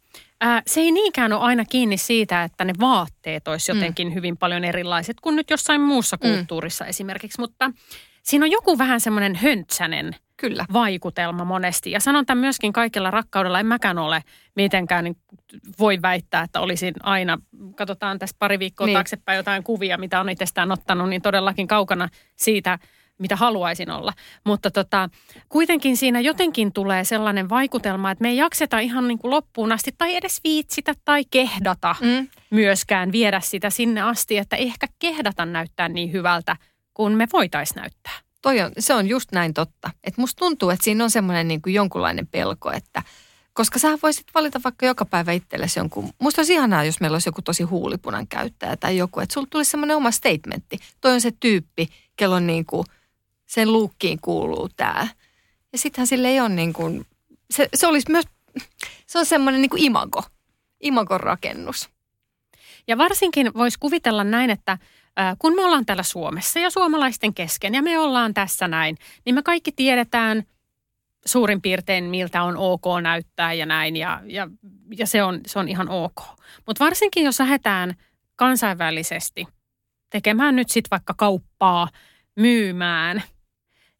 Ää, 0.44 0.62
se 0.66 0.80
ei 0.80 0.92
niinkään 0.92 1.32
ole 1.32 1.40
aina 1.40 1.64
kiinni 1.64 1.96
siitä, 1.96 2.44
että 2.44 2.64
ne 2.64 2.72
vaatteet 2.80 3.48
olisi 3.48 3.72
jotenkin 3.72 4.08
mm. 4.08 4.14
hyvin 4.14 4.36
paljon 4.36 4.64
erilaiset 4.64 5.20
kuin 5.20 5.36
nyt 5.36 5.50
jossain 5.50 5.80
muussa 5.80 6.16
mm. 6.16 6.28
kulttuurissa 6.28 6.84
mm. 6.84 6.90
esimerkiksi, 6.90 7.40
mutta 7.40 7.70
siinä 8.22 8.44
on 8.44 8.50
joku 8.50 8.78
vähän 8.78 9.00
semmoinen 9.00 9.34
höntsänen 9.34 10.16
Kyllä. 10.36 10.64
vaikutelma 10.72 11.44
monesti. 11.44 11.90
Ja 11.90 12.00
sanon 12.00 12.26
tämän 12.26 12.40
myöskin 12.40 12.72
kaikella 12.72 13.10
rakkaudella, 13.10 13.60
en 13.60 13.66
mäkään 13.66 13.98
ole 13.98 14.24
mitenkään 14.56 15.04
niin 15.04 15.16
voi 15.78 16.02
väittää, 16.02 16.42
että 16.42 16.60
olisin 16.60 16.94
aina, 17.02 17.38
katsotaan 17.76 18.18
tässä 18.18 18.36
pari 18.38 18.58
viikkoa 18.58 18.86
niin. 18.86 18.96
taaksepäin 18.96 19.36
jotain 19.36 19.62
kuvia, 19.62 19.98
mitä 19.98 20.20
on 20.20 20.28
itsestään 20.28 20.72
ottanut, 20.72 21.08
niin 21.08 21.22
todellakin 21.22 21.68
kaukana 21.68 22.08
siitä– 22.36 22.78
mitä 23.18 23.36
haluaisin 23.36 23.90
olla. 23.90 24.12
Mutta 24.44 24.70
tota, 24.70 25.08
kuitenkin 25.48 25.96
siinä 25.96 26.20
jotenkin 26.20 26.72
tulee 26.72 27.04
sellainen 27.04 27.48
vaikutelma, 27.48 28.10
että 28.10 28.22
me 28.22 28.28
ei 28.28 28.36
jakseta 28.36 28.78
ihan 28.78 29.08
niin 29.08 29.18
kuin 29.18 29.30
loppuun 29.30 29.72
asti 29.72 29.94
tai 29.98 30.16
edes 30.16 30.40
viitsitä 30.44 30.94
tai 31.04 31.24
kehdata 31.30 31.94
mm. 32.00 32.28
myöskään 32.50 33.12
viedä 33.12 33.40
sitä 33.40 33.70
sinne 33.70 34.00
asti, 34.00 34.38
että 34.38 34.56
ehkä 34.56 34.86
kehdata 34.98 35.46
näyttää 35.46 35.88
niin 35.88 36.12
hyvältä 36.12 36.56
kuin 36.94 37.12
me 37.12 37.26
voitaisiin 37.32 37.76
näyttää. 37.76 38.12
Toi 38.42 38.60
on, 38.60 38.72
se 38.78 38.94
on 38.94 39.08
just 39.08 39.32
näin 39.32 39.54
totta. 39.54 39.90
Et 40.04 40.16
musta 40.16 40.38
tuntuu, 40.38 40.70
että 40.70 40.84
siinä 40.84 41.04
on 41.04 41.10
semmoinen 41.10 41.48
niin 41.48 41.62
kuin 41.62 41.74
jonkunlainen 41.74 42.26
pelko, 42.26 42.72
että 42.72 43.02
koska 43.52 43.78
sä 43.78 43.98
voisit 44.02 44.26
valita 44.34 44.60
vaikka 44.64 44.86
joka 44.86 45.04
päivä 45.04 45.32
itsellesi 45.32 45.80
jonkun. 45.80 46.10
Musta 46.18 46.40
olisi 46.40 46.52
ihanaa, 46.52 46.84
jos 46.84 47.00
meillä 47.00 47.14
olisi 47.14 47.28
joku 47.28 47.42
tosi 47.42 47.62
huulipunan 47.62 48.28
käyttäjä 48.28 48.76
tai 48.76 48.96
joku, 48.96 49.20
että 49.20 49.32
sulla 49.32 49.46
tulisi 49.50 49.70
semmoinen 49.70 49.96
oma 49.96 50.10
statementti. 50.10 50.78
Toi 51.00 51.12
on 51.12 51.20
se 51.20 51.32
tyyppi, 51.40 51.88
kello 52.16 52.36
on 52.36 52.46
niin 52.46 52.66
kuin– 52.66 52.84
sen 53.54 53.72
luukkiin 53.72 54.18
kuuluu 54.20 54.68
tämä. 54.76 55.08
Ja 55.72 55.78
sittenhän 55.78 56.06
sille 56.06 56.28
ei 56.28 56.40
ole 56.40 56.48
niin 56.48 56.72
kuin, 56.72 57.06
se, 57.50 57.68
se 57.74 57.86
olisi 57.86 58.10
myös, 58.10 58.24
se 59.06 59.18
on 59.18 59.26
semmoinen 59.26 59.60
niin 59.60 59.70
kuin 59.70 59.82
imago, 59.82 60.22
imagon 60.80 61.20
rakennus. 61.20 61.90
Ja 62.88 62.98
varsinkin 62.98 63.54
voisi 63.54 63.78
kuvitella 63.78 64.24
näin, 64.24 64.50
että 64.50 64.78
kun 65.38 65.54
me 65.54 65.64
ollaan 65.64 65.86
täällä 65.86 66.02
Suomessa 66.02 66.58
ja 66.58 66.70
suomalaisten 66.70 67.34
kesken 67.34 67.74
ja 67.74 67.82
me 67.82 67.98
ollaan 67.98 68.34
tässä 68.34 68.68
näin, 68.68 68.96
niin 69.24 69.34
me 69.34 69.42
kaikki 69.42 69.72
tiedetään 69.72 70.42
suurin 71.26 71.62
piirtein, 71.62 72.04
miltä 72.04 72.42
on 72.42 72.56
ok 72.56 72.84
näyttää 73.02 73.52
ja 73.52 73.66
näin 73.66 73.96
ja, 73.96 74.20
ja, 74.24 74.48
ja 74.96 75.06
se, 75.06 75.22
on, 75.22 75.40
se 75.46 75.58
on 75.58 75.68
ihan 75.68 75.88
ok. 75.88 76.22
Mutta 76.66 76.84
varsinkin 76.84 77.24
jos 77.24 77.40
lähdetään 77.40 77.94
kansainvälisesti 78.36 79.46
tekemään 80.10 80.56
nyt 80.56 80.70
sitten 80.70 80.90
vaikka 80.90 81.14
kauppaa, 81.16 81.88
myymään, 82.36 83.22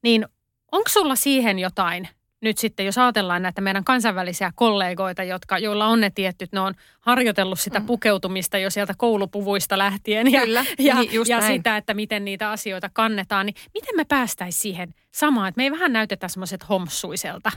niin 0.02 0.26
onko 0.72 0.88
sulla 0.88 1.16
siihen 1.16 1.58
jotain 1.58 2.08
nyt 2.42 2.58
sitten, 2.58 2.86
jos 2.86 2.98
ajatellaan 2.98 3.42
näitä 3.42 3.60
meidän 3.60 3.84
kansainvälisiä 3.84 4.52
kollegoita, 4.54 5.22
jotka, 5.22 5.58
joilla 5.58 5.86
on 5.86 6.00
ne 6.00 6.10
tietyt, 6.10 6.52
ne 6.52 6.60
on 6.60 6.74
harjoitellut 7.00 7.60
sitä 7.60 7.80
mm. 7.80 7.86
pukeutumista 7.86 8.58
jo 8.58 8.70
sieltä 8.70 8.94
koulupuvuista 8.96 9.78
lähtien 9.78 10.32
ja, 10.32 10.40
Kyllä, 10.40 10.64
ja, 10.78 10.94
niin 10.94 11.10
ja 11.28 11.40
sitä, 11.40 11.76
että 11.76 11.94
miten 11.94 12.24
niitä 12.24 12.50
asioita 12.50 12.90
kannetaan, 12.92 13.46
niin 13.46 13.54
miten 13.74 13.96
me 13.96 14.04
päästäisiin 14.04 14.62
siihen 14.62 14.94
samaan, 15.12 15.48
että 15.48 15.58
me 15.58 15.64
ei 15.64 15.70
vähän 15.70 15.92
näytetä 15.92 16.28
semmoiset 16.28 16.68
homsuiselta? 16.68 17.50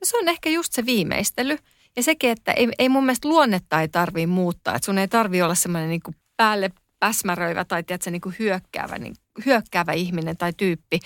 No 0.00 0.04
se 0.04 0.18
on 0.18 0.28
ehkä 0.28 0.50
just 0.50 0.72
se 0.72 0.86
viimeistely. 0.86 1.58
Ja 1.96 2.02
sekin, 2.02 2.30
että 2.30 2.52
ei, 2.52 2.68
ei 2.78 2.88
mun 2.88 3.04
mielestä 3.04 3.28
luonnetta 3.28 3.80
ei 3.80 3.88
tarvii 3.88 4.26
muuttaa, 4.26 4.74
että 4.74 4.86
sun 4.86 4.98
ei 4.98 5.08
tarvii 5.08 5.42
olla 5.42 5.54
semmoinen 5.54 5.90
niin 5.90 6.00
päälle 6.36 6.70
päsmäröivä 7.00 7.64
tai 7.64 7.82
tiedätkö, 7.82 8.10
niin 8.10 8.20
kuin 8.20 8.34
hyökkäävä, 8.38 8.98
niin, 8.98 9.14
hyökkäävä 9.46 9.92
ihminen 9.92 10.36
tai 10.36 10.52
tyyppi, 10.56 11.00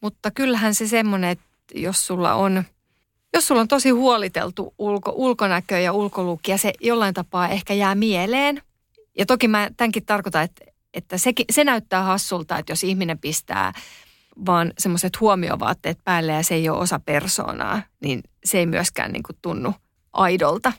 mutta 0.00 0.30
kyllähän 0.30 0.74
se 0.74 0.88
semmoinen, 0.88 1.30
että 1.30 1.44
jos 1.74 2.06
sulla 2.06 2.34
on, 2.34 2.64
jos 3.34 3.46
sulla 3.46 3.60
on 3.60 3.68
tosi 3.68 3.90
huoliteltu 3.90 4.74
ulko, 4.78 5.12
ulkonäkö 5.14 5.78
ja 5.78 5.92
ulkoluukki 5.92 6.50
ja 6.50 6.58
se 6.58 6.72
jollain 6.80 7.14
tapaa 7.14 7.48
ehkä 7.48 7.74
jää 7.74 7.94
mieleen. 7.94 8.62
Ja 9.18 9.26
toki 9.26 9.48
mä 9.48 9.70
tämänkin 9.76 10.06
tarkoitan, 10.06 10.42
että, 10.42 10.64
että 10.94 11.18
se, 11.18 11.32
se 11.52 11.64
näyttää 11.64 12.02
hassulta, 12.02 12.58
että 12.58 12.72
jos 12.72 12.84
ihminen 12.84 13.18
pistää 13.18 13.72
vaan 14.46 14.72
semmoiset 14.78 15.20
huomiovaatteet 15.20 15.98
päälle 16.04 16.32
ja 16.32 16.42
se 16.42 16.54
ei 16.54 16.68
ole 16.68 16.78
osa 16.78 17.00
persoonaa, 17.00 17.82
niin 18.00 18.20
se 18.44 18.58
ei 18.58 18.66
myöskään 18.66 19.12
niin 19.12 19.22
kuin 19.22 19.36
tunnu 19.42 19.74
aidolta. 20.12 20.72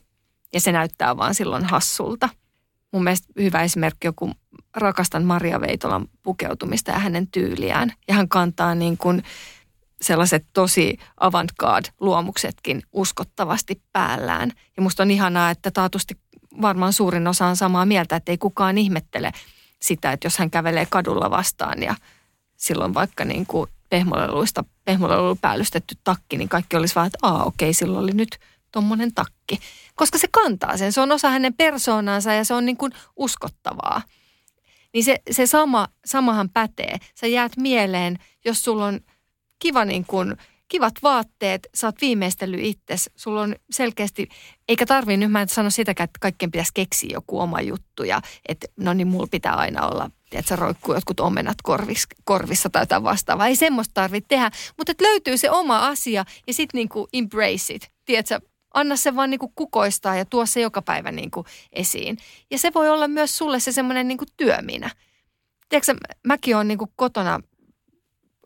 Ja 0.54 0.62
se 0.62 0.72
näyttää 0.72 1.18
vaan 1.18 1.36
silloin 1.36 1.66
hassulta. 1.66 2.30
Mun 2.92 3.04
mielestä 3.04 3.28
hyvä 3.38 3.62
esimerkki 3.62 4.08
joku 4.08 4.32
rakastan 4.76 5.24
Maria 5.24 5.62
Veitolan 5.62 6.08
pukeutumista 6.24 6.92
ja 6.92 7.00
hänen 7.00 7.28
tyyliään. 7.28 7.94
Ja 8.08 8.14
hän 8.14 8.30
kantaa 8.30 8.76
niin 8.76 8.98
kuin 8.98 9.24
sellaiset 10.02 10.46
tosi 10.54 10.98
avantgarde-luomuksetkin 11.18 12.82
uskottavasti 12.92 13.82
päällään. 13.94 14.52
Ja 14.78 14.84
musta 14.84 15.04
on 15.04 15.12
ihanaa, 15.12 15.50
että 15.50 15.72
taatusti 15.72 16.18
varmaan 16.62 16.94
suurin 16.94 17.28
osa 17.28 17.46
on 17.46 17.56
samaa 17.56 17.86
mieltä, 17.86 18.16
että 18.16 18.32
ei 18.32 18.38
kukaan 18.38 18.78
ihmettele 18.78 19.32
sitä, 19.82 20.12
että 20.12 20.26
jos 20.26 20.38
hän 20.38 20.52
kävelee 20.52 20.86
kadulla 20.90 21.30
vastaan 21.30 21.84
ja 21.84 21.96
silloin 22.58 22.94
vaikka 22.94 23.26
niin 23.26 23.46
kuin 23.46 23.70
pehmoleluista, 23.90 24.64
pehmoleluilla 24.86 25.38
päällystetty 25.42 25.96
takki, 26.04 26.38
niin 26.38 26.50
kaikki 26.50 26.78
olisi 26.78 26.96
vaan, 26.96 27.08
että 27.08 27.18
aa 27.22 27.44
okei, 27.44 27.74
silloin 27.74 28.04
oli 28.04 28.12
nyt 28.12 28.40
tuommoinen 28.72 29.14
takki. 29.14 29.60
Koska 29.96 30.18
se 30.18 30.28
kantaa 30.32 30.78
sen, 30.78 30.92
se 30.92 31.02
on 31.02 31.12
osa 31.12 31.30
hänen 31.30 31.54
persoonansa 31.54 32.34
ja 32.34 32.44
se 32.44 32.54
on 32.54 32.66
niin 32.66 32.78
kuin 32.78 32.92
uskottavaa. 33.16 34.02
Niin 34.94 35.04
se, 35.04 35.22
se 35.32 35.46
sama, 35.46 35.88
samahan 36.06 36.50
pätee. 36.50 36.98
Sä 37.20 37.28
jäät 37.28 37.58
mieleen, 37.58 38.18
jos 38.46 38.64
sulla 38.64 38.86
on 38.86 39.00
kiva 39.60 39.86
niin 39.86 40.06
kuin, 40.06 40.38
kivat 40.68 40.94
vaatteet, 41.04 41.68
sä 41.76 41.88
oot 41.88 42.02
viimeistellyt 42.02 42.60
itses, 42.64 43.10
sulla 43.16 43.42
on 43.42 43.56
selkeästi, 43.72 44.28
eikä 44.68 44.86
tarvii 44.86 45.18
nyt 45.18 45.32
mä 45.32 45.42
en 45.42 45.50
sano 45.50 45.70
sitäkään, 45.70 46.06
että 46.06 46.20
kaikkien 46.20 46.52
pitäisi 46.52 46.72
keksiä 46.74 47.10
joku 47.14 47.40
oma 47.40 47.62
juttu 47.62 48.04
ja 48.04 48.22
että 48.48 48.68
no 48.78 48.94
niin 48.94 49.08
mulla 49.08 49.28
pitää 49.32 49.54
aina 49.54 49.88
olla, 49.88 50.12
sä 50.46 50.56
roikkuu 50.56 50.96
jotkut 50.96 51.20
omenat 51.20 51.58
korvis, 51.64 52.08
korvissa 52.24 52.70
tai 52.70 52.82
jotain 52.82 53.04
vastaavaa. 53.04 53.48
Ei 53.48 53.56
semmoista 53.56 53.94
tarvitse 53.94 54.28
tehdä, 54.28 54.52
mutta 54.78 54.92
että 54.92 55.04
löytyy 55.04 55.38
se 55.38 55.52
oma 55.52 55.88
asia 55.88 56.26
ja 56.48 56.54
sitten 56.54 56.78
niin 56.78 56.90
kuin 56.90 57.08
embrace 57.14 57.74
it. 57.74 57.92
Tiedätkö, 58.06 58.40
anna 58.74 58.96
se 58.96 59.16
vaan 59.16 59.30
niinku 59.30 59.52
kukoistaa 59.56 60.16
ja 60.16 60.26
tuo 60.26 60.46
se 60.46 60.62
joka 60.62 60.82
päivä 60.82 61.12
niinku 61.12 61.46
esiin. 61.74 62.18
Ja 62.52 62.58
se 62.58 62.72
voi 62.76 62.90
olla 62.90 63.08
myös 63.08 63.38
sulle 63.38 63.60
se 63.60 63.72
semmoinen 63.72 64.08
niinku 64.08 64.26
työminä. 64.38 64.92
Tiedätkö, 65.70 65.96
mäkin 66.24 66.56
olen 66.56 66.68
niinku 66.68 66.92
kotona, 66.96 67.40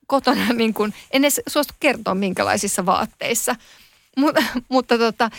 kotona 0.07 0.53
niinku, 0.53 0.83
en 1.11 1.25
edes 1.25 1.41
suostu 1.47 1.73
kertoa 1.79 2.15
minkälaisissa 2.15 2.85
vaatteissa, 2.85 3.55
mutta, 4.17 4.43
mutta 4.69 4.97
tota, 4.97 5.29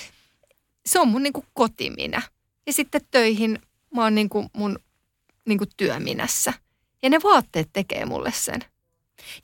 se 0.87 1.01
on 1.01 1.09
mun 1.09 1.22
niinku 1.22 1.45
kotiminä. 1.55 2.22
Ja 2.66 2.72
sitten 2.72 3.01
töihin 3.11 3.59
mä 3.95 4.03
oon 4.03 4.14
niinku 4.14 4.51
mun 4.53 4.78
niinku 5.45 5.64
työminässä. 5.76 6.53
Ja 7.03 7.11
ne 7.11 7.18
vaatteet 7.24 7.68
tekee 7.72 8.05
mulle 8.05 8.32
sen. 8.32 8.61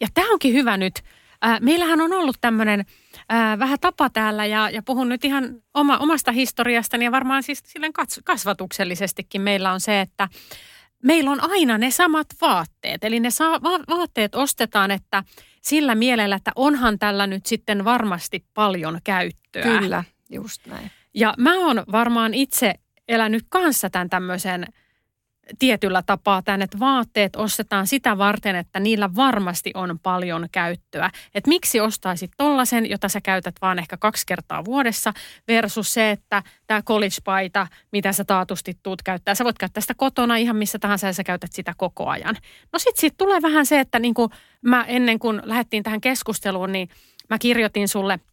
Ja 0.00 0.08
tämä 0.14 0.32
onkin 0.32 0.54
hyvä 0.54 0.76
nyt. 0.76 1.04
Äh, 1.46 1.60
meillähän 1.60 2.00
on 2.00 2.12
ollut 2.12 2.36
tämmöinen 2.40 2.84
ää, 3.28 3.58
vähän 3.58 3.78
tapa 3.80 4.10
täällä 4.10 4.46
ja, 4.46 4.70
ja 4.70 4.82
puhun 4.82 5.08
nyt 5.08 5.24
ihan 5.24 5.62
oma, 5.74 5.98
omasta 5.98 6.32
historiastani 6.32 7.04
ja 7.04 7.12
varmaan 7.12 7.42
siis 7.42 7.62
silleen 7.66 7.92
kasvatuksellisestikin 8.24 9.40
meillä 9.40 9.72
on 9.72 9.80
se, 9.80 10.00
että 10.00 10.28
meillä 11.02 11.30
on 11.30 11.50
aina 11.50 11.78
ne 11.78 11.90
samat 11.90 12.26
vaatteet. 12.40 13.04
Eli 13.04 13.20
ne 13.20 13.30
saa, 13.30 13.62
va- 13.62 13.96
vaatteet 13.96 14.34
ostetaan, 14.34 14.90
että 14.90 15.24
sillä 15.62 15.94
mielellä, 15.94 16.36
että 16.36 16.52
onhan 16.56 16.98
tällä 16.98 17.26
nyt 17.26 17.46
sitten 17.46 17.84
varmasti 17.84 18.44
paljon 18.54 19.00
käyttöä. 19.04 19.62
Kyllä, 19.62 20.04
just 20.30 20.66
näin. 20.66 20.90
Ja 21.14 21.34
mä 21.38 21.58
oon 21.58 21.84
varmaan 21.92 22.34
itse 22.34 22.74
elänyt 23.08 23.44
kanssa 23.48 23.90
tämän 23.90 24.10
tämmöisen– 24.10 24.66
tietyllä 25.58 26.02
tapaa 26.02 26.42
tämän, 26.42 26.62
että 26.62 26.78
vaatteet 26.78 27.36
ostetaan 27.36 27.86
sitä 27.86 28.18
varten, 28.18 28.56
että 28.56 28.80
niillä 28.80 29.14
varmasti 29.14 29.70
on 29.74 29.98
paljon 30.02 30.46
käyttöä. 30.52 31.10
Että 31.34 31.48
miksi 31.48 31.80
ostaisit 31.80 32.30
tollasen, 32.36 32.90
jota 32.90 33.08
sä 33.08 33.20
käytät 33.20 33.54
vaan 33.62 33.78
ehkä 33.78 33.96
kaksi 33.96 34.26
kertaa 34.26 34.64
vuodessa, 34.64 35.12
versus 35.48 35.94
se, 35.94 36.10
että 36.10 36.42
tämä 36.66 36.82
college-paita, 36.82 37.66
mitä 37.92 38.12
sä 38.12 38.24
taatusti 38.24 38.78
tuut 38.82 39.02
käyttää, 39.02 39.34
sä 39.34 39.44
voit 39.44 39.58
käyttää 39.58 39.80
sitä 39.80 39.94
kotona 39.96 40.36
ihan 40.36 40.56
missä 40.56 40.78
tahansa 40.78 41.06
ja 41.06 41.12
sä 41.12 41.24
käytät 41.24 41.52
sitä 41.52 41.74
koko 41.76 42.08
ajan. 42.08 42.36
No 42.72 42.78
sit 42.78 42.96
siitä 42.96 43.14
tulee 43.18 43.42
vähän 43.42 43.66
se, 43.66 43.80
että 43.80 43.98
niin 43.98 44.14
mä 44.62 44.84
ennen 44.84 45.18
kuin 45.18 45.40
lähdettiin 45.44 45.82
tähän 45.82 46.00
keskusteluun, 46.00 46.72
niin 46.72 46.88
mä 47.30 47.38
kirjoitin 47.38 47.88
sulle– 47.88 48.20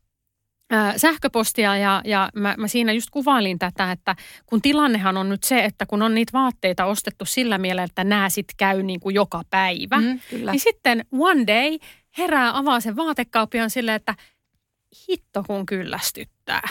sähköpostia 0.97 1.77
ja, 1.77 2.01
ja 2.05 2.29
mä, 2.35 2.55
mä 2.57 2.67
siinä 2.67 2.91
just 2.91 3.09
kuvailin 3.09 3.59
tätä, 3.59 3.91
että 3.91 4.15
kun 4.45 4.61
tilannehan 4.61 5.17
on 5.17 5.29
nyt 5.29 5.43
se, 5.43 5.65
että 5.65 5.85
kun 5.85 6.01
on 6.01 6.15
niitä 6.15 6.33
vaatteita 6.33 6.85
ostettu 6.85 7.25
sillä 7.25 7.57
mielellä, 7.57 7.83
että 7.83 8.03
nämä 8.03 8.29
sitten 8.29 8.55
käy 8.57 8.83
niin 8.83 8.99
kuin 8.99 9.15
joka 9.15 9.41
päivä, 9.49 10.01
mm, 10.01 10.19
kyllä. 10.29 10.51
niin 10.51 10.59
sitten 10.59 11.05
one 11.11 11.47
day 11.47 11.77
herää, 12.17 12.57
avaa 12.57 12.79
sen 12.79 12.95
vaatekauppiaan 12.95 13.69
silleen, 13.69 13.95
että 13.95 14.15
hitto 15.09 15.43
kun 15.47 15.65
kyllästyttää. 15.65 16.67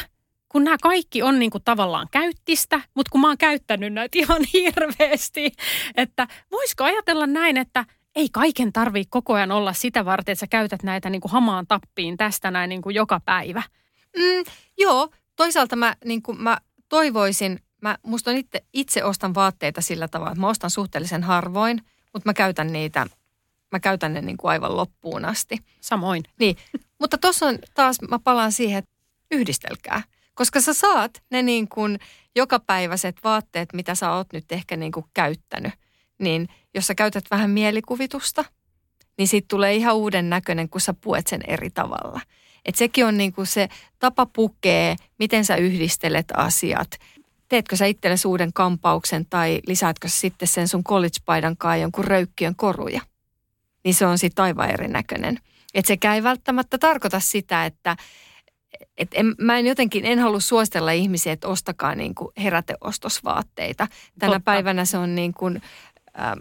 kun 0.48 0.64
nämä 0.64 0.76
kaikki 0.82 1.22
on 1.22 1.38
niin 1.38 1.50
kuin 1.50 1.64
tavallaan 1.64 2.08
käyttistä, 2.10 2.80
mutta 2.94 3.10
kun 3.10 3.20
mä 3.20 3.26
oon 3.26 3.38
käyttänyt 3.38 3.92
näitä 3.92 4.18
ihan 4.22 4.42
hirveästi, 4.52 5.52
että 5.96 6.28
voisiko 6.50 6.84
ajatella 6.84 7.26
näin, 7.26 7.56
että 7.56 7.84
ei 8.16 8.28
kaiken 8.32 8.72
tarvii 8.72 9.04
koko 9.10 9.34
ajan 9.34 9.50
olla 9.50 9.72
sitä 9.72 10.04
varten, 10.04 10.32
että 10.32 10.40
sä 10.40 10.46
käytät 10.46 10.82
näitä 10.82 11.10
niin 11.10 11.20
kuin 11.20 11.32
hamaan 11.32 11.66
tappiin 11.66 12.16
tästä 12.16 12.50
näin 12.50 12.68
niin 12.68 12.82
kuin 12.82 12.94
joka 12.94 13.20
päivä. 13.24 13.62
Mm, 14.16 14.52
joo, 14.78 15.08
toisaalta 15.36 15.76
mä, 15.76 15.96
niin 16.04 16.22
kuin 16.22 16.42
mä 16.42 16.58
toivoisin, 16.88 17.60
mä, 17.82 17.98
musta 18.02 18.30
on 18.30 18.36
itse, 18.36 18.64
itse 18.72 19.04
ostan 19.04 19.34
vaatteita 19.34 19.80
sillä 19.80 20.08
tavalla, 20.08 20.32
että 20.32 20.40
mä 20.40 20.48
ostan 20.48 20.70
suhteellisen 20.70 21.22
harvoin, 21.22 21.82
mutta 22.12 22.28
mä 22.28 22.34
käytän 22.34 22.72
niitä, 22.72 23.06
mä 23.72 23.80
käytän 23.80 24.14
ne 24.14 24.20
niin 24.20 24.36
kuin 24.36 24.50
aivan 24.50 24.76
loppuun 24.76 25.24
asti. 25.24 25.58
Samoin. 25.80 26.22
Niin, 26.40 26.56
mutta 27.00 27.18
tuossa 27.18 27.46
on 27.46 27.58
taas, 27.74 27.96
mä 28.10 28.18
palaan 28.18 28.52
siihen, 28.52 28.78
että 28.78 28.90
yhdistelkää. 29.30 30.02
Koska 30.34 30.60
sä 30.60 30.74
saat 30.74 31.22
ne 31.30 31.42
niin 31.42 31.68
kuin 31.68 31.98
jokapäiväiset 32.36 33.16
vaatteet, 33.24 33.72
mitä 33.72 33.94
sä 33.94 34.12
oot 34.12 34.26
nyt 34.32 34.52
ehkä 34.52 34.76
niin 34.76 34.92
kuin 34.92 35.06
käyttänyt. 35.14 35.72
Niin 36.18 36.48
jos 36.74 36.86
sä 36.86 36.94
käytät 36.94 37.24
vähän 37.30 37.50
mielikuvitusta, 37.50 38.44
niin 39.18 39.28
siitä 39.28 39.46
tulee 39.48 39.74
ihan 39.74 39.96
uuden 39.96 40.30
näköinen, 40.30 40.68
kun 40.68 40.80
sä 40.80 40.94
puet 40.94 41.26
sen 41.26 41.40
eri 41.46 41.70
tavalla. 41.70 42.20
Et 42.68 42.74
sekin 42.74 43.06
on 43.06 43.18
niin 43.18 43.32
kuin 43.32 43.46
se 43.46 43.68
tapa 43.98 44.26
pukee, 44.26 44.96
miten 45.18 45.44
sä 45.44 45.56
yhdistelet 45.56 46.26
asiat. 46.36 46.90
Teetkö 47.48 47.76
sä 47.76 47.86
itsellesi 47.86 48.28
uuden 48.28 48.52
kampauksen 48.52 49.26
tai 49.30 49.60
lisäätkö 49.66 50.08
sitten 50.08 50.48
sen 50.48 50.68
sun 50.68 50.84
college-paidan 50.84 51.56
kanssa 51.56 51.76
jonkun 51.76 52.04
röykkiön 52.04 52.56
koruja? 52.56 53.00
Niin 53.84 53.94
se 53.94 54.06
on 54.06 54.18
sitten 54.18 54.42
aivan 54.42 54.70
erinäköinen. 54.70 55.38
Et 55.74 55.86
sekä 55.86 56.14
ei 56.14 56.22
välttämättä 56.22 56.78
tarkoita 56.78 57.20
sitä, 57.20 57.66
että 57.66 57.96
et 58.96 59.08
en, 59.14 59.34
mä 59.38 59.58
en 59.58 59.66
jotenkin, 59.66 60.04
en 60.04 60.18
halua 60.18 60.40
suostella 60.40 60.90
ihmisiä, 60.90 61.32
että 61.32 61.48
ostakaa 61.48 61.94
niin 61.94 62.14
kuin 62.14 62.32
heräteostosvaatteita. 62.42 63.88
Tänä 64.18 64.32
Totta. 64.32 64.44
päivänä 64.44 64.84
se 64.84 64.98
on 64.98 65.14
niin 65.14 65.34
kuin, 65.34 65.62
äh, 66.20 66.32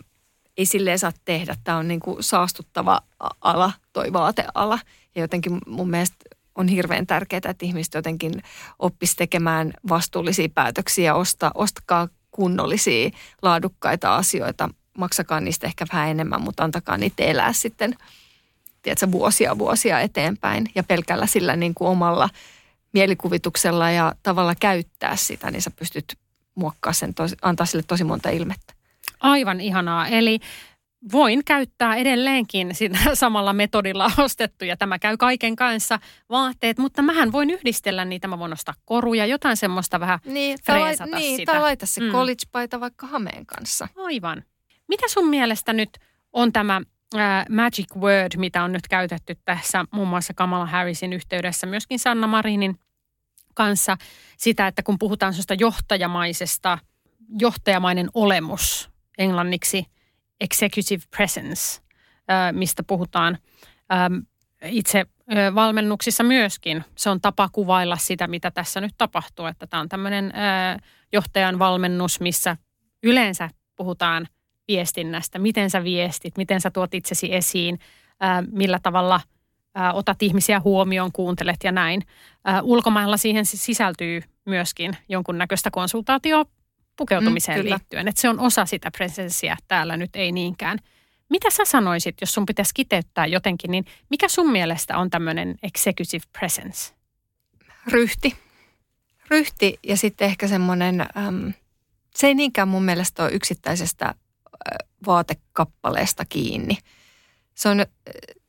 ei 0.58 0.66
silleen 0.66 1.00
saa 1.00 1.12
tehdä. 1.26 1.56
Tämä 1.64 1.78
on 1.78 1.88
niin 1.88 2.00
kuin 2.00 2.24
saastuttava 2.24 3.02
ala, 3.42 3.72
toi 3.94 4.14
vaateala. 4.14 4.80
Ja 5.16 5.22
jotenkin 5.22 5.58
mun 5.68 5.90
mielestä 5.90 6.18
on 6.56 6.68
hirveän 6.68 7.08
tärkeää, 7.08 7.42
että 7.50 7.66
ihmiset 7.66 7.94
jotenkin 7.94 8.32
oppisi 8.80 9.16
tekemään 9.16 9.74
vastuullisia 9.90 10.50
päätöksiä 10.50 11.16
osta, 11.16 11.52
ostakaa 11.56 12.08
kunnollisia, 12.32 13.10
laadukkaita 13.42 14.16
asioita. 14.16 14.70
Maksakaa 14.98 15.40
niistä 15.40 15.68
ehkä 15.68 15.86
vähän 15.94 16.10
enemmän, 16.10 16.42
mutta 16.42 16.64
antakaa 16.64 16.98
niitä 16.98 17.24
elää 17.24 17.54
sitten– 17.54 17.96
tiedätkö, 18.88 19.12
vuosia 19.12 19.58
vuosia 19.58 20.00
eteenpäin 20.00 20.66
ja 20.76 20.84
pelkällä 20.84 21.26
sillä 21.26 21.56
niin 21.56 21.74
kuin 21.74 21.88
omalla 21.88 22.30
mielikuvituksella 22.94 23.92
ja 23.92 24.14
tavalla 24.24 24.56
käyttää 24.56 25.16
sitä, 25.16 25.52
niin 25.52 25.62
sä 25.62 25.72
pystyt 25.72 26.18
muokkaa 26.56 26.94
sen, 26.94 27.14
antaa 27.42 27.66
sille 27.66 27.84
tosi 27.88 28.04
monta 28.04 28.30
ilmettä. 28.30 28.74
Aivan 29.20 29.62
ihanaa. 29.62 30.08
Eli 30.08 30.40
voin 31.12 31.46
käyttää 31.46 31.96
edelleenkin 31.96 32.76
sitä 32.76 33.00
samalla 33.14 33.54
metodilla 33.54 34.12
ostettuja. 34.18 34.78
Tämä 34.78 35.00
käy 35.00 35.18
kaiken 35.18 35.56
kanssa 35.56 36.00
vaatteet, 36.30 36.78
mutta 36.78 37.02
mähän 37.02 37.32
voin 37.32 37.50
yhdistellä 37.50 38.06
niitä. 38.06 38.28
Mä 38.28 38.40
voin 38.40 38.54
ostaa 38.54 38.74
koruja, 38.86 39.26
jotain 39.26 39.58
semmoista 39.58 40.00
vähän 40.00 40.20
niin, 40.26 40.58
tai, 40.66 40.96
niin, 41.06 41.38
sitä. 41.38 41.52
Tai 41.52 41.62
laita 41.62 41.86
se 41.86 42.02
mm. 42.02 42.12
college-paita 42.12 42.80
vaikka 42.80 43.08
hameen 43.08 43.46
kanssa. 43.46 43.88
Aivan. 43.96 44.44
Mitä 44.88 45.08
sun 45.08 45.30
mielestä 45.30 45.74
nyt 45.74 45.90
on 46.34 46.54
tämä 46.54 46.82
äh, 47.16 47.46
magic 47.50 47.96
word, 47.96 48.32
mitä 48.38 48.64
on 48.64 48.72
nyt 48.72 48.88
käytetty 48.88 49.38
tässä 49.46 49.86
muun 49.92 50.08
muassa 50.08 50.34
Kamala 50.34 50.66
Harrisin 50.66 51.14
yhteydessä, 51.14 51.68
myöskin 51.68 52.00
Sanna 52.00 52.28
Marinin 52.28 52.80
kanssa 53.54 53.98
sitä, 54.38 54.68
että 54.68 54.84
kun 54.84 55.00
puhutaan 55.00 55.34
sellaista 55.34 55.54
johtajamaisesta, 55.54 56.78
johtajamainen 57.40 58.10
olemus 58.14 58.90
englanniksi 59.18 59.86
executive 60.42 61.04
presence, 61.16 61.82
mistä 62.52 62.84
puhutaan 62.84 63.38
itse 64.66 65.06
valmennuksissa 65.56 66.24
myöskin. 66.24 66.84
Se 66.98 67.10
on 67.10 67.22
tapa 67.22 67.50
kuvailla 67.50 67.98
sitä, 67.98 68.28
mitä 68.28 68.52
tässä 68.52 68.82
nyt 68.82 68.94
tapahtuu, 68.98 69.46
että 69.46 69.68
tämä 69.68 69.82
on 69.82 69.90
tämmöinen 69.90 70.34
johtajan 71.14 71.60
valmennus, 71.60 72.20
missä 72.20 72.58
yleensä 73.04 73.50
puhutaan– 73.76 74.28
viestinnästä, 74.68 75.40
miten 75.40 75.70
sä 75.70 75.84
viestit, 75.84 76.38
miten 76.38 76.62
sä 76.62 76.72
tuot 76.72 76.94
itsesi 76.94 77.36
esiin, 77.36 77.80
millä 78.52 78.80
tavalla 78.84 79.22
otat 79.94 80.24
ihmisiä 80.24 80.60
huomioon, 80.60 81.12
kuuntelet 81.12 81.64
ja 81.64 81.72
näin. 81.72 82.02
Ulkomailla 82.62 83.18
siihen 83.18 83.46
sisältyy 83.46 84.22
myöskin 84.46 84.98
jonkunnäköistä 85.10 85.72
konsultaatio 85.72 86.46
pukeutumiseen 86.98 87.60
mm, 87.60 87.70
liittyen. 87.70 88.08
Että 88.08 88.22
se 88.22 88.30
on 88.30 88.40
osa 88.40 88.66
sitä 88.66 88.92
presenssiä 88.92 89.58
täällä 89.68 89.98
nyt 89.98 90.16
ei 90.16 90.32
niinkään. 90.32 90.80
Mitä 91.30 91.50
sä 91.50 91.66
sanoisit, 91.66 92.16
jos 92.22 92.34
sun 92.34 92.46
pitäisi 92.46 92.74
kiteyttää 92.74 93.26
jotenkin, 93.26 93.72
niin 93.72 93.86
mikä 94.10 94.28
sun 94.28 94.52
mielestä 94.52 94.98
on 94.98 95.10
tämmöinen 95.10 95.56
executive 95.64 96.24
presence? 96.40 96.94
Ryhti. 97.88 98.36
Ryhti 99.30 99.80
ja 99.84 99.98
sitten 99.98 100.28
ehkä 100.28 100.48
semmoinen, 100.48 101.02
äm, 101.02 101.54
se 102.16 102.28
ei 102.28 102.36
niinkään 102.36 102.68
mun 102.68 102.84
mielestä 102.84 103.24
ole 103.24 103.32
yksittäisestä 103.32 104.14
vaatekappaleesta 105.06 106.26
kiinni. 106.26 106.78
Se 107.56 107.70
on, 107.70 107.86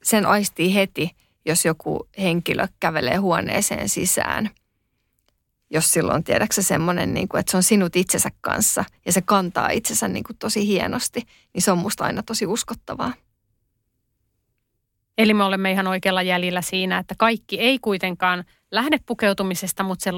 sen 0.03 0.27
aistii 0.27 0.75
heti, 0.75 1.11
jos 1.47 1.65
joku 1.65 2.09
henkilö 2.19 2.69
kävelee 2.81 3.17
huoneeseen 3.17 3.89
sisään. 3.89 4.51
Jos 5.71 5.93
silloin 5.93 6.25
tiedäksä 6.25 6.63
semmoinen, 6.63 7.15
niin 7.15 7.29
kuin, 7.29 7.41
että 7.41 7.51
se 7.51 7.57
on 7.57 7.63
sinut 7.63 7.97
itsensä 7.97 8.29
kanssa 8.41 8.85
ja 9.07 9.13
se 9.13 9.23
kantaa 9.23 9.71
itsensä 9.71 10.09
niin 10.09 10.25
kuin 10.25 10.37
tosi 10.37 10.67
hienosti, 10.67 11.23
niin 11.55 11.63
se 11.63 11.73
on 11.73 11.79
musta 11.79 12.05
aina 12.05 12.23
tosi 12.23 12.47
uskottavaa. 12.47 13.13
Eli 15.19 15.35
me 15.35 15.45
olemme 15.45 15.73
ihan 15.73 15.87
oikealla 15.87 16.23
jäljellä 16.23 16.63
siinä, 16.63 16.99
että 16.99 17.15
kaikki 17.19 17.61
ei 17.61 17.79
kuitenkaan 17.79 18.45
lähde 18.71 18.99
pukeutumisesta, 19.07 19.83
mutta 19.83 20.05
se 20.05 20.11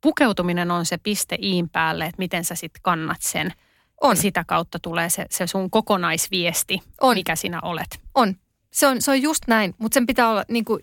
pukeutuminen 0.00 0.70
on 0.70 0.86
se 0.86 0.98
piste 0.98 1.38
iin 1.42 1.68
päälle, 1.68 2.04
että 2.04 2.18
miten 2.18 2.44
sä 2.44 2.54
sitten 2.54 2.82
kannat 2.82 3.22
sen– 3.22 3.52
on. 4.00 4.16
Ja 4.16 4.22
sitä 4.22 4.44
kautta 4.46 4.78
tulee 4.78 5.10
se, 5.10 5.26
se 5.30 5.46
sun 5.46 5.70
kokonaisviesti, 5.70 6.82
on. 7.00 7.16
mikä 7.16 7.36
sinä 7.36 7.60
olet. 7.62 8.00
On. 8.14 8.34
Se 8.72 8.86
on, 8.86 9.02
se 9.02 9.10
on 9.10 9.22
just 9.22 9.42
näin, 9.46 9.74
mutta 9.78 9.94
sen 9.94 10.06
pitää 10.06 10.30
olla 10.30 10.44
niin 10.48 10.64
kuin, 10.64 10.82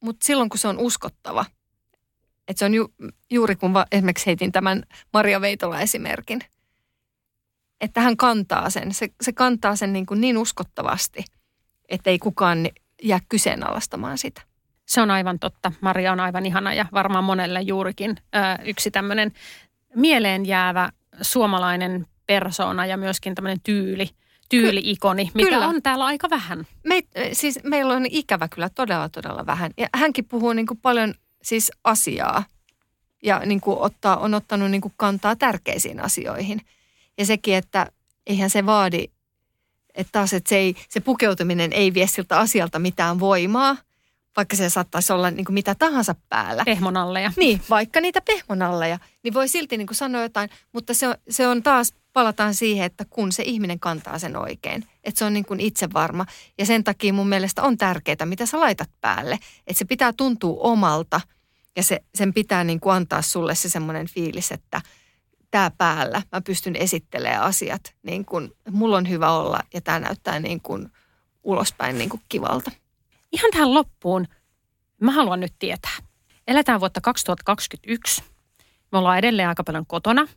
mutta 0.00 0.26
silloin 0.26 0.48
kun 0.48 0.58
se 0.58 0.68
on 0.68 0.78
uskottava. 0.78 1.44
Että 2.48 2.58
se 2.58 2.64
on 2.64 2.74
ju, 2.74 2.94
juuri 3.30 3.56
kun 3.56 3.74
va, 3.74 3.86
esimerkiksi 3.92 4.26
heitin 4.26 4.52
tämän 4.52 4.82
Maria 5.12 5.40
Veitola-esimerkin. 5.40 6.40
Että 7.80 8.00
hän 8.00 8.16
kantaa 8.16 8.70
sen. 8.70 8.94
Se, 8.94 9.08
se 9.20 9.32
kantaa 9.32 9.76
sen 9.76 9.92
niin, 9.92 10.06
kuin 10.06 10.20
niin 10.20 10.38
uskottavasti, 10.38 11.24
että 11.88 12.10
ei 12.10 12.18
kukaan 12.18 12.68
jää 13.02 13.20
kyseenalaistamaan 13.28 14.18
sitä. 14.18 14.42
Se 14.86 15.00
on 15.00 15.10
aivan 15.10 15.38
totta. 15.38 15.72
Maria 15.80 16.12
on 16.12 16.20
aivan 16.20 16.46
ihana 16.46 16.74
ja 16.74 16.86
varmaan 16.92 17.24
monelle 17.24 17.60
juurikin 17.60 18.10
ö, 18.10 18.38
yksi 18.64 18.90
tämmöinen 18.90 19.32
mieleen 19.94 20.46
jäävä 20.46 20.90
suomalainen 21.20 22.06
persona 22.26 22.86
ja 22.86 22.96
myöskin 22.96 23.34
tämmöinen 23.34 23.60
tyyli, 23.62 24.10
tyyli-ikoni, 24.48 25.30
mitä 25.34 25.50
kyllä. 25.50 25.68
on 25.68 25.82
täällä 25.82 26.04
aika 26.04 26.30
vähän. 26.30 26.66
Me, 26.84 27.02
siis 27.32 27.60
meillä 27.64 27.94
on 27.94 28.06
ikävä 28.10 28.48
kyllä 28.48 28.68
todella, 28.68 29.08
todella 29.08 29.46
vähän. 29.46 29.70
Ja 29.78 29.88
hänkin 29.94 30.24
puhuu 30.24 30.52
niin 30.52 30.66
kuin 30.66 30.80
paljon 30.82 31.14
siis 31.44 31.72
asiaa 31.84 32.44
ja 33.22 33.38
niin 33.38 33.60
kuin 33.60 33.78
ottaa, 33.78 34.16
on 34.16 34.34
ottanut 34.34 34.70
niin 34.70 34.80
kuin 34.80 34.94
kantaa 34.96 35.36
tärkeisiin 35.36 36.00
asioihin. 36.00 36.60
Ja 37.18 37.26
sekin, 37.26 37.54
että 37.54 37.86
eihän 38.26 38.50
se 38.50 38.66
vaadi, 38.66 39.04
että 39.94 40.12
taas 40.12 40.32
että 40.32 40.48
se, 40.48 40.56
ei, 40.56 40.74
se 40.88 41.00
pukeutuminen 41.00 41.72
ei 41.72 41.94
vie 41.94 42.06
siltä 42.06 42.38
asialta 42.38 42.78
mitään 42.78 43.20
voimaa, 43.20 43.76
vaikka 44.36 44.56
se 44.56 44.70
saattaisi 44.70 45.12
olla 45.12 45.30
niin 45.30 45.44
kuin 45.44 45.54
mitä 45.54 45.74
tahansa 45.74 46.14
päällä. 46.28 46.64
Pehmonalleja. 46.64 47.32
Niin, 47.36 47.60
vaikka 47.70 48.00
niitä 48.00 48.20
pehmonalleja, 48.20 48.98
niin 49.22 49.34
voi 49.34 49.48
silti 49.48 49.76
niin 49.76 49.86
kuin 49.86 49.96
sanoa 49.96 50.22
jotain, 50.22 50.50
mutta 50.72 50.94
se 50.94 51.08
on, 51.08 51.14
se 51.30 51.48
on 51.48 51.62
taas 51.62 51.92
palataan 52.12 52.54
siihen, 52.54 52.86
että 52.86 53.04
kun 53.10 53.32
se 53.32 53.42
ihminen 53.42 53.80
kantaa 53.80 54.18
sen 54.18 54.36
oikein, 54.36 54.84
että 55.04 55.18
se 55.18 55.24
on 55.24 55.32
niin 55.32 55.44
kuin 55.44 55.60
itse 55.60 55.92
varma. 55.92 56.26
Ja 56.58 56.66
sen 56.66 56.84
takia 56.84 57.12
mun 57.12 57.28
mielestä 57.28 57.62
on 57.62 57.76
tärkeää, 57.76 58.26
mitä 58.26 58.46
sä 58.46 58.60
laitat 58.60 58.90
päälle. 59.00 59.38
Että 59.66 59.78
se 59.78 59.84
pitää 59.84 60.12
tuntua 60.12 60.60
omalta 60.60 61.20
ja 61.76 61.82
se, 61.82 62.00
sen 62.14 62.34
pitää 62.34 62.64
niin 62.64 62.80
kuin 62.80 62.94
antaa 62.94 63.22
sulle 63.22 63.54
se 63.54 63.68
semmoinen 63.68 64.06
fiilis, 64.08 64.52
että 64.52 64.82
tämä 65.50 65.70
päällä 65.78 66.22
mä 66.32 66.40
pystyn 66.40 66.76
esittelemään 66.76 67.42
asiat 67.42 67.94
niin 68.02 68.24
kuin 68.24 68.52
mulla 68.70 68.96
on 68.96 69.08
hyvä 69.08 69.30
olla 69.30 69.60
ja 69.74 69.80
tämä 69.80 69.98
näyttää 69.98 70.40
niin 70.40 70.60
kuin 70.60 70.92
ulospäin 71.42 71.98
niin 71.98 72.10
kuin 72.10 72.22
kivalta. 72.28 72.70
Ihan 73.32 73.50
tähän 73.50 73.74
loppuun 73.74 74.26
mä 75.00 75.12
haluan 75.12 75.40
nyt 75.40 75.54
tietää. 75.58 75.96
Eletään 76.48 76.80
vuotta 76.80 77.00
2021. 77.00 78.22
Me 78.92 78.98
ollaan 78.98 79.18
edelleen 79.18 79.48
aika 79.48 79.64
paljon 79.64 79.86
kotona– 79.86 80.28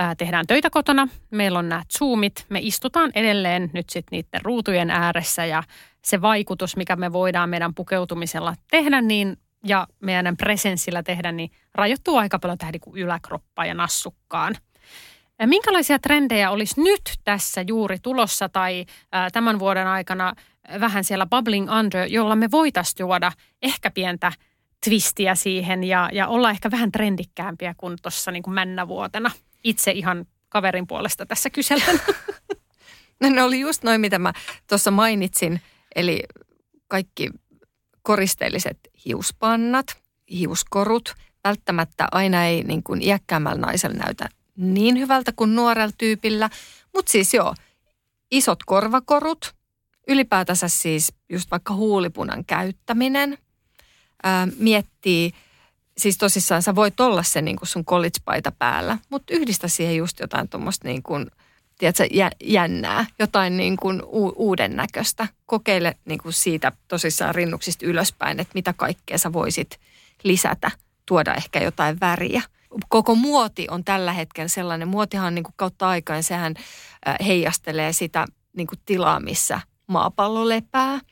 ää, 0.00 0.14
tehdään 0.14 0.46
töitä 0.46 0.70
kotona, 0.70 1.08
meillä 1.30 1.58
on 1.58 1.68
nämä 1.68 1.82
Zoomit, 1.98 2.46
me 2.48 2.58
istutaan 2.62 3.10
edelleen 3.14 3.70
nyt 3.72 3.90
sitten 3.90 4.16
niiden 4.16 4.40
ruutujen 4.42 4.90
ääressä 4.90 5.44
ja 5.44 5.62
se 6.04 6.22
vaikutus, 6.22 6.76
mikä 6.76 6.96
me 6.96 7.12
voidaan 7.12 7.50
meidän 7.50 7.74
pukeutumisella 7.74 8.54
tehdä, 8.70 9.00
niin 9.00 9.36
ja 9.64 9.86
meidän 10.00 10.36
presenssillä 10.36 11.02
tehdä, 11.02 11.32
niin 11.32 11.50
rajoittuu 11.74 12.16
aika 12.16 12.38
paljon 12.38 12.58
tähän 12.58 12.72
niin 12.72 12.96
yläkroppaan 13.04 13.68
ja 13.68 13.74
nassukkaan. 13.74 14.54
Minkälaisia 15.46 15.98
trendejä 15.98 16.50
olisi 16.50 16.80
nyt 16.80 17.02
tässä 17.24 17.64
juuri 17.66 17.98
tulossa 18.02 18.48
tai 18.48 18.86
tämän 19.32 19.58
vuoden 19.58 19.86
aikana 19.86 20.34
vähän 20.80 21.04
siellä 21.04 21.26
bubbling 21.26 21.70
under, 21.78 22.06
jolla 22.08 22.36
me 22.36 22.50
voitaisiin 22.50 23.04
juoda 23.04 23.32
ehkä 23.62 23.90
pientä 23.90 24.32
twistiä 24.84 25.34
siihen 25.34 25.84
ja, 25.84 26.10
ja 26.12 26.28
olla 26.28 26.50
ehkä 26.50 26.70
vähän 26.70 26.92
trendikkäämpiä 26.92 27.74
kuin 27.76 27.96
tuossa 28.02 28.30
niin 28.30 28.42
männävuotena. 28.50 29.30
Itse 29.64 29.90
ihan 29.90 30.26
kaverin 30.48 30.86
puolesta 30.86 31.26
tässä 31.26 31.50
kyselen. 31.50 32.00
No 33.20 33.28
ne 33.28 33.42
oli 33.42 33.60
just 33.60 33.82
noin, 33.82 34.00
mitä 34.00 34.18
mä 34.18 34.32
tuossa 34.68 34.90
mainitsin. 34.90 35.60
Eli 35.96 36.22
kaikki 36.88 37.30
koristeelliset 38.02 38.78
hiuspannat, 39.06 39.86
hiuskorut. 40.30 41.14
Välttämättä 41.44 42.08
aina 42.12 42.46
ei 42.46 42.62
niin 42.62 42.82
kuin 42.82 43.02
iäkkäämmällä 43.02 43.60
naisella 43.60 43.96
näytä 43.96 44.28
niin 44.56 44.98
hyvältä 44.98 45.32
kuin 45.36 45.54
nuorella 45.54 45.92
tyypillä. 45.98 46.50
Mutta 46.94 47.12
siis 47.12 47.34
joo, 47.34 47.54
isot 48.30 48.58
korvakorut, 48.66 49.54
ylipäätänsä 50.08 50.68
siis 50.68 51.12
just 51.28 51.50
vaikka 51.50 51.74
huulipunan 51.74 52.44
käyttäminen. 52.44 53.38
Ää, 54.22 54.48
miettii, 54.58 55.32
siis 56.00 56.18
tosissaan 56.18 56.62
sä 56.62 56.74
voit 56.74 57.00
olla 57.00 57.22
se 57.22 57.42
niin 57.42 57.56
sun 57.62 57.84
college-paita 57.84 58.52
päällä, 58.52 58.98
mutta 59.10 59.34
yhdistä 59.34 59.68
siihen 59.68 59.96
just 59.96 60.20
jotain 60.20 60.48
tuommoista 60.48 60.88
niin 60.88 61.02
kuin– 61.02 61.26
tiedätkö, 61.80 62.06
jännää, 62.42 63.06
jotain 63.18 63.56
niin 63.56 63.76
kuin 63.76 64.02
u- 64.02 64.34
uuden 64.36 64.76
näköistä. 64.76 65.28
Kokeile 65.46 65.96
niin 66.04 66.18
kuin 66.18 66.32
siitä 66.32 66.72
tosissaan 66.88 67.34
rinnuksista 67.34 67.86
ylöspäin, 67.86 68.40
että 68.40 68.52
mitä 68.54 68.72
kaikkea 68.72 69.18
sä 69.18 69.32
voisit 69.32 69.80
lisätä, 70.22 70.70
tuoda 71.06 71.34
ehkä 71.34 71.62
jotain 71.62 72.00
väriä. 72.00 72.42
Koko 72.88 73.14
muoti 73.14 73.66
on 73.70 73.84
tällä 73.84 74.12
hetkellä 74.12 74.48
sellainen, 74.48 74.88
muotihan 74.88 75.26
on 75.26 75.34
niin 75.34 75.42
kuin 75.42 75.54
kautta 75.56 75.88
aikaan, 75.88 76.22
sehän 76.22 76.54
heijastelee 77.26 77.92
sitä 77.92 78.26
niin 78.56 78.66
kuin 78.66 78.78
tilaa, 78.86 79.20
missä 79.20 79.60
maapallo 79.86 80.48
lepää– 80.48 81.00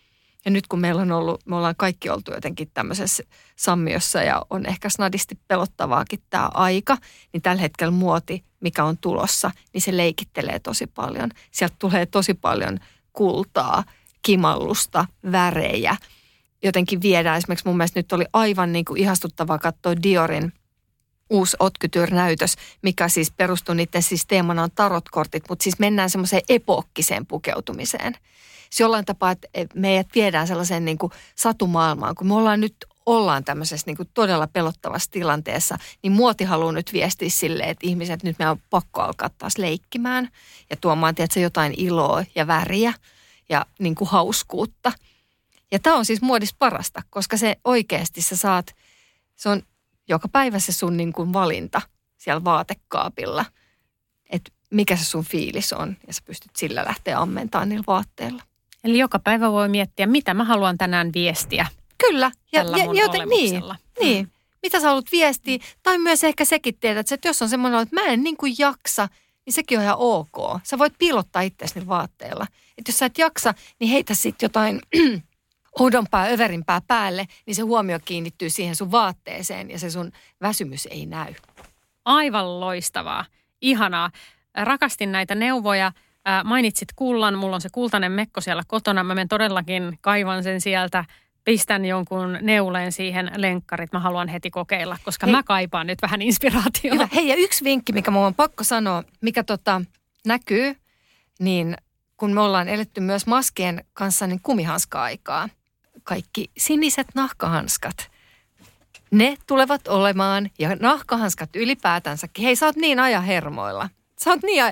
ja 0.48 0.52
nyt 0.52 0.66
kun 0.66 0.80
meillä 0.80 1.02
on 1.02 1.12
ollut, 1.12 1.46
me 1.46 1.56
ollaan 1.56 1.74
kaikki 1.76 2.10
oltu 2.10 2.32
jotenkin 2.32 2.70
tämmöisessä 2.74 3.22
sammiossa 3.56 4.22
ja 4.22 4.42
on 4.50 4.66
ehkä 4.66 4.88
snadisti 4.88 5.38
pelottavaakin 5.48 6.18
tämä 6.30 6.50
aika, 6.54 6.96
niin 7.32 7.42
tällä 7.42 7.62
hetkellä 7.62 7.90
muoti, 7.90 8.44
mikä 8.60 8.84
on 8.84 8.98
tulossa, 8.98 9.50
niin 9.72 9.80
se 9.80 9.96
leikittelee 9.96 10.58
tosi 10.58 10.86
paljon. 10.86 11.30
Sieltä 11.50 11.76
tulee 11.78 12.06
tosi 12.06 12.34
paljon 12.34 12.78
kultaa, 13.12 13.84
kimallusta, 14.22 15.06
värejä. 15.32 15.96
Jotenkin 16.62 17.02
viedään, 17.02 17.38
esimerkiksi 17.38 17.66
mun 17.66 17.76
mielestä 17.76 17.98
nyt 17.98 18.12
oli 18.12 18.24
aivan 18.32 18.72
niin 18.72 18.84
kuin 18.84 19.00
ihastuttavaa 19.00 19.58
katsoa 19.58 20.02
Diorin 20.02 20.52
uusi 21.30 21.56
Otkytyr-näytös, 21.60 22.54
mikä 22.82 23.08
siis 23.08 23.30
perustuu 23.30 23.74
niiden 23.74 24.02
siis 24.02 24.26
teemana 24.26 24.62
on 24.62 24.70
tarotkortit, 24.74 25.44
mutta 25.48 25.62
siis 25.62 25.78
mennään 25.78 26.10
semmoiseen 26.10 26.42
epokkiseen 26.48 27.26
pukeutumiseen– 27.26 28.14
siis 28.70 28.80
jollain 28.80 29.04
tapaa, 29.04 29.30
että 29.30 29.48
meidät 29.74 30.08
viedään 30.14 30.46
sellaiseen 30.46 30.84
niin 30.84 30.98
kuin 30.98 31.12
satumaailmaan, 31.34 32.14
kun 32.14 32.26
me 32.26 32.34
ollaan 32.34 32.60
nyt 32.60 32.76
ollaan 33.08 33.44
tämmöisessä 33.44 33.84
niin 33.86 33.96
kuin 33.96 34.08
todella 34.14 34.46
pelottavassa 34.46 35.10
tilanteessa, 35.10 35.78
niin 36.02 36.12
muoti 36.12 36.44
haluaa 36.44 36.72
nyt 36.72 36.92
viestiä 36.92 37.30
sille, 37.30 37.62
että 37.62 37.86
ihmiset 37.86 38.22
nyt 38.22 38.38
meidän 38.38 38.52
on 38.52 38.62
pakko 38.70 39.00
alkaa 39.00 39.28
taas 39.28 39.58
leikkimään 39.58 40.28
ja 40.70 40.76
tuomaan 40.76 41.14
tietysti, 41.14 41.40
jotain 41.40 41.74
iloa 41.76 42.24
ja 42.34 42.46
väriä 42.46 42.92
ja 43.48 43.66
niin 43.78 43.94
kuin 43.94 44.08
hauskuutta. 44.08 44.92
Ja 45.70 45.78
tämä 45.78 45.96
on 45.96 46.04
siis 46.04 46.22
muodissa 46.22 46.56
parasta, 46.58 47.02
koska 47.10 47.36
se 47.36 47.56
oikeasti 47.64 48.22
sä 48.22 48.36
saat, 48.36 48.76
se 49.36 49.48
on 49.48 49.62
joka 50.08 50.28
päivä 50.28 50.58
se 50.58 50.72
sun 50.72 50.96
niin 50.96 51.12
kuin 51.12 51.32
valinta 51.32 51.82
siellä 52.16 52.44
vaatekaapilla, 52.44 53.44
että 54.30 54.50
mikä 54.70 54.96
se 54.96 55.04
sun 55.04 55.24
fiilis 55.24 55.72
on 55.72 55.96
ja 56.06 56.14
sä 56.14 56.22
pystyt 56.24 56.56
sillä 56.56 56.84
lähteä 56.84 57.20
ammentamaan 57.20 57.68
niillä 57.68 57.84
vaatteilla. 57.86 58.42
Eli 58.88 58.98
joka 58.98 59.18
päivä 59.18 59.52
voi 59.52 59.68
miettiä, 59.68 60.06
mitä 60.06 60.34
mä 60.34 60.44
haluan 60.44 60.78
tänään 60.78 61.10
viestiä. 61.14 61.66
Kyllä. 62.06 62.30
Ja, 62.52 62.62
ja, 62.62 63.02
joten, 63.02 63.28
niin, 63.28 63.62
niin. 64.00 64.24
Mm. 64.24 64.30
Mitä 64.62 64.80
sä 64.80 64.86
haluat 64.86 65.12
viestiä? 65.12 65.58
Tai 65.82 65.98
myös 65.98 66.24
ehkä 66.24 66.44
sekin 66.44 66.78
tiedät, 66.80 67.12
että 67.12 67.28
jos 67.28 67.42
on 67.42 67.48
semmoinen, 67.48 67.80
että 67.80 67.94
mä 67.94 68.06
en 68.06 68.22
niin 68.22 68.36
kuin 68.36 68.54
jaksa, 68.58 69.08
niin 69.46 69.54
sekin 69.54 69.78
on 69.78 69.84
ihan 69.84 69.96
ok. 69.98 70.60
Sä 70.62 70.78
voit 70.78 70.92
piilottaa 70.98 71.42
itseäsi 71.42 71.86
vaatteilla. 71.86 72.46
Että 72.78 72.90
jos 72.90 72.98
sä 72.98 73.06
et 73.06 73.18
jaksa, 73.18 73.54
niin 73.80 73.90
heitä 73.90 74.14
sitten 74.14 74.46
jotain 74.46 74.80
oudompaa, 75.80 76.26
överimpää 76.26 76.80
päälle, 76.86 77.26
niin 77.46 77.54
se 77.54 77.62
huomio 77.62 77.98
kiinnittyy 78.04 78.50
siihen 78.50 78.76
sun 78.76 78.90
vaatteeseen 78.90 79.70
ja 79.70 79.78
se 79.78 79.90
sun 79.90 80.12
väsymys 80.40 80.88
ei 80.90 81.06
näy. 81.06 81.34
Aivan 82.04 82.60
loistavaa. 82.60 83.24
Ihanaa. 83.60 84.10
Rakastin 84.54 85.12
näitä 85.12 85.34
neuvoja– 85.34 85.92
Ää, 86.24 86.44
mainitsit 86.44 86.88
kullan, 86.96 87.38
mulla 87.38 87.54
on 87.54 87.60
se 87.60 87.68
kultainen 87.72 88.12
mekko 88.12 88.40
siellä 88.40 88.62
kotona. 88.66 89.04
Mä 89.04 89.14
menen 89.14 89.28
todellakin 89.28 89.98
kaivan 90.00 90.42
sen 90.42 90.60
sieltä, 90.60 91.04
pistän 91.44 91.84
jonkun 91.84 92.38
neuleen 92.42 92.92
siihen 92.92 93.30
lenkkarit. 93.36 93.92
Mä 93.92 94.00
haluan 94.00 94.28
heti 94.28 94.50
kokeilla, 94.50 94.98
koska 95.04 95.26
Hei. 95.26 95.32
mä 95.32 95.42
kaipaan 95.42 95.86
nyt 95.86 96.02
vähän 96.02 96.22
inspiraatiota. 96.22 96.94
Hyvä. 96.94 97.08
Hei 97.14 97.28
ja 97.28 97.34
yksi 97.34 97.64
vinkki, 97.64 97.92
mikä 97.92 98.10
mulla 98.10 98.26
on 98.26 98.34
pakko 98.34 98.64
sanoa, 98.64 99.02
mikä 99.20 99.44
tota, 99.44 99.82
näkyy, 100.26 100.76
niin 101.38 101.76
kun 102.16 102.32
me 102.32 102.40
ollaan 102.40 102.68
eletty 102.68 103.00
myös 103.00 103.26
maskien 103.26 103.84
kanssa 103.92 104.26
niin 104.26 104.40
kumihanska-aikaa. 104.42 105.48
Kaikki 106.04 106.50
siniset 106.58 107.06
nahkahanskat, 107.14 108.10
ne 109.10 109.36
tulevat 109.46 109.88
olemaan, 109.88 110.50
ja 110.58 110.76
nahkahanskat 110.80 111.56
ylipäätänsäkin. 111.56 112.44
Hei, 112.44 112.56
sä 112.56 112.66
oot 112.66 112.76
niin 112.76 113.00
aja 113.00 113.20
hermoilla. 113.20 113.90
Sä 114.20 114.30
oot 114.30 114.42
niin 114.42 114.64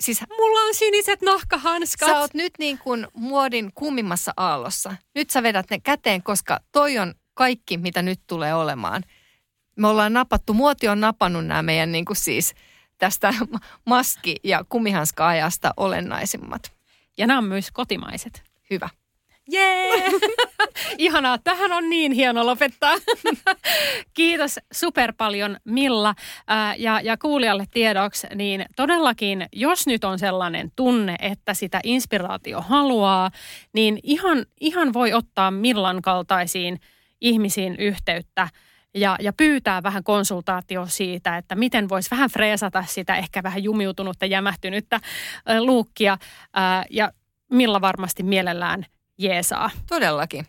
Siis 0.00 0.20
mulla 0.38 0.60
on 0.60 0.74
siniset 0.74 1.22
nahkahanskat. 1.22 2.08
Sä 2.08 2.18
oot 2.18 2.34
nyt 2.34 2.52
niin 2.58 2.78
kuin 2.78 3.06
muodin 3.14 3.70
kummimmassa 3.74 4.32
aallossa. 4.36 4.96
Nyt 5.14 5.30
sä 5.30 5.42
vedät 5.42 5.70
ne 5.70 5.80
käteen, 5.80 6.22
koska 6.22 6.60
toi 6.72 6.98
on 6.98 7.14
kaikki, 7.34 7.76
mitä 7.76 8.02
nyt 8.02 8.20
tulee 8.26 8.54
olemaan. 8.54 9.02
Me 9.76 9.88
ollaan 9.88 10.12
napattu, 10.12 10.54
muoti 10.54 10.88
on 10.88 11.00
napannut 11.00 11.46
nämä 11.46 11.62
meidän 11.62 11.92
niin 11.92 12.04
kuin 12.04 12.16
siis 12.16 12.54
tästä 12.98 13.34
maski- 13.90 14.40
ja 14.44 14.64
kumihanska-ajasta 14.68 15.74
olennaisimmat. 15.76 16.72
Ja 17.18 17.26
nämä 17.26 17.38
on 17.38 17.44
myös 17.44 17.70
kotimaiset. 17.70 18.42
Hyvä. 18.70 18.88
Jee! 19.50 20.10
Ihanaa, 20.98 21.38
tähän 21.38 21.72
on 21.72 21.90
niin 21.90 22.12
hieno 22.12 22.46
lopettaa. 22.46 22.94
Kiitos 24.14 24.58
super 24.72 25.12
paljon 25.16 25.56
Milla. 25.64 26.14
Ja, 26.76 27.00
ja 27.00 27.16
kuulijalle 27.16 27.66
tiedoksi, 27.70 28.26
niin 28.34 28.64
todellakin, 28.76 29.46
jos 29.52 29.86
nyt 29.86 30.04
on 30.04 30.18
sellainen 30.18 30.72
tunne, 30.76 31.16
että 31.20 31.54
sitä 31.54 31.80
inspiraatio 31.84 32.60
haluaa, 32.60 33.30
niin 33.72 33.98
ihan, 34.02 34.46
ihan 34.60 34.92
voi 34.92 35.12
ottaa 35.12 35.50
Millan 35.50 36.02
kaltaisiin 36.02 36.80
ihmisiin 37.20 37.76
yhteyttä 37.78 38.48
ja, 38.94 39.16
ja 39.20 39.32
pyytää 39.32 39.82
vähän 39.82 40.04
konsultaatio 40.04 40.86
siitä, 40.86 41.36
että 41.36 41.54
miten 41.54 41.88
voisi 41.88 42.10
vähän 42.10 42.30
freesata 42.30 42.84
sitä 42.88 43.16
ehkä 43.16 43.42
vähän 43.42 43.62
jumiutunutta, 43.62 44.26
jämähtynyttä 44.26 45.00
luukkia. 45.60 46.18
Ja 46.90 47.12
Milla 47.50 47.80
varmasti 47.80 48.22
mielellään 48.22 48.86
jeesaa. 49.20 49.70
Todellakin. 49.88 50.46